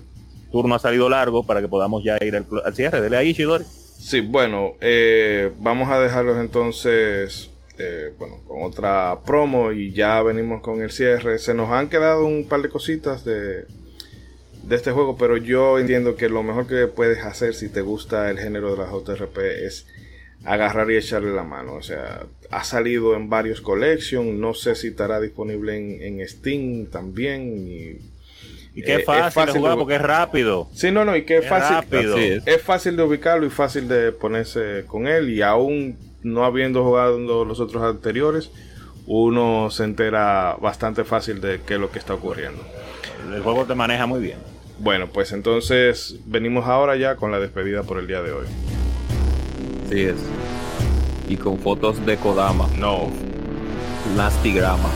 [0.50, 3.00] turno ha salido largo para que podamos ya ir al, al cierre.
[3.00, 3.64] Dele ahí, Shidori.
[3.64, 10.62] Sí, bueno, eh, vamos a dejarlos entonces eh, bueno, con otra promo y ya venimos
[10.62, 11.38] con el cierre.
[11.38, 13.64] Se nos han quedado un par de cositas de,
[14.62, 18.30] de este juego, pero yo entiendo que lo mejor que puedes hacer si te gusta
[18.30, 19.86] el género de las JRP es
[20.44, 21.74] agarrar y echarle la mano.
[21.74, 27.56] O sea, ha salido en varios collections, no sé si estará disponible en, Steam también.
[27.56, 27.98] Y,
[28.74, 30.68] y que es fácil, de jugar porque es rápido.
[30.72, 32.42] Sí, no, no, y que es, fácil.
[32.46, 32.62] Es.
[32.62, 35.30] fácil de ubicarlo y fácil de ponerse con él.
[35.30, 38.50] Y aún no habiendo jugado los otros anteriores,
[39.06, 42.62] uno se entera bastante fácil de qué es lo que está ocurriendo.
[43.32, 44.38] El juego te maneja muy bien.
[44.78, 48.46] Bueno, pues entonces venimos ahora ya con la despedida por el día de hoy.
[49.92, 50.16] Sí es.
[51.28, 52.66] Y con fotos de Kodama.
[52.78, 53.10] No.
[54.16, 54.88] Nastigrama.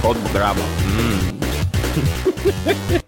[0.00, 0.62] Hotgrama.
[0.94, 1.38] Mm.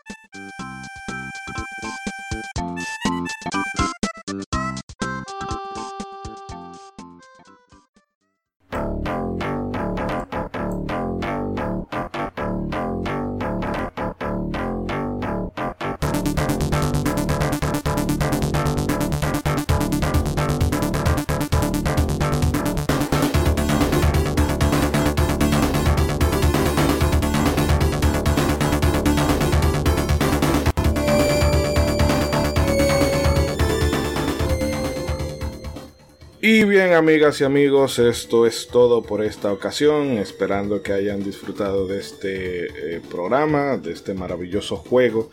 [36.53, 40.17] Y bien, amigas y amigos, esto es todo por esta ocasión.
[40.17, 45.29] Esperando que hayan disfrutado de este eh, programa, de este maravilloso juego.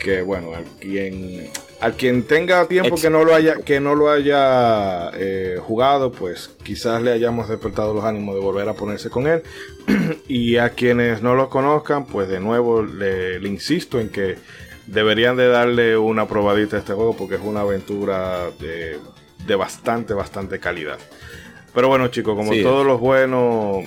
[0.00, 1.50] Que bueno, al quien,
[1.82, 6.48] al quien tenga tiempo que no lo haya, que no lo haya eh, jugado, pues
[6.62, 9.42] quizás le hayamos despertado los ánimos de volver a ponerse con él.
[10.28, 14.36] y a quienes no lo conozcan, pues de nuevo le, le insisto en que
[14.86, 18.96] deberían de darle una probadita a este juego porque es una aventura de
[19.48, 20.98] de bastante, bastante calidad.
[21.74, 23.84] Pero bueno, chicos, como todos los buenos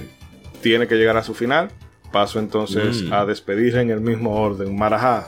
[0.61, 1.71] tiene que llegar a su final,
[2.11, 3.13] paso entonces mm.
[3.13, 4.75] a despedir en el mismo orden.
[4.75, 5.27] Marajá.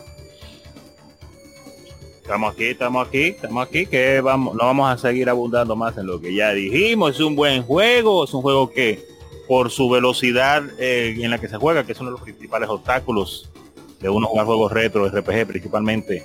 [2.22, 6.08] Estamos aquí, estamos aquí, estamos aquí, que vamos, no vamos a seguir abundando más en
[6.08, 7.16] lo que ya dijimos.
[7.16, 9.06] Es un buen juego, es un juego que
[9.48, 12.70] por su velocidad eh, en la que se juega, que es uno de los principales
[12.70, 13.52] obstáculos
[14.00, 16.24] de uno jugar juegos retro, RPG principalmente,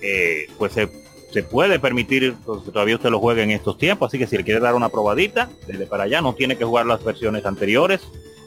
[0.00, 0.88] eh, pues se
[1.30, 4.44] se puede permitir que todavía usted lo juegue en estos tiempos, así que si le
[4.44, 8.00] quiere dar una probadita, desde para allá no tiene que jugar las versiones anteriores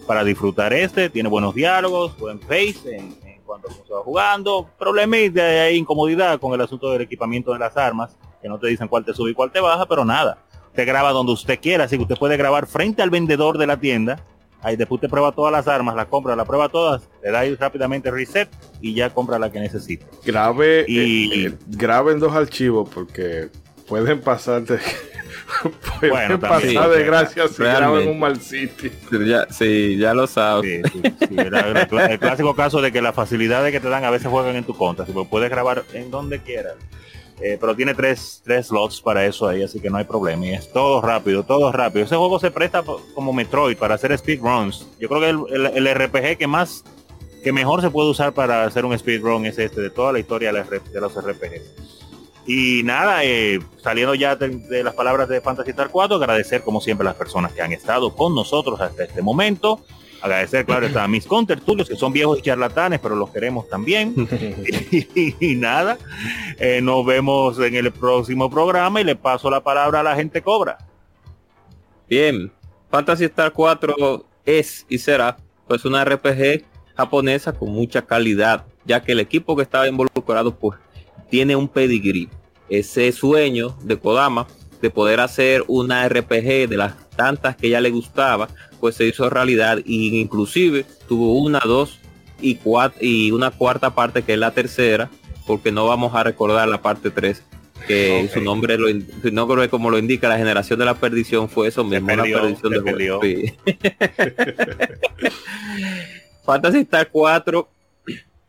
[0.08, 3.16] para disfrutar este, tiene buenos diálogos, buen face en,
[3.46, 8.16] cuanto se va jugando, problema de incomodidad con el asunto del equipamiento de las armas,
[8.42, 10.38] que no te dicen cuál te sube y cuál te baja, pero nada,
[10.74, 13.78] te graba donde usted quiera, así que usted puede grabar frente al vendedor de la
[13.78, 14.24] tienda
[14.62, 17.56] Ahí después te prueba todas las armas, la compra, la prueba todas, le da ahí
[17.56, 18.50] rápidamente reset
[18.82, 20.06] y ya compra la que necesita.
[20.26, 23.50] Grave y eh, graben dos archivos porque
[23.88, 24.80] pueden pasar de
[26.00, 28.92] pueden pasar de gracias si graban un mal sitio.
[29.26, 30.84] Ya, sí, ya lo sabes.
[31.32, 34.64] el, clásico caso de que la facilidad de que te dan a veces juegan en
[34.64, 36.76] tu contra, si puedes grabar en donde quieras.
[37.42, 40.46] Eh, pero tiene tres, tres slots para eso ahí, así que no hay problema.
[40.46, 42.06] Y es todo rápido, todo rápido.
[42.06, 42.84] Ese juego se presta
[43.14, 44.88] como Metroid para hacer speedruns.
[45.00, 46.84] Yo creo que el, RPG que más,
[47.44, 50.52] que mejor se puede usar para hacer un speedrun es este, de toda la historia
[50.52, 51.90] de los RPGs.
[52.46, 57.06] Y nada, eh, saliendo ya de, las palabras de Fantasy Star 4, agradecer como siempre
[57.08, 59.82] a las personas que han estado con nosotros hasta este momento.
[60.22, 64.14] Agradecer, claro, a mis contertulios, que son viejos y charlatanes, pero los queremos también.
[65.40, 65.98] y, nada,
[66.58, 70.42] eh, nos vemos en el próximo programa y le paso la palabra a la gente
[70.42, 70.78] cobra.
[72.10, 72.52] Bien,
[72.90, 75.38] Fantasy Star 4 es y será
[75.68, 76.66] pues una RPG
[76.98, 80.78] japonesa con mucha calidad, ya que el equipo que estaba involucrado pues
[81.30, 82.30] tiene un pedigrí.
[82.68, 84.48] Ese sueño de Kodama
[84.82, 88.48] de poder hacer una RPG de las tantas que ya le gustaba,
[88.80, 92.00] pues se hizo realidad y inclusive tuvo una, dos
[92.42, 95.10] y, cuatro, y una cuarta parte que es la tercera,
[95.46, 97.44] porque no vamos a recordar la parte 3
[97.88, 98.88] que su nombre lo
[99.22, 102.74] su nombre como lo indica la generación de la perdición fue eso mismo la perdición
[102.74, 103.54] de
[106.46, 107.70] Fantasy Star 4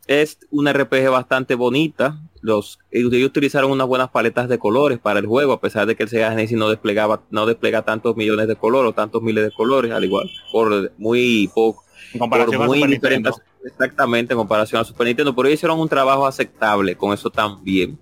[0.08, 5.26] es una RPG bastante bonita los ellos utilizaron unas buenas paletas de colores para el
[5.26, 8.56] juego, a pesar de que el Sega Genesis no desplegaba, no despliega tantos millones de
[8.56, 11.84] colores o tantos miles de colores, al igual, por muy poco,
[12.14, 13.34] En comparación por a muy diferentes,
[13.64, 17.98] exactamente en comparación a Super Nintendo, pero ellos hicieron un trabajo aceptable con eso también.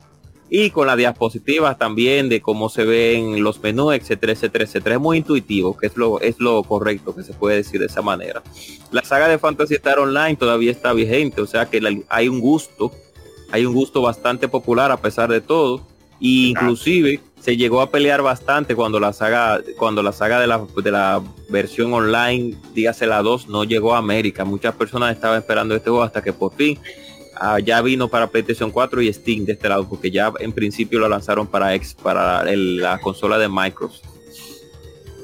[0.51, 4.95] Y con las diapositivas también de cómo se ven los menús, etcétera, etcétera, etcétera.
[4.95, 8.01] Es muy intuitivo, que es lo, es lo correcto que se puede decir de esa
[8.01, 8.43] manera.
[8.91, 12.41] La saga de Fantasy Star Online todavía está vigente, o sea que la- hay un
[12.41, 12.91] gusto,
[13.51, 15.87] hay un gusto bastante popular a pesar de todo.
[16.21, 20.61] Y inclusive se llegó a pelear bastante cuando la saga, cuando la saga de la,
[20.83, 24.45] de la versión online, dígase la 2, no llegó a América.
[24.45, 26.77] Muchas personas estaban esperando este juego hasta que por fin
[27.41, 30.99] ah, ya vino para PlayStation 4 y Steam de este lado, porque ya en principio
[30.99, 34.03] lo lanzaron para, ex, para el- la consola de Microsoft.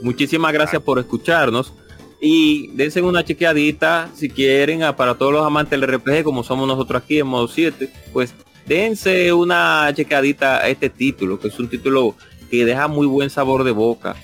[0.03, 1.73] Muchísimas gracias por escucharnos.
[2.20, 7.03] Y dense una chequeadita si quieren para todos los amantes del RPG como somos nosotros
[7.03, 8.35] aquí en modo 7 pues
[8.66, 12.15] dense una chequeadita a este título que es un título
[12.51, 14.16] que deja muy buen sabor de boca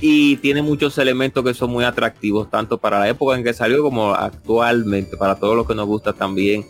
[0.00, 3.82] y tiene muchos elementos que son muy atractivos tanto para la época en que salió
[3.84, 6.66] como actualmente para todo lo que nos gusta también.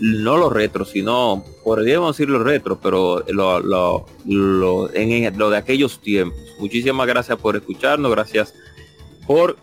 [0.00, 6.38] No los retros sino podríamos decir los retros pero lo, lo, lo de aquellos tiempos.
[6.58, 8.54] Muchísimas gracias por escucharnos gracias
[9.26, 9.58] por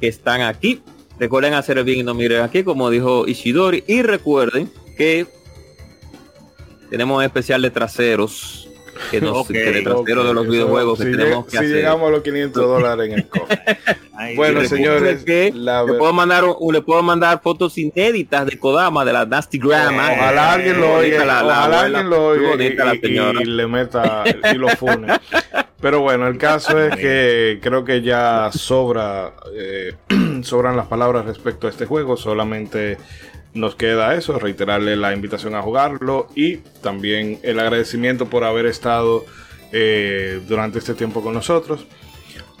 [0.00, 0.82] que están aquí.
[1.18, 3.84] Recuerden hacer el bien y no miren aquí, como dijo Ishidori.
[3.86, 5.26] Y recuerden que
[6.90, 8.67] tenemos un especial de traseros.
[9.10, 11.68] Que nos, Ok, que de traseros de los videojuegos que si tenemos que si hacer.
[11.70, 13.58] llegamos a los 500 dólares en el cofre.
[14.34, 19.04] Bueno, señores, que la le puedo mandar un- le puedo mandar fotos inéditas de Kodama
[19.04, 20.10] de la Nasty Grama.
[20.12, 22.54] Ojalá alguien lo oiga, la- ojalá abuela, alguien lo oiga
[23.40, 25.06] y le meta y lo fune.
[25.80, 29.94] Pero bueno, el caso es que creo que ya sobra, eh,
[30.42, 32.16] sobran las palabras respecto a este juego.
[32.16, 32.98] Solamente
[33.58, 39.24] nos queda eso, reiterarle la invitación a jugarlo y también el agradecimiento por haber estado
[39.72, 41.86] eh, durante este tiempo con nosotros.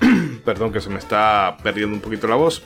[0.44, 2.62] Perdón que se me está perdiendo un poquito la voz.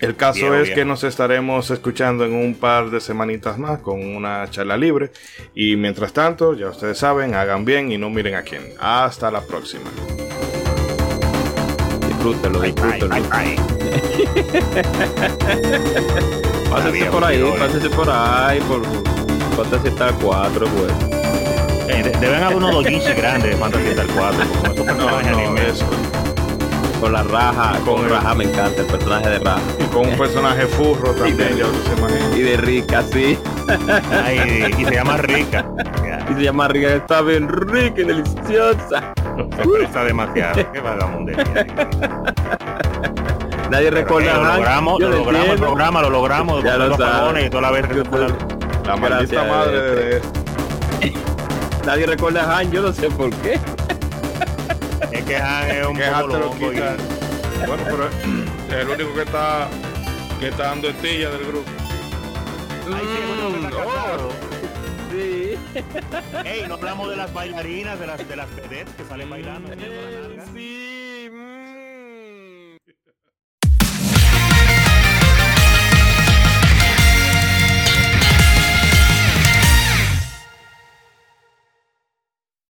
[0.00, 4.48] El caso es que nos estaremos escuchando en un par de semanitas más con una
[4.48, 5.10] charla libre.
[5.54, 8.62] Y mientras tanto, ya ustedes saben, hagan bien y no miren a quién.
[8.78, 9.90] Hasta la próxima.
[12.00, 12.62] Ay, disfrútenlo.
[13.32, 13.56] ay,
[16.76, 18.82] Está por ahí, pásese por ahí, por
[19.56, 20.92] Fantasy Star 4, pues.
[21.88, 24.38] Eh, de- deben haber unos dojishi grandes de Fantasy Star 4.
[24.60, 25.68] Como esos personajes no, anime.
[25.68, 25.86] eso.
[27.00, 29.60] Con la raja, Con con, el- raja me encanta el personaje de raja.
[29.80, 32.36] Y con un personaje furro también, ya ustedes se imaginan.
[32.38, 33.38] Y de rica, sí.
[34.24, 35.64] Ay, y se llama Rica.
[36.30, 39.14] Y se llama rica, está bien rica y deliciosa.
[39.56, 40.72] se presta demasiado.
[40.72, 41.44] Qué vagabundería.
[43.70, 46.64] Nadie recuerda eh, a lo logramos, lo lo logramos, el programa, lo logramos.
[46.64, 47.68] Ya lo los apagones y toda la
[48.04, 50.04] fue la- maldita Gracias, madre este.
[50.04, 50.32] de esto.
[51.86, 53.58] Nadie recuerda a Han, yo no sé por qué.
[55.12, 56.72] Es que Han es un poco.
[57.66, 58.08] Bueno, pero
[58.68, 59.68] es el único que está,
[60.38, 61.70] que está dando estilla del grupo.
[62.86, 64.28] Ay, sí, está Mm, casado.
[65.10, 65.58] Sí.
[66.44, 69.68] Ey, no hablamos de las bailarinas, de las, de las vedettes que salen bailando.
[69.70, 70.44] nalga.
[70.54, 70.97] Sí.